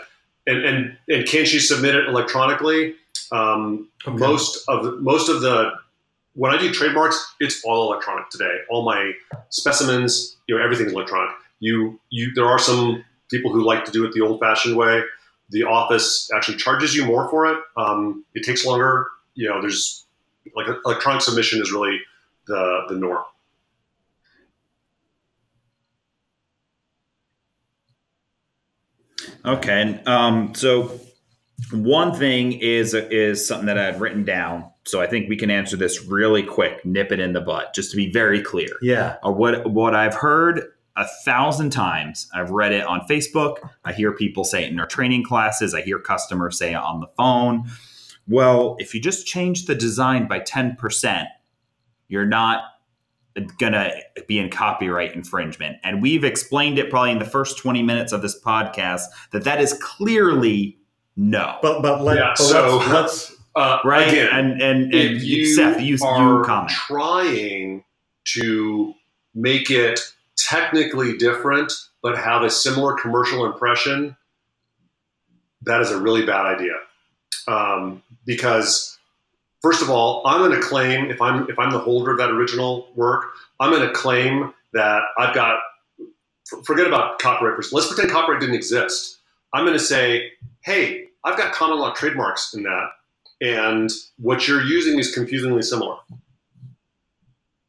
and, 0.47 0.64
and 0.64 0.97
and 1.09 1.26
can 1.26 1.45
she 1.45 1.59
submit 1.59 1.95
it 1.95 2.09
electronically? 2.09 2.95
Um, 3.33 3.89
Okay. 4.07 4.16
Most 4.16 4.64
of 4.68 4.85
the, 4.85 4.93
most 4.97 5.29
of 5.29 5.41
the 5.41 5.72
when 6.35 6.55
I 6.55 6.59
do 6.59 6.70
trademarks, 6.72 7.35
it's 7.41 7.64
all 7.64 7.93
electronic 7.93 8.31
today. 8.31 8.59
All 8.70 8.85
my 8.85 9.12
specimens, 9.51 10.37
you 10.47 10.57
know, 10.57 10.62
everything's 10.62 10.93
electronic. 10.93 11.35
You 11.61 11.99
you 12.11 12.33
there 12.35 12.47
are 12.47 12.59
some 12.59 13.05
people 13.31 13.53
who 13.53 13.64
like 13.64 13.85
to 13.85 13.91
do 13.91 14.05
it 14.05 14.12
the 14.12 14.20
old-fashioned 14.20 14.76
way. 14.76 15.03
The 15.51 15.64
office 15.64 16.31
actually 16.35 16.59
charges 16.59 16.95
you 16.95 17.05
more 17.05 17.29
for 17.29 17.47
it. 17.47 17.59
Um, 17.76 18.24
it 18.35 18.45
takes 18.45 18.64
longer. 18.64 19.07
You 19.35 19.49
know, 19.49 19.61
there's 19.61 20.05
like 20.55 20.66
electronic 20.85 21.22
submission 21.22 21.61
is 21.61 21.72
really 21.72 21.99
the 22.47 22.83
the 22.89 22.95
norm. 22.95 23.24
Okay. 29.45 29.80
and, 29.82 30.09
Um, 30.09 30.55
so 30.55 30.99
one 31.72 32.14
thing 32.14 32.53
is 32.53 32.95
is 32.95 33.47
something 33.47 33.66
that 33.66 33.78
I 33.78 33.84
had 33.84 34.01
written 34.01 34.24
down. 34.24 34.70
So 34.84 35.01
I 35.01 35.07
think 35.07 35.28
we 35.28 35.36
can 35.36 35.51
answer 35.51 35.76
this 35.76 36.05
really 36.05 36.43
quick, 36.43 36.84
nip 36.84 37.12
it 37.12 37.20
in 37.20 37.32
the 37.34 37.41
butt, 37.41 37.74
just 37.74 37.91
to 37.91 37.97
be 37.97 38.11
very 38.11 38.43
clear. 38.43 38.70
Yeah. 38.80 39.16
Uh, 39.24 39.32
what 39.32 39.70
what 39.70 39.95
I've 39.95 40.14
heard 40.14 40.62
a 40.97 41.07
thousand 41.24 41.70
times. 41.70 42.28
I've 42.34 42.51
read 42.51 42.72
it 42.72 42.84
on 42.84 43.01
Facebook. 43.09 43.59
I 43.84 43.93
hear 43.93 44.12
people 44.12 44.45
say 44.45 44.64
it 44.64 44.70
in 44.70 44.76
their 44.76 44.86
training 44.86 45.24
classes. 45.24 45.72
I 45.74 45.82
hear 45.82 45.99
customers 45.99 46.59
say 46.59 46.72
it 46.72 46.76
on 46.76 47.01
the 47.01 47.07
phone. 47.16 47.70
Well, 48.26 48.76
if 48.78 48.95
you 48.95 49.01
just 49.01 49.26
change 49.26 49.66
the 49.66 49.74
design 49.74 50.26
by 50.26 50.41
ten 50.41 50.74
percent, 50.76 51.28
you're 52.09 52.26
not 52.26 52.62
gonna 53.59 53.93
be 54.26 54.39
in 54.39 54.51
copyright 54.51 55.14
infringement. 55.14 55.76
And 55.85 56.03
we've 56.03 56.24
explained 56.24 56.79
it 56.79 56.91
probably 56.91 57.12
in 57.12 57.18
the 57.18 57.24
first 57.24 57.59
twenty 57.59 57.83
minutes 57.83 58.12
of 58.12 58.22
this 58.22 58.41
podcast 58.41 59.03
that 59.33 59.45
that 59.45 59.61
is 59.61 59.79
clearly 59.83 60.76
no. 61.16 61.59
But 61.62 61.83
but 61.83 62.03
let 62.03 62.16
Yeah, 62.16 62.31
but 62.31 62.39
so- 62.39 62.76
let's, 62.79 62.91
let's 62.93 63.35
Uh, 63.57 63.79
right? 63.85 64.09
Again, 64.09 64.29
and 64.33 64.62
and, 64.62 64.83
and 64.85 64.95
if 64.95 65.22
you 65.24 65.47
Seth, 65.47 65.81
you, 65.81 65.99
are 66.05 66.39
you 66.41 66.45
comment. 66.45 66.70
trying 66.70 67.85
to 68.35 68.95
make 69.35 69.70
it 69.70 70.01
technically 70.37 71.16
different 71.16 71.72
but 72.03 72.16
have 72.16 72.43
a 72.43 72.51
similar 72.51 72.95
commercial 72.95 73.45
impression, 73.47 74.16
that 75.62 75.81
is 75.81 75.91
a 75.91 76.01
really 76.01 76.24
bad 76.24 76.47
idea. 76.47 76.74
Um, 77.49 78.03
because 78.26 78.97
first 79.63 79.83
of 79.83 79.91
all, 79.91 80.23
I'm 80.27 80.41
going 80.41 80.59
to 80.61 80.67
claim 80.67 81.11
if 81.11 81.21
I'm 81.21 81.49
if 81.49 81.59
I'm 81.59 81.71
the 81.71 81.79
holder 81.79 82.13
of 82.13 82.19
that 82.19 82.31
original 82.31 82.89
work, 82.95 83.25
I'm 83.61 83.71
going 83.71 83.87
to 83.87 83.93
claim 83.93 84.53
that 84.73 85.03
I've 85.17 85.35
got. 85.35 85.61
Forget 86.65 86.87
about 86.87 87.19
copyright. 87.19 87.57
first. 87.57 87.75
Let's 87.75 87.89
pretend 87.89 88.11
copyright 88.11 88.41
didn't 88.41 88.55
exist. 88.55 89.19
I'm 89.53 89.65
going 89.65 89.77
to 89.77 89.85
say, 89.85 90.31
hey, 90.63 91.09
I've 91.23 91.37
got 91.37 91.53
common 91.53 91.79
law 91.79 91.93
trademarks 91.93 92.55
in 92.55 92.63
that, 92.63 92.89
and 93.43 93.91
what 94.19 94.49
you're 94.49 94.63
using 94.63 94.99
is 94.99 95.13
confusingly 95.13 95.63
similar. 95.63 95.97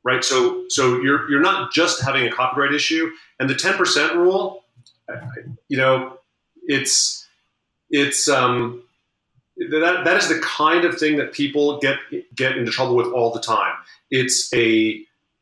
Right. 0.04 0.24
So 0.24 0.64
so 0.70 1.02
you're 1.02 1.30
you're 1.30 1.42
not 1.42 1.74
just 1.74 2.02
having 2.02 2.26
a 2.26 2.32
copyright 2.32 2.74
issue, 2.74 3.12
and 3.40 3.50
the 3.50 3.54
10% 3.54 4.16
rule, 4.16 4.64
you 5.68 5.78
know, 5.78 6.18
it's 6.64 7.28
it's 7.90 8.30
um 8.30 8.84
that 9.70 10.04
that 10.06 10.18
is 10.18 10.30
the 10.30 10.40
kind 10.40 10.86
of 10.86 10.98
thing 10.98 11.18
that 11.18 11.34
people 11.34 11.80
get 11.80 11.98
get 12.36 12.58
into 12.58 12.72
trouble 12.72 12.96
with 12.96 13.08
all 13.08 13.32
the 13.34 13.42
time. 13.42 13.74
It's 14.10 14.54
a 14.54 15.02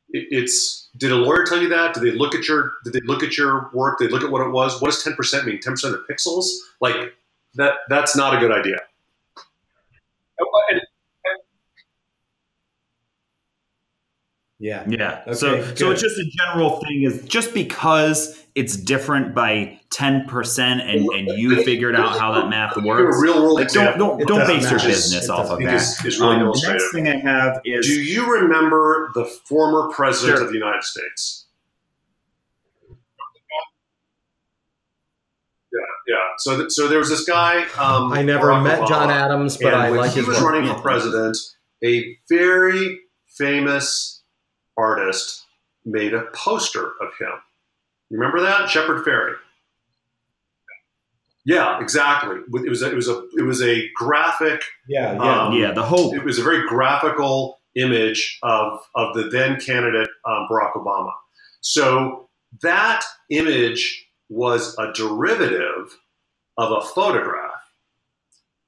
it's 0.10 0.90
did 0.98 1.12
a 1.12 1.16
lawyer 1.16 1.46
tell 1.46 1.62
you 1.62 1.70
that? 1.70 1.94
Did 1.94 2.04
they 2.04 2.12
look 2.12 2.34
at 2.34 2.48
your 2.48 2.74
did 2.84 2.94
they 2.94 3.02
look 3.02 3.24
at 3.24 3.38
your 3.38 3.70
work? 3.74 4.00
Did 4.00 4.10
they 4.10 4.12
look 4.14 4.24
at 4.24 4.32
what 4.32 4.42
it 4.42 4.50
was? 4.50 4.82
What 4.82 4.92
does 4.92 5.04
ten 5.04 5.14
percent 5.14 5.46
mean? 5.46 5.60
Ten 5.60 5.74
percent 5.74 5.94
of 5.94 6.02
pixels? 6.10 6.46
Like 6.82 7.14
that 7.56 7.74
that's 7.90 8.16
not 8.16 8.36
a 8.36 8.40
good 8.40 8.52
idea. 8.52 8.80
And- 10.70 10.82
yeah. 14.60 14.84
Yeah. 14.88 15.22
Okay, 15.28 15.34
so 15.36 15.76
so 15.76 15.92
it's 15.92 16.02
just 16.02 16.18
a 16.18 16.26
general 16.38 16.80
thing 16.80 17.04
is 17.04 17.24
just 17.26 17.54
because 17.54 18.44
it's 18.56 18.76
different 18.76 19.36
by 19.36 19.80
ten 19.92 20.26
percent 20.26 20.82
and, 20.82 21.06
and 21.14 21.28
you 21.40 21.64
figured 21.64 21.96
out 21.96 22.18
how 22.20 22.34
that 22.34 22.50
math 22.50 22.76
works. 22.78 23.18
real 23.22 23.42
world 23.44 23.56
Like 23.56 23.72
don't 23.72 23.98
don't, 24.00 24.20
It 24.22 24.28
don't 24.28 24.40
doesn't 24.40 24.56
base 24.58 24.72
your 24.72 24.80
business 24.80 25.26
It 25.26 25.30
off 25.30 25.46
of 25.46 25.52
I 25.52 25.56
think 25.58 25.70
that. 25.70 25.76
is, 25.76 26.06
is 26.06 26.20
really 26.20 26.38
Um, 26.38 26.48
the 26.54 26.68
next 26.70 26.92
thing 26.92 27.08
I 27.08 27.18
have 27.18 27.62
is 27.66 27.86
Do 27.86 27.94
you 28.02 28.32
remember 28.34 29.12
the 29.14 29.26
former 29.26 29.90
president 29.94 30.38
Sure. 30.40 30.46
of 30.48 30.52
the 30.52 30.58
United 30.58 30.84
States? 30.84 31.46
Yeah, 35.72 35.80
yeah. 36.08 36.16
So, 36.40 36.58
th- 36.58 36.72
so 36.72 36.88
there 36.88 36.98
was 37.00 37.10
this 37.10 37.26
guy. 37.26 37.64
Um, 37.78 38.12
I 38.14 38.22
never 38.24 38.48
Barack 38.48 38.64
met 38.64 38.88
John 38.88 39.10
Adams, 39.12 39.58
but 39.58 39.74
I 39.74 39.90
like 39.90 40.12
he 40.12 40.20
his 40.20 40.28
was 40.28 40.40
running 40.42 40.66
for 40.74 40.80
president. 40.82 41.38
A 41.84 42.18
very 42.30 43.00
famous 43.38 44.17
artist 44.78 45.46
made 45.86 46.14
a 46.14 46.26
poster 46.34 46.94
of 47.02 47.10
him. 47.20 47.32
You 48.10 48.18
remember 48.20 48.42
that 48.42 48.70
Shepard 48.70 49.06
Fairey? 49.06 49.36
Yeah, 51.46 51.80
exactly. 51.80 52.38
It 52.66 52.70
was 52.70 52.82
a, 52.82 52.92
it 52.92 52.96
was 52.96 53.08
a 53.08 53.24
it 53.38 53.44
was 53.44 53.62
a 53.62 53.90
graphic 53.96 54.62
Yeah, 54.90 55.14
yeah. 55.14 55.44
um, 55.46 55.54
yeah, 55.54 55.72
the 55.72 55.84
hope. 55.84 56.14
it 56.14 56.24
was 56.24 56.38
a 56.40 56.44
very 56.44 56.68
graphical 56.68 57.60
image 57.76 58.38
of, 58.44 58.80
of 58.96 59.16
the 59.16 59.30
then 59.30 59.60
candidate 59.60 60.10
um, 60.26 60.48
Barack 60.52 60.74
Obama. 60.74 61.12
So 61.62 62.28
that 62.62 63.04
image 63.30 64.08
was 64.30 64.76
a 64.78 64.92
derivative 64.94 65.98
of 66.58 66.72
a 66.72 66.82
photograph 66.82 67.52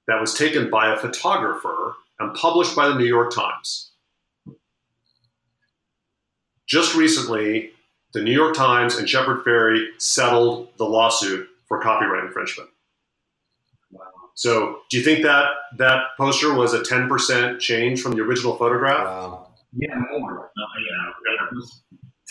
that 0.08 0.22
was 0.22 0.34
taken 0.34 0.70
by 0.70 0.94
a 0.94 0.98
photographer 0.98 1.96
and 2.20 2.34
published 2.36 2.76
by 2.76 2.88
the 2.88 2.96
New 2.96 3.06
York 3.06 3.34
Times. 3.34 3.89
Just 6.70 6.96
recently, 6.96 7.72
the 8.14 8.22
New 8.22 8.32
York 8.32 8.56
Times 8.56 8.96
and 8.96 9.10
Shepard 9.10 9.44
Fairey 9.44 9.88
settled 9.98 10.70
the 10.78 10.86
lawsuit 10.86 11.48
for 11.68 11.82
copyright 11.82 12.24
infringement. 12.26 12.70
Wow. 13.92 14.02
So, 14.36 14.78
do 14.90 14.98
you 14.98 15.04
think 15.04 15.24
that 15.24 15.48
that 15.78 16.04
poster 16.18 16.54
was 16.54 16.74
a 16.74 16.82
10% 16.82 17.60
change 17.60 18.02
from 18.02 18.14
the 18.14 18.22
original 18.22 18.56
photograph? 18.56 19.04
Wow. 19.06 19.48
Yeah, 19.74 19.96
more. 20.12 20.46
Uh, 20.46 20.80
yeah, 20.80 21.12
yeah, 21.28 21.48
it 21.52 21.56
was 21.56 21.84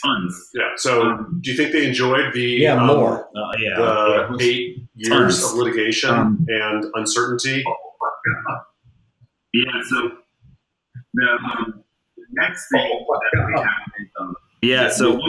tons. 0.05 0.51
Yeah. 0.55 0.71
So, 0.77 1.03
Um, 1.03 1.39
do 1.43 1.51
you 1.51 1.57
think 1.57 1.73
they 1.73 1.87
enjoyed 1.87 2.33
the 2.33 2.41
Yeah, 2.43 2.77
um, 2.81 2.87
more. 2.87 3.29
Uh, 3.37 3.53
yeah, 3.59 3.69
yeah, 3.71 3.77
the 3.77 4.27
was- 4.33 4.43
eight 4.43 4.77
years 4.95 5.41
tons. 5.41 5.45
of 5.53 5.59
litigation 5.59 6.11
Um, 6.11 6.47
and 6.49 6.85
uncertainty? 6.95 7.65
yeah. 9.53 9.65
So 9.89 10.11
the 11.15 11.27
um, 11.31 11.85
next 12.41 12.69
thing 12.73 13.07
that 13.09 13.47
we 13.47 13.53
have 13.55 13.67
um, 14.21 14.37
Yeah. 14.63 14.85
the 14.85 14.91
So 14.91 15.21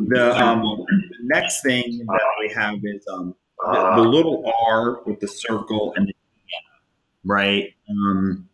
the 0.00 0.36
um, 0.36 0.84
next 1.24 1.62
thing 1.62 2.04
that 2.06 2.20
we 2.40 2.52
have 2.54 2.78
is 2.82 3.04
um, 3.12 3.34
the, 3.64 3.94
the 3.96 4.02
little 4.02 4.50
R 4.66 5.02
with 5.04 5.20
the 5.20 5.28
circle 5.28 5.94
and 5.96 6.08
the 6.08 6.14
right. 7.24 7.74
Um, 7.88 8.48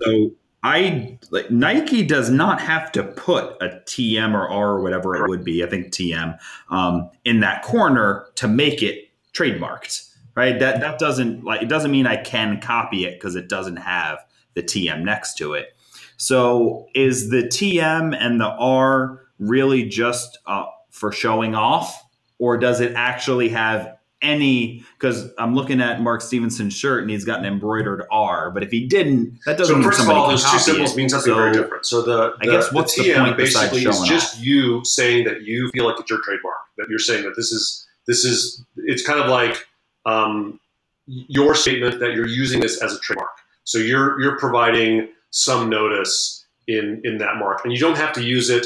so 0.00 0.32
I 0.62 1.18
like 1.30 1.50
Nike 1.50 2.04
does 2.06 2.30
not 2.30 2.60
have 2.60 2.92
to 2.92 3.02
put 3.02 3.56
a 3.60 3.80
TM 3.86 4.34
or 4.34 4.48
R 4.48 4.70
or 4.70 4.80
whatever 4.80 5.16
it 5.16 5.28
would 5.28 5.44
be. 5.44 5.64
I 5.64 5.68
think 5.68 5.88
TM 5.88 6.38
um, 6.70 7.10
in 7.24 7.40
that 7.40 7.62
corner 7.62 8.26
to 8.36 8.48
make 8.48 8.82
it 8.82 9.08
trademarked. 9.34 10.08
Right. 10.34 10.58
That 10.58 10.80
that 10.80 10.98
doesn't 10.98 11.44
like 11.44 11.62
it 11.62 11.68
doesn't 11.68 11.90
mean 11.90 12.06
I 12.06 12.16
can 12.16 12.60
copy 12.60 13.04
it 13.04 13.14
because 13.14 13.34
it 13.36 13.48
doesn't 13.48 13.76
have 13.76 14.18
the 14.54 14.62
TM 14.62 15.02
next 15.02 15.34
to 15.38 15.54
it. 15.54 15.76
So 16.22 16.86
is 16.94 17.30
the 17.30 17.42
TM 17.42 18.16
and 18.16 18.40
the 18.40 18.46
R 18.46 19.26
really 19.40 19.88
just 19.88 20.38
uh, 20.46 20.66
for 20.88 21.10
showing 21.10 21.56
off, 21.56 22.00
or 22.38 22.56
does 22.58 22.80
it 22.80 22.92
actually 22.94 23.48
have 23.48 23.96
any? 24.22 24.84
Because 24.96 25.32
I'm 25.36 25.56
looking 25.56 25.80
at 25.80 26.00
Mark 26.00 26.20
Stevenson's 26.20 26.74
shirt 26.74 27.02
and 27.02 27.10
he's 27.10 27.24
got 27.24 27.40
an 27.40 27.46
embroidered 27.46 28.04
R, 28.12 28.52
but 28.52 28.62
if 28.62 28.70
he 28.70 28.86
didn't, 28.86 29.40
that 29.46 29.58
doesn't 29.58 29.74
so 29.74 29.78
mean 29.80 29.82
first 29.82 30.00
of 30.00 30.10
all, 30.10 30.28
those 30.28 30.48
two 30.48 30.60
symbols 30.60 30.92
it. 30.92 30.96
mean 30.96 31.08
something 31.08 31.32
So- 31.32 31.36
very 31.36 31.52
different. 31.54 31.86
So 31.86 32.02
the, 32.02 32.36
I 32.40 32.44
guess 32.44 32.72
what's 32.72 32.94
the 32.94 33.02
TM 33.02 33.24
point 33.24 33.36
basically 33.36 33.84
is 33.84 34.00
just 34.02 34.36
off? 34.36 34.44
you 34.44 34.84
saying 34.84 35.24
that 35.24 35.42
you 35.42 35.70
feel 35.70 35.86
like 35.86 35.98
it's 35.98 36.08
your 36.08 36.20
trademark. 36.22 36.58
That 36.78 36.86
you're 36.88 37.00
saying 37.00 37.24
that 37.24 37.34
this 37.34 37.50
is 37.50 37.84
this 38.06 38.24
is 38.24 38.64
it's 38.76 39.04
kind 39.04 39.18
of 39.18 39.28
like 39.28 39.66
um, 40.06 40.60
your 41.08 41.56
statement 41.56 41.98
that 41.98 42.14
you're 42.14 42.28
using 42.28 42.60
this 42.60 42.80
as 42.80 42.94
a 42.94 43.00
trademark. 43.00 43.32
So 43.64 43.78
you're 43.78 44.20
you're 44.20 44.38
providing 44.38 45.08
some 45.32 45.68
notice 45.68 46.46
in 46.68 47.00
in 47.04 47.18
that 47.18 47.36
mark, 47.36 47.64
and 47.64 47.72
you 47.72 47.80
don't 47.80 47.96
have 47.96 48.12
to 48.14 48.22
use 48.22 48.48
it 48.48 48.64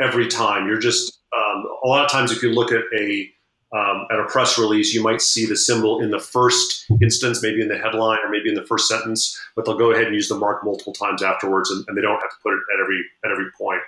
every 0.00 0.26
time. 0.26 0.66
You're 0.66 0.80
just 0.80 1.20
um, 1.36 1.64
a 1.84 1.86
lot 1.86 2.04
of 2.04 2.10
times 2.10 2.32
if 2.32 2.42
you 2.42 2.50
look 2.50 2.72
at 2.72 2.82
a 2.98 3.30
um, 3.76 4.06
at 4.10 4.18
a 4.18 4.24
press 4.26 4.58
release, 4.58 4.94
you 4.94 5.02
might 5.02 5.20
see 5.20 5.44
the 5.44 5.56
symbol 5.56 6.00
in 6.00 6.10
the 6.10 6.18
first 6.18 6.86
instance, 7.02 7.42
maybe 7.42 7.60
in 7.60 7.68
the 7.68 7.76
headline 7.76 8.18
or 8.24 8.30
maybe 8.30 8.48
in 8.48 8.54
the 8.54 8.64
first 8.64 8.88
sentence, 8.88 9.38
but 9.54 9.64
they'll 9.64 9.78
go 9.78 9.92
ahead 9.92 10.06
and 10.06 10.14
use 10.14 10.28
the 10.28 10.38
mark 10.38 10.64
multiple 10.64 10.92
times 10.92 11.22
afterwards, 11.22 11.70
and, 11.70 11.84
and 11.88 11.96
they 11.96 12.02
don't 12.02 12.20
have 12.20 12.30
to 12.30 12.36
put 12.42 12.52
it 12.52 12.60
at 12.74 12.80
every 12.82 13.04
at 13.24 13.30
every 13.30 13.50
point. 13.58 13.80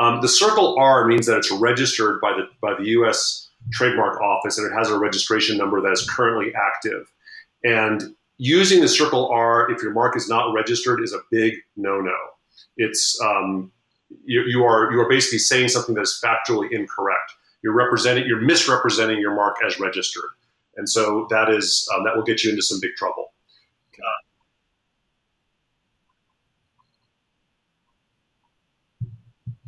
Um, 0.00 0.20
the 0.20 0.28
circle 0.28 0.76
R 0.78 1.06
means 1.06 1.26
that 1.26 1.36
it's 1.38 1.50
registered 1.50 2.20
by 2.20 2.32
the 2.32 2.48
by 2.60 2.74
the 2.78 2.88
U.S. 2.90 3.48
Trademark 3.72 4.20
Office, 4.20 4.58
and 4.58 4.70
it 4.70 4.74
has 4.74 4.90
a 4.90 4.98
registration 4.98 5.56
number 5.56 5.80
that 5.80 5.92
is 5.92 6.08
currently 6.08 6.52
active. 6.54 7.06
And 7.64 8.14
using 8.38 8.80
the 8.80 8.88
circle 8.88 9.28
R 9.28 9.70
if 9.70 9.82
your 9.82 9.92
mark 9.92 10.16
is 10.16 10.28
not 10.28 10.52
registered 10.52 11.02
is 11.02 11.12
a 11.12 11.20
big 11.30 11.54
no-no. 11.76 12.16
It's 12.76 13.20
um, 13.20 13.72
you, 14.24 14.42
you 14.46 14.64
are 14.64 14.90
you 14.92 15.00
are 15.00 15.08
basically 15.08 15.38
saying 15.38 15.68
something 15.68 15.94
that 15.96 16.02
is 16.02 16.22
factually 16.24 16.70
incorrect. 16.70 17.32
You're 17.62 17.74
representing 17.74 18.24
you're 18.26 18.40
misrepresenting 18.40 19.18
your 19.18 19.34
mark 19.34 19.56
as 19.66 19.78
registered, 19.80 20.30
and 20.76 20.88
so 20.88 21.26
that 21.30 21.50
is 21.50 21.88
um, 21.94 22.04
that 22.04 22.16
will 22.16 22.22
get 22.22 22.42
you 22.44 22.50
into 22.50 22.62
some 22.62 22.78
big 22.80 22.94
trouble. 22.96 23.32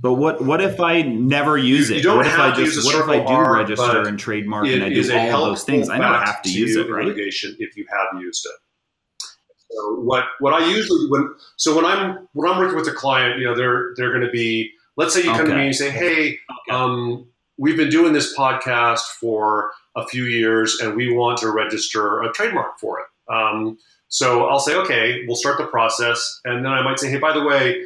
But 0.01 0.15
what 0.15 0.43
what 0.43 0.61
if 0.61 0.81
I 0.81 1.03
never 1.03 1.59
use 1.59 1.91
You- 1.91 1.97
it? 1.97 2.05
you 2.05 2.17
what 2.17 2.27
if 2.27 2.39
I 2.39 2.55
just 2.55 2.85
what 2.87 2.95
if 2.95 3.09
I 3.09 3.19
do 3.19 3.33
R, 3.33 3.55
register 3.55 4.09
and 4.09 4.19
trademark 4.19 4.67
and 4.67 4.83
I 4.83 4.89
do 4.89 5.17
all 5.33 5.47
those 5.47 5.65
things? 5.65 5.91
I 5.91 5.99
don't 5.99 6.23
have 6.23 6.43
to 6.43 6.51
use 6.51 6.77
it, 6.77 6.89
right? 6.91 7.07
Litigation 7.07 7.57
if 7.59 7.77
you 7.77 7.87
have 7.91 8.21
used 8.21 8.47
it. 8.47 9.27
So 9.71 10.01
what 10.01 10.25
what 10.41 10.55
I 10.55 10.67
usually 10.69 11.07
when 11.11 11.29
so 11.57 11.77
when 11.77 11.85
I'm 11.85 12.29
when 12.33 12.51
I'm 12.51 12.59
working 12.59 12.77
with 12.77 12.89
a 12.89 12.93
client, 12.93 13.39
you 13.39 13.45
know, 13.45 13.55
they're 13.55 13.93
they're 13.97 14.11
going 14.11 14.25
to 14.25 14.31
be 14.31 14.71
let's 14.97 15.15
say 15.15 15.21
you 15.21 15.33
come 15.33 15.47
to 15.47 15.55
me 15.55 15.61
and 15.61 15.65
you 15.67 15.73
say, 15.73 15.91
hey, 15.91 16.39
um, 16.71 17.27
we've 17.59 17.77
been 17.77 17.91
doing 17.91 18.13
this 18.13 18.37
podcast 18.37 19.01
for 19.21 19.71
a 19.97 20.07
few 20.07 20.25
years 20.25 20.79
and 20.83 20.97
we 20.97 21.13
want 21.13 21.39
to 21.39 21.51
register 21.51 22.23
a 22.23 22.33
trademark 22.33 22.79
for 22.79 23.01
it. 23.01 23.07
Um, 23.33 23.79
so 24.09 24.47
I'll 24.47 24.59
say, 24.59 24.75
okay, 24.75 25.25
we'll 25.27 25.37
start 25.37 25.59
the 25.59 25.67
process, 25.67 26.41
and 26.45 26.65
then 26.65 26.73
I 26.73 26.83
might 26.83 26.99
say, 26.99 27.09
hey, 27.11 27.19
by 27.19 27.33
the 27.33 27.45
way, 27.45 27.81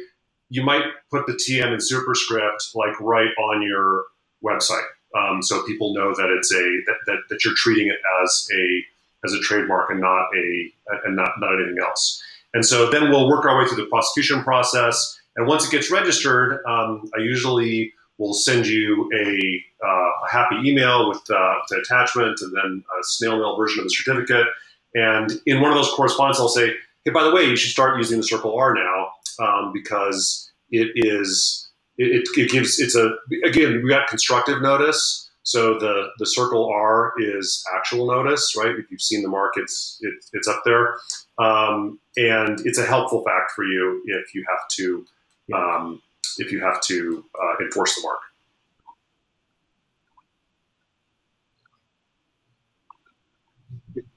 you 0.49 0.63
might 0.63 0.83
put 1.11 1.25
the 1.27 1.33
TM 1.33 1.73
in 1.73 1.79
superscript 1.79 2.69
like 2.75 2.99
right 2.99 3.31
on 3.37 3.61
your 3.61 4.03
website, 4.43 4.85
um, 5.17 5.41
so 5.41 5.63
people 5.65 5.93
know 5.93 6.13
that 6.13 6.29
it's 6.29 6.51
a 6.53 6.63
that, 6.85 6.97
that, 7.07 7.17
that 7.29 7.45
you're 7.45 7.55
treating 7.55 7.87
it 7.87 7.99
as 8.23 8.47
a 8.53 8.83
as 9.25 9.33
a 9.33 9.39
trademark 9.39 9.89
and 9.89 10.01
not 10.01 10.27
a 10.35 10.73
and 11.05 11.15
not 11.15 11.31
not 11.39 11.55
anything 11.55 11.77
else. 11.81 12.21
And 12.53 12.65
so 12.65 12.89
then 12.89 13.09
we'll 13.09 13.27
work 13.27 13.45
our 13.45 13.59
way 13.59 13.67
through 13.67 13.83
the 13.83 13.89
prosecution 13.89 14.43
process. 14.43 15.19
And 15.35 15.45
once 15.45 15.65
it 15.67 15.71
gets 15.71 15.91
registered, 15.91 16.63
um, 16.65 17.09
I 17.13 17.19
usually 17.19 17.93
will 18.17 18.33
send 18.33 18.65
you 18.65 19.11
a, 19.13 19.85
uh, 19.85 19.89
a 20.25 20.31
happy 20.31 20.55
email 20.63 21.09
with 21.09 21.19
uh, 21.29 21.55
the 21.69 21.83
attachment 21.83 22.39
and 22.41 22.55
then 22.55 22.83
a 22.97 23.03
snail 23.03 23.37
mail 23.37 23.57
version 23.57 23.79
of 23.79 23.85
the 23.85 23.89
certificate. 23.89 24.47
And 24.93 25.33
in 25.45 25.59
one 25.59 25.71
of 25.71 25.77
those 25.77 25.91
correspondence, 25.91 26.39
I'll 26.39 26.47
say, 26.47 26.71
hey, 27.03 27.11
by 27.11 27.25
the 27.25 27.35
way, 27.35 27.43
you 27.43 27.57
should 27.57 27.71
start 27.71 27.97
using 27.97 28.17
the 28.17 28.23
Circle 28.23 28.57
R 28.57 28.73
now 28.73 29.11
um, 29.39 29.71
because 29.73 30.51
it 30.69 30.91
is 30.95 31.69
it, 31.97 32.27
it, 32.35 32.49
gives 32.49 32.79
it's 32.79 32.95
a 32.95 33.15
again 33.45 33.81
we 33.83 33.89
got 33.89 34.07
constructive 34.07 34.61
notice. 34.61 35.29
So 35.43 35.77
the 35.77 36.07
the 36.17 36.25
Circle 36.25 36.65
R 36.73 37.13
is 37.19 37.63
actual 37.77 38.07
notice, 38.07 38.55
right? 38.57 38.75
If 38.75 38.89
you've 38.89 39.01
seen 39.01 39.21
the 39.21 39.29
mark, 39.29 39.53
it's 39.57 39.99
it, 40.01 40.13
it's 40.33 40.47
up 40.47 40.61
there, 40.65 40.95
um, 41.37 41.99
and 42.17 42.59
it's 42.65 42.79
a 42.79 42.85
helpful 42.85 43.23
fact 43.23 43.51
for 43.55 43.63
you 43.63 44.01
if 44.05 44.33
you 44.33 44.43
have 44.49 44.67
to 44.77 45.05
um, 45.53 46.01
if 46.39 46.51
you 46.51 46.61
have 46.61 46.81
to 46.81 47.23
uh, 47.41 47.63
enforce 47.63 47.95
the 47.95 48.01
mark. 48.01 48.19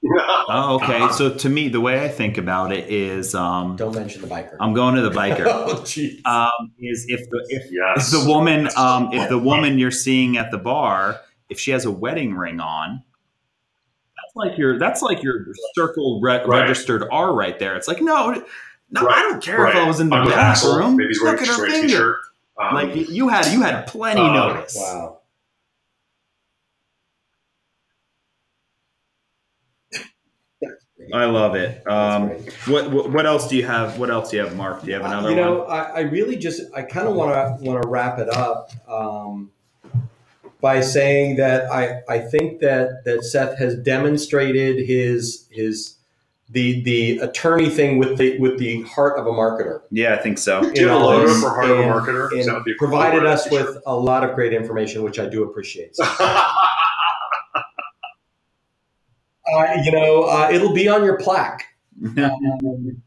Oh, 0.51 0.79
okay. 0.81 1.07
So 1.11 1.31
to 1.35 1.49
me, 1.49 1.67
the 1.69 1.79
way 1.79 2.03
I 2.03 2.07
think 2.07 2.37
about 2.39 2.71
it 2.71 2.89
is, 2.89 3.35
um, 3.35 3.75
Don't 3.75 3.93
mention 3.93 4.21
the 4.21 4.27
biker. 4.27 4.55
I'm 4.59 4.73
going 4.73 4.95
to 4.95 5.01
the 5.01 5.11
biker. 5.11 5.43
oh. 6.25 6.29
Um, 6.31 6.71
is 6.79 7.05
if 7.07 7.29
the 7.29 7.45
if, 7.49 7.71
yes. 7.71 8.11
if 8.13 8.19
the 8.23 8.27
woman, 8.27 8.67
um, 8.75 9.09
if 9.13 9.29
the 9.29 9.37
woman 9.37 9.77
you're 9.77 9.91
seeing 9.91 10.37
at 10.37 10.49
the 10.49 10.57
bar, 10.57 11.19
if 11.49 11.59
she 11.59 11.69
has 11.71 11.85
a 11.85 11.91
wedding 11.91 12.33
ring 12.33 12.59
on, 12.59 13.03
that's 14.15 14.35
like 14.35 14.57
your 14.57 14.79
that's 14.79 15.01
like 15.03 15.21
your 15.21 15.45
circle 15.75 16.19
re- 16.21 16.43
Right. 16.45 16.61
registered 16.61 17.03
R 17.11 17.31
right 17.33 17.57
there. 17.59 17.75
It's 17.75 17.87
like 17.87 18.01
no, 18.01 18.43
no, 18.89 19.01
Right, 19.03 19.17
I 19.17 19.21
don't 19.29 19.43
care 19.43 19.67
if. 19.67 19.75
I 19.75 19.87
was 19.87 19.99
in 19.99 20.09
the 20.09 20.15
I'm 20.15 20.27
bathroom. 20.29 20.97
Maybe 20.97 21.09
he's 21.09 21.21
wearing, 21.21 21.39
Look 21.39 21.47
at 21.47 21.55
her 21.55 21.69
finger. 21.69 22.17
Um, 22.59 22.73
Like 22.73 22.95
you 23.09 23.27
had 23.29 23.51
you 23.53 23.61
had 23.61 23.85
plenty 23.85 24.21
uh, 24.21 24.33
notice. 24.33 24.75
wow. 24.75 25.18
I 31.13 31.25
love 31.25 31.55
it. 31.55 31.85
Um, 31.87 32.29
what, 32.67 32.91
what 32.91 33.09
what 33.11 33.25
else 33.25 33.47
do 33.47 33.55
you 33.57 33.65
have? 33.65 33.97
What 33.99 34.09
else 34.09 34.31
do 34.31 34.37
you 34.37 34.43
have, 34.43 34.55
Mark? 34.55 34.81
Do 34.81 34.87
you 34.87 34.93
have 34.93 35.05
another 35.05 35.27
one? 35.29 35.37
you 35.37 35.41
know, 35.43 35.59
one? 35.59 35.69
I, 35.71 35.83
I 35.83 35.99
really 36.01 36.35
just 36.35 36.61
I 36.75 36.81
kind 36.83 37.07
of 37.07 37.15
want 37.15 37.31
to 37.59 37.63
want 37.65 37.81
to 37.81 37.87
wrap 37.89 38.19
it 38.19 38.29
up 38.29 38.71
um, 38.87 39.51
by 40.61 40.81
saying 40.81 41.37
that 41.37 41.71
I 41.71 42.01
I 42.07 42.19
think 42.19 42.59
that 42.61 43.03
that 43.05 43.23
Seth 43.23 43.57
has 43.59 43.75
demonstrated 43.77 44.85
his 44.85 45.47
his 45.51 45.95
the 46.51 46.81
the 46.83 47.19
attorney 47.19 47.69
thing 47.69 47.97
with 47.99 48.17
the 48.17 48.37
with 48.39 48.57
the 48.57 48.81
heart 48.81 49.19
of 49.19 49.27
a 49.27 49.31
marketer. 49.31 49.81
Yeah, 49.91 50.15
I 50.15 50.17
think 50.17 50.37
so. 50.37 50.61
do 50.73 50.81
you 50.81 50.87
have 50.87 50.97
a 50.97 50.99
know, 50.99 51.05
logo 51.07 51.33
for 51.35 51.49
Heart 51.49 51.69
of 51.69 51.77
a 51.79 51.81
and- 51.83 51.91
Marketer? 51.91 52.29
'Cause 52.29 52.45
that 52.45 52.53
would 52.53 52.55
And 52.57 52.65
be 52.65 52.71
a 52.71 52.75
cool 52.75 52.87
provided 52.87 53.25
us 53.25 53.49
with 53.51 53.77
a 53.85 53.95
lot 53.95 54.23
of 54.27 54.33
great 54.35 54.51
information, 54.53 55.03
which 55.03 55.19
I 55.19 55.27
do 55.27 55.43
appreciate. 55.43 55.95
So, 55.95 56.03
uh, 59.55 59.81
you 59.83 59.91
know, 59.91 60.23
uh, 60.23 60.49
it'll 60.51 60.73
be 60.73 60.87
on 60.87 61.03
your 61.03 61.17
plaque. 61.17 61.65
Um, 62.05 63.01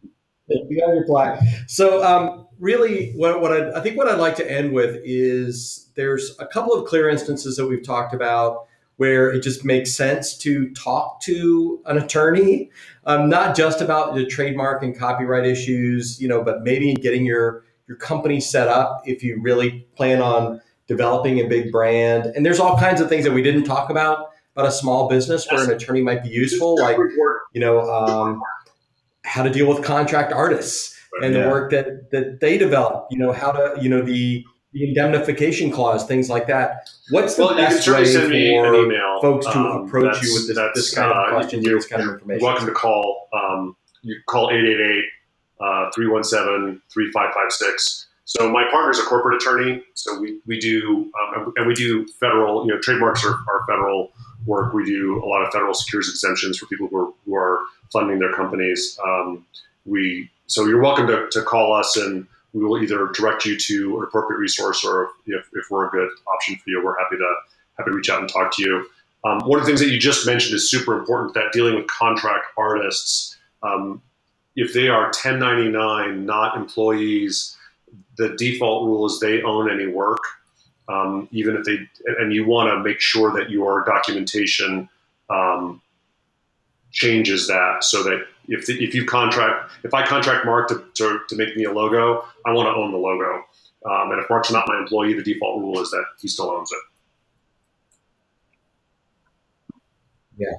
it'll 0.48 0.68
be 0.68 0.82
on 0.82 0.94
your 0.94 1.06
plaque. 1.06 1.40
So, 1.66 2.04
um, 2.04 2.46
really, 2.58 3.12
what, 3.12 3.40
what 3.40 3.52
I, 3.52 3.78
I 3.78 3.80
think 3.80 3.96
what 3.96 4.06
I'd 4.06 4.18
like 4.18 4.36
to 4.36 4.50
end 4.50 4.72
with 4.72 5.00
is 5.02 5.90
there's 5.96 6.36
a 6.38 6.46
couple 6.46 6.74
of 6.74 6.86
clear 6.86 7.08
instances 7.08 7.56
that 7.56 7.66
we've 7.66 7.82
talked 7.82 8.12
about 8.12 8.66
where 8.96 9.30
it 9.30 9.42
just 9.42 9.64
makes 9.64 9.92
sense 9.92 10.36
to 10.38 10.70
talk 10.74 11.20
to 11.22 11.80
an 11.86 11.96
attorney, 11.96 12.70
um, 13.06 13.28
not 13.28 13.56
just 13.56 13.80
about 13.80 14.14
the 14.14 14.26
trademark 14.26 14.82
and 14.82 14.96
copyright 14.96 15.46
issues, 15.46 16.20
you 16.20 16.28
know, 16.28 16.42
but 16.42 16.62
maybe 16.62 16.94
getting 16.94 17.24
your 17.24 17.64
your 17.88 17.96
company 17.96 18.40
set 18.40 18.68
up 18.68 19.02
if 19.04 19.22
you 19.22 19.40
really 19.42 19.86
plan 19.96 20.22
on 20.22 20.60
developing 20.86 21.40
a 21.40 21.48
big 21.48 21.72
brand. 21.72 22.26
And 22.26 22.46
there's 22.46 22.60
all 22.60 22.78
kinds 22.78 23.00
of 23.00 23.08
things 23.08 23.24
that 23.24 23.32
we 23.32 23.42
didn't 23.42 23.64
talk 23.64 23.90
about 23.90 24.31
about 24.54 24.68
a 24.68 24.72
small 24.72 25.08
business 25.08 25.46
where 25.50 25.64
an 25.64 25.70
attorney 25.70 26.02
might 26.02 26.22
be 26.22 26.28
useful, 26.28 26.76
like 26.78 26.96
you 27.52 27.60
know 27.60 27.80
um, 27.90 28.40
how 29.24 29.42
to 29.42 29.50
deal 29.50 29.66
with 29.68 29.82
contract 29.84 30.32
artists 30.32 30.96
and 31.20 31.34
Yeah. 31.34 31.42
the 31.44 31.48
work 31.48 31.70
that 31.70 32.10
that 32.10 32.40
they 32.40 32.58
develop. 32.58 33.06
You 33.10 33.18
know 33.18 33.32
how 33.32 33.52
to 33.52 33.80
you 33.80 33.88
know 33.88 34.02
the 34.02 34.44
the 34.72 34.88
indemnification 34.88 35.70
clause, 35.70 36.06
things 36.06 36.30
like 36.30 36.46
that. 36.46 36.88
What's 37.10 37.36
the 37.36 37.44
Well, 37.44 37.56
best 37.56 37.86
way 37.88 38.06
send 38.06 38.30
me 38.30 38.56
an 38.56 38.64
for 38.64 38.74
email. 38.74 39.20
folks 39.20 39.44
to 39.46 39.58
um, 39.58 39.86
approach 39.86 40.22
you 40.22 40.32
with 40.32 40.48
this, 40.48 40.58
this 40.74 40.94
kind 40.94 41.10
of 41.10 41.16
uh, 41.16 41.30
questions, 41.30 41.64
you're 41.66 41.76
this 41.76 41.86
kind 41.86 42.02
of 42.02 42.08
information? 42.14 42.42
welcome 42.42 42.66
to 42.66 42.72
call. 42.72 43.28
Um, 43.34 43.76
you 44.00 44.16
call 44.26 44.48
888 44.50 45.04
uh, 45.60 45.90
317 45.94 46.80
3556. 46.90 48.06
So 48.24 48.50
my 48.50 48.64
partner's 48.70 48.98
a 48.98 49.02
corporate 49.02 49.42
attorney, 49.42 49.82
so 49.94 50.18
we, 50.18 50.40
we 50.46 50.58
do 50.58 51.10
um, 51.36 51.52
and 51.56 51.66
we 51.66 51.74
do 51.74 52.06
federal, 52.18 52.64
you 52.66 52.72
know, 52.72 52.80
trademarks 52.80 53.22
are, 53.26 53.34
are 53.34 53.66
federal 53.68 54.10
work. 54.46 54.72
We 54.72 54.84
do 54.84 55.22
a 55.22 55.26
lot 55.26 55.42
of 55.42 55.52
federal 55.52 55.74
securities 55.74 56.10
exemptions 56.10 56.58
for 56.58 56.66
people 56.66 56.88
who 56.88 56.98
are, 56.98 57.12
who 57.24 57.34
are 57.36 57.60
funding 57.92 58.18
their 58.18 58.32
companies. 58.32 58.98
Um, 59.04 59.46
we 59.84 60.30
so 60.46 60.66
you're 60.66 60.82
welcome 60.82 61.06
to, 61.06 61.28
to 61.30 61.42
call 61.42 61.72
us 61.72 61.96
and 61.96 62.26
we 62.52 62.64
will 62.64 62.82
either 62.82 63.08
direct 63.14 63.46
you 63.46 63.56
to 63.58 63.98
an 63.98 64.04
appropriate 64.04 64.38
resource 64.38 64.84
or 64.84 65.10
if, 65.26 65.48
if 65.54 65.70
we're 65.70 65.86
a 65.86 65.90
good 65.90 66.08
option 66.32 66.56
for 66.56 66.64
you, 66.66 66.82
we're 66.84 66.98
happy 66.98 67.16
to 67.16 67.34
happy 67.78 67.90
to 67.90 67.96
reach 67.96 68.10
out 68.10 68.20
and 68.20 68.28
talk 68.28 68.54
to 68.56 68.62
you. 68.62 68.86
Um, 69.24 69.40
one 69.46 69.58
of 69.58 69.64
the 69.64 69.66
things 69.66 69.80
that 69.80 69.88
you 69.88 69.98
just 69.98 70.26
mentioned 70.26 70.54
is 70.54 70.70
super 70.70 70.98
important 70.98 71.34
that 71.34 71.52
dealing 71.52 71.76
with 71.76 71.86
contract 71.86 72.46
artists, 72.58 73.36
um, 73.62 74.02
if 74.56 74.74
they 74.74 74.88
are 74.88 75.04
1099, 75.04 76.26
not 76.26 76.56
employees, 76.56 77.56
the 78.18 78.34
default 78.36 78.86
rule 78.86 79.06
is 79.06 79.20
they 79.20 79.42
own 79.42 79.70
any 79.70 79.86
work. 79.86 80.20
Um, 80.88 81.28
even 81.30 81.56
if 81.56 81.64
they, 81.64 81.78
and 82.18 82.32
you 82.32 82.46
want 82.46 82.68
to 82.70 82.80
make 82.82 83.00
sure 83.00 83.32
that 83.32 83.50
your 83.50 83.84
documentation 83.84 84.88
um, 85.30 85.80
changes 86.90 87.46
that 87.46 87.84
so 87.84 88.02
that 88.02 88.26
if, 88.48 88.68
if 88.68 88.94
you 88.94 89.04
contract, 89.04 89.72
if 89.84 89.94
I 89.94 90.04
contract 90.04 90.44
Mark 90.44 90.68
to, 90.68 90.84
to, 90.94 91.20
to 91.28 91.36
make 91.36 91.56
me 91.56 91.64
a 91.64 91.72
logo, 91.72 92.24
I 92.44 92.52
want 92.52 92.66
to 92.66 92.74
own 92.74 92.90
the 92.90 92.98
logo. 92.98 93.44
Um, 93.84 94.12
and 94.12 94.20
if 94.20 94.28
Mark's 94.28 94.50
not 94.52 94.64
my 94.68 94.78
employee, 94.78 95.14
the 95.14 95.22
default 95.22 95.60
rule 95.60 95.80
is 95.80 95.90
that 95.90 96.04
he 96.20 96.28
still 96.28 96.50
owns 96.50 96.70
it. 96.72 96.78
Yeah. 100.36 100.58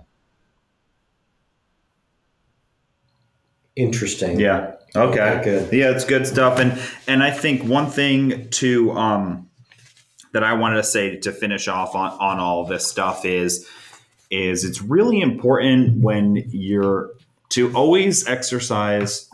Interesting. 3.76 4.40
Yeah. 4.40 4.76
Okay. 4.96 5.42
Good. 5.44 5.74
Yeah, 5.74 5.92
it's 5.92 6.06
good 6.06 6.28
stuff. 6.28 6.60
And 6.60 6.80
and 7.08 7.24
I 7.24 7.32
think 7.32 7.64
one 7.64 7.90
thing 7.90 8.50
to 8.52 8.92
um 8.92 9.50
that 10.34 10.44
I 10.44 10.54
wanted 10.54 10.78
to 10.78 10.84
say 10.84 11.16
to 11.18 11.32
finish 11.32 11.68
off 11.68 11.96
on, 11.96 12.12
on 12.20 12.40
all 12.40 12.66
this 12.66 12.86
stuff 12.86 13.24
is 13.24 13.68
is 14.30 14.64
it's 14.66 14.82
really 14.82 15.22
important 15.22 16.02
when 16.02 16.44
you're 16.50 17.12
to 17.50 17.72
always 17.74 18.28
exercise 18.28 19.30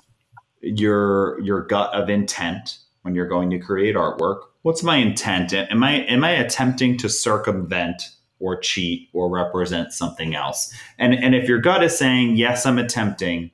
your 0.61 1.39
your 1.41 1.61
gut 1.63 1.93
of 1.93 2.09
intent 2.09 2.77
when 3.01 3.15
you're 3.15 3.27
going 3.27 3.49
to 3.49 3.59
create 3.59 3.95
artwork. 3.95 4.41
What's 4.61 4.83
my 4.83 4.97
intent? 4.97 5.53
Am 5.53 5.83
I 5.83 6.01
am 6.03 6.23
I 6.23 6.31
attempting 6.31 6.97
to 6.97 7.09
circumvent 7.09 8.03
or 8.39 8.57
cheat 8.57 9.09
or 9.13 9.29
represent 9.29 9.93
something 9.93 10.35
else? 10.35 10.73
And 10.97 11.13
and 11.13 11.33
if 11.33 11.47
your 11.47 11.59
gut 11.59 11.81
is 11.81 11.97
saying 11.97 12.35
yes, 12.35 12.65
I'm 12.65 12.77
attempting, 12.77 13.51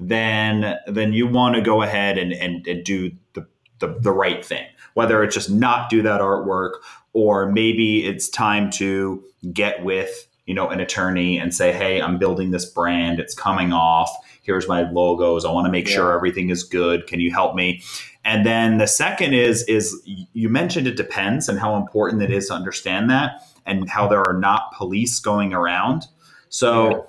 then 0.00 0.76
then 0.88 1.12
you 1.12 1.28
want 1.28 1.54
to 1.54 1.62
go 1.62 1.82
ahead 1.82 2.18
and, 2.18 2.32
and, 2.32 2.66
and 2.66 2.84
do 2.84 3.12
the, 3.34 3.46
the, 3.78 3.96
the 4.00 4.12
right 4.12 4.44
thing 4.44 4.66
whether 5.00 5.22
it's 5.22 5.34
just 5.34 5.48
not 5.48 5.88
do 5.88 6.02
that 6.02 6.20
artwork 6.20 6.72
or 7.14 7.50
maybe 7.50 8.06
it's 8.06 8.28
time 8.28 8.70
to 8.70 9.24
get 9.50 9.82
with 9.82 10.28
you 10.44 10.52
know 10.52 10.68
an 10.68 10.78
attorney 10.78 11.38
and 11.38 11.54
say 11.54 11.72
hey 11.72 12.02
i'm 12.02 12.18
building 12.18 12.50
this 12.50 12.66
brand. 12.66 13.18
It's 13.18 13.34
coming 13.34 13.72
off. 13.72 14.14
Here's 14.42 14.68
my 14.68 14.90
logos. 14.90 15.46
I 15.46 15.50
want 15.52 15.64
to 15.64 15.72
make 15.72 15.88
sure 15.88 16.12
everything 16.12 16.50
is 16.50 16.64
good. 16.64 17.06
Can 17.06 17.18
you 17.18 17.30
help 17.30 17.54
me? 17.54 17.82
And 18.26 18.44
then 18.44 18.76
the 18.76 18.86
second 18.86 19.32
is 19.32 19.62
is 19.62 19.98
you 20.04 20.50
mentioned 20.50 20.86
it 20.86 20.98
depends 20.98 21.48
and 21.48 21.58
how 21.58 21.76
important 21.76 22.22
it 22.22 22.30
is 22.30 22.48
to 22.48 22.54
understand 22.54 23.08
that 23.08 23.40
and 23.64 23.88
how 23.88 24.06
there 24.06 24.22
are 24.28 24.38
not 24.38 24.72
police 24.76 25.18
going 25.18 25.54
around. 25.54 26.08
So 26.50 27.06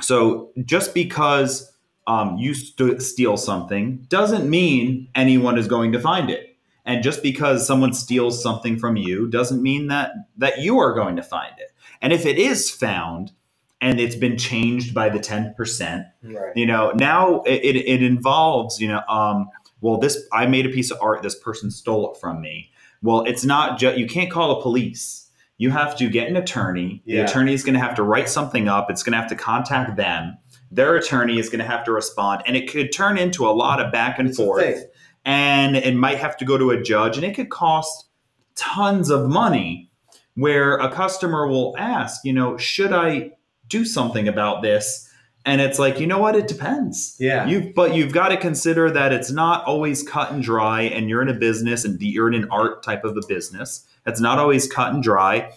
so 0.00 0.50
just 0.64 0.94
because 0.94 1.70
um, 2.06 2.36
you 2.38 2.54
st- 2.54 3.00
steal 3.00 3.36
something 3.36 4.06
doesn't 4.08 4.48
mean 4.50 5.08
anyone 5.14 5.56
is 5.58 5.68
going 5.68 5.92
to 5.92 6.00
find 6.00 6.28
it. 6.28 6.49
And 6.90 7.04
just 7.04 7.22
because 7.22 7.66
someone 7.66 7.92
steals 7.92 8.42
something 8.42 8.78
from 8.78 8.96
you 8.96 9.28
doesn't 9.28 9.62
mean 9.62 9.86
that 9.86 10.10
that 10.38 10.58
you 10.58 10.78
are 10.78 10.92
going 10.92 11.14
to 11.16 11.22
find 11.22 11.52
it. 11.58 11.70
And 12.02 12.12
if 12.12 12.26
it 12.26 12.36
is 12.36 12.68
found 12.68 13.32
and 13.80 14.00
it's 14.00 14.16
been 14.16 14.36
changed 14.36 14.92
by 14.92 15.08
the 15.08 15.18
10%, 15.20 16.04
Right. 16.22 16.56
you 16.56 16.66
know, 16.66 16.92
now 16.96 17.42
it, 17.42 17.76
it, 17.76 18.02
involves, 18.02 18.80
you 18.80 18.88
know, 18.88 19.00
um, 19.08 19.48
well, 19.80 19.98
this, 19.98 20.18
I 20.32 20.46
made 20.46 20.66
a 20.66 20.70
piece 20.70 20.90
of 20.90 20.98
art, 21.00 21.22
this 21.22 21.38
person 21.38 21.70
stole 21.70 22.12
it 22.12 22.20
from 22.20 22.40
me. 22.40 22.70
Well, 23.02 23.22
it's 23.22 23.44
not 23.44 23.78
just, 23.78 23.96
you 23.96 24.06
can't 24.06 24.30
call 24.30 24.56
the 24.56 24.60
police. 24.60 25.28
You 25.56 25.70
have 25.70 25.96
to 25.98 26.08
get 26.08 26.28
an 26.28 26.36
attorney. 26.36 27.02
The 27.06 27.12
attorney 27.24 27.54
is 27.54 27.62
going 27.62 27.74
to 27.74 27.80
have 27.80 27.94
to 27.96 28.02
write 28.02 28.28
something 28.28 28.66
up. 28.68 28.90
It's 28.90 29.02
going 29.02 29.12
to 29.12 29.18
have 29.18 29.28
to 29.30 29.36
contact 29.36 29.96
them. 29.96 30.36
Their 30.70 30.96
attorney 30.96 31.38
is 31.38 31.48
going 31.48 31.60
to 31.60 31.66
have 31.66 31.84
to 31.84 31.92
respond. 31.92 32.42
And 32.46 32.56
it 32.56 32.70
could 32.70 32.92
turn 32.92 33.18
into 33.18 33.46
a 33.46 33.50
lot 33.52 33.80
of 33.80 33.92
back 33.92 34.18
and 34.18 34.28
It's 34.28 34.36
forth. 34.38 34.84
And 35.24 35.76
it 35.76 35.94
might 35.94 36.18
have 36.18 36.36
to 36.38 36.44
go 36.44 36.56
to 36.58 36.70
a 36.70 36.82
judge 36.82 37.16
and 37.16 37.24
it 37.24 37.34
could 37.34 37.50
cost 37.50 38.06
tons 38.54 39.10
of 39.10 39.28
money 39.28 39.90
where 40.34 40.76
a 40.76 40.90
customer 40.90 41.46
will 41.46 41.74
ask 41.76 42.24
you 42.24 42.32
know 42.32 42.56
should 42.56 42.92
i 42.92 43.30
do 43.70 43.86
something 43.86 44.28
about 44.28 44.60
this? 44.60 45.08
And 45.46 45.62
it's 45.62 45.78
like 45.78 45.98
you 45.98 46.06
know 46.06 46.18
what? 46.18 46.36
It 46.36 46.48
depends. 46.48 47.16
Yeah. 47.18 47.46
you 47.46 47.72
but 47.74 47.94
you've 47.94 48.12
got 48.12 48.28
to 48.28 48.36
consider 48.36 48.90
that 48.90 49.10
it's 49.14 49.30
not 49.30 49.64
always 49.64 50.02
cut 50.02 50.30
and 50.30 50.42
dry 50.42 50.82
and 50.82 51.08
you're 51.08 51.22
in 51.22 51.30
a 51.30 51.34
business 51.34 51.86
and 51.86 51.98
you're 52.02 52.28
in 52.28 52.34
an 52.34 52.48
art 52.50 52.82
type 52.82 53.04
of 53.04 53.16
a 53.16 53.26
business. 53.26 53.86
It's 54.04 54.20
not 54.20 54.38
always 54.38 54.70
cut 54.70 54.92
and 54.92 55.02
dry 55.02 55.52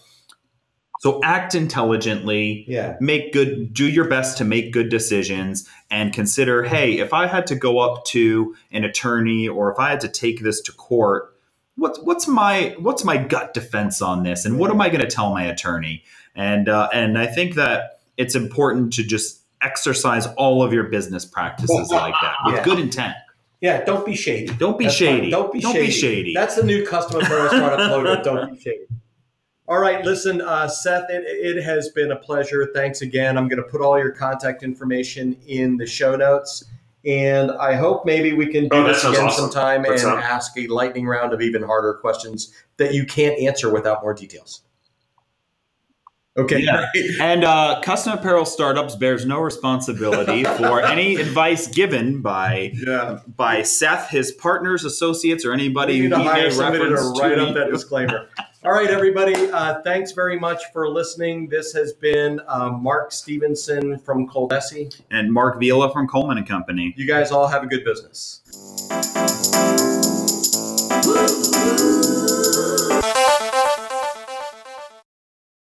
so 1.03 1.19
act 1.21 1.53
intelligently 1.53 2.63
Yeah. 2.67 2.95
make 3.01 3.33
good 3.33 3.73
do 3.73 3.85
your 3.89 4.07
best 4.07 4.37
to 4.37 4.45
make 4.45 4.71
good 4.71 4.87
decisions 4.89 5.67
and 5.91 6.13
consider 6.13 6.63
hey 6.63 6.99
if 6.99 7.13
i 7.13 7.27
had 7.27 7.45
to 7.47 7.55
go 7.55 7.79
up 7.79 8.05
to 8.05 8.55
an 8.71 8.83
attorney 8.85 9.47
or 9.47 9.71
if 9.71 9.77
i 9.79 9.89
had 9.89 9.99
to 10.01 10.07
take 10.07 10.41
this 10.43 10.61
to 10.61 10.71
court 10.71 11.35
what's 11.75 11.99
what's 11.99 12.27
my 12.27 12.73
what's 12.79 13.03
my 13.03 13.17
gut 13.17 13.53
defense 13.53 14.01
on 14.01 14.23
this 14.23 14.45
and 14.45 14.57
what 14.57 14.71
am 14.71 14.79
i 14.79 14.87
going 14.87 15.01
to 15.01 15.07
tell 15.07 15.31
my 15.31 15.43
attorney 15.43 16.03
and 16.35 16.69
uh, 16.69 16.87
and 16.93 17.17
i 17.19 17.25
think 17.27 17.55
that 17.55 17.99
it's 18.17 18.35
important 18.35 18.93
to 18.93 19.03
just 19.03 19.41
exercise 19.61 20.25
all 20.37 20.63
of 20.63 20.71
your 20.71 20.85
business 20.85 21.25
practices 21.25 21.89
like 21.91 22.13
that 22.21 22.35
with 22.45 22.55
Yeah. 22.55 22.63
good 22.63 22.79
intent 22.79 23.15
Yeah. 23.61 23.83
Don't 23.85 24.05
be 24.05 24.15
shady. 24.15 24.53
don't 24.53 24.77
be 24.77 24.85
That's 24.85 24.97
fine. 24.99 25.07
shady 25.19 25.29
Don't 25.31 25.51
be 25.53 25.59
don't 25.59 25.73
shady. 25.73 25.85
be 25.87 25.91
shady 25.91 26.33
That's 26.33 26.55
the 26.55 26.63
new 26.63 26.85
customer 26.85 27.19
apparel 27.21 27.49
startup 27.49 27.79
logo. 27.91 28.21
Don't 28.23 28.53
be 28.53 28.59
shady. 28.59 28.85
All 29.73 29.79
right, 29.79 30.05
listen, 30.05 30.39
uh, 30.39 30.67
Seth, 30.67 31.09
it, 31.09 31.23
it 31.25 31.63
has 31.63 31.89
been 31.89 32.11
a 32.11 32.15
pleasure. 32.15 32.69
Thanks 32.75 33.01
again. 33.01 33.39
I'm 33.39 33.47
going 33.47 33.57
to 33.57 33.67
put 33.67 33.81
all 33.81 33.97
your 33.97 34.11
contact 34.11 34.61
information 34.61 35.35
in 35.47 35.77
the 35.77 35.87
show 35.87 36.15
notes. 36.15 36.63
And 37.03 37.49
I 37.49 37.73
hope 37.73 38.05
maybe 38.05 38.33
we 38.33 38.45
can 38.45 38.65
do 38.65 38.77
Oh, 38.77 38.83
this 38.87 39.03
again 39.03 39.25
awesome. 39.25 39.45
sometime 39.51 39.81
That 39.81 39.93
and 39.93 39.99
sounds- 39.99 40.23
ask 40.23 40.55
a 40.59 40.67
lightning 40.67 41.07
round 41.07 41.33
of 41.33 41.41
even 41.41 41.63
harder 41.63 41.95
questions 41.95 42.53
that 42.77 42.93
you 42.93 43.03
can't 43.07 43.35
answer 43.39 43.73
without 43.73 44.03
more 44.03 44.13
details. 44.13 44.61
Okay. 46.37 46.59
Yeah. 46.59 46.85
And 47.19 47.43
uh, 47.43 47.81
custom 47.83 48.13
apparel 48.13 48.45
startups 48.45 48.95
bears 48.95 49.25
no 49.25 49.39
responsibility 49.39 50.43
for 50.57 50.81
any 50.83 51.15
advice 51.15 51.65
given 51.65 52.21
by 52.21 52.73
Yeah. 52.75 53.21
by 53.35 53.63
Seth, 53.63 54.09
his 54.11 54.31
partners, 54.31 54.85
associates, 54.85 55.43
or 55.45 55.51
anybody 55.51 55.93
We 55.93 56.01
he 56.01 56.03
need 56.03 56.09
to 56.11 56.17
may 56.19 56.25
hire 56.25 56.51
somebody 56.51 56.89
to 56.89 57.13
write 57.19 57.39
up 57.39 57.55
that 57.55 57.71
disclaimer. 57.71 58.29
All 58.65 58.71
right, 58.71 58.89
everybody. 58.89 59.35
Uh, 59.51 59.81
thanks 59.81 60.13
very 60.13 60.39
much 60.39 60.71
for 60.71 60.87
listening. 60.87 61.49
This 61.49 61.73
has 61.73 61.91
been 61.91 62.39
uh, 62.47 62.69
Mark 62.69 63.11
Stevenson 63.11 63.99
from 63.99 64.25
Coldesi 64.29 65.01
and 65.11 65.33
Mark 65.33 65.59
Viola 65.59 65.91
from 65.91 66.07
Coleman 66.07 66.37
and 66.37 66.47
Company. 66.47 66.93
You 66.95 67.05
guys 67.05 67.29
all 67.29 67.47
have 67.47 67.63
a 67.63 67.67
good 67.67 67.83
business. 67.83 68.39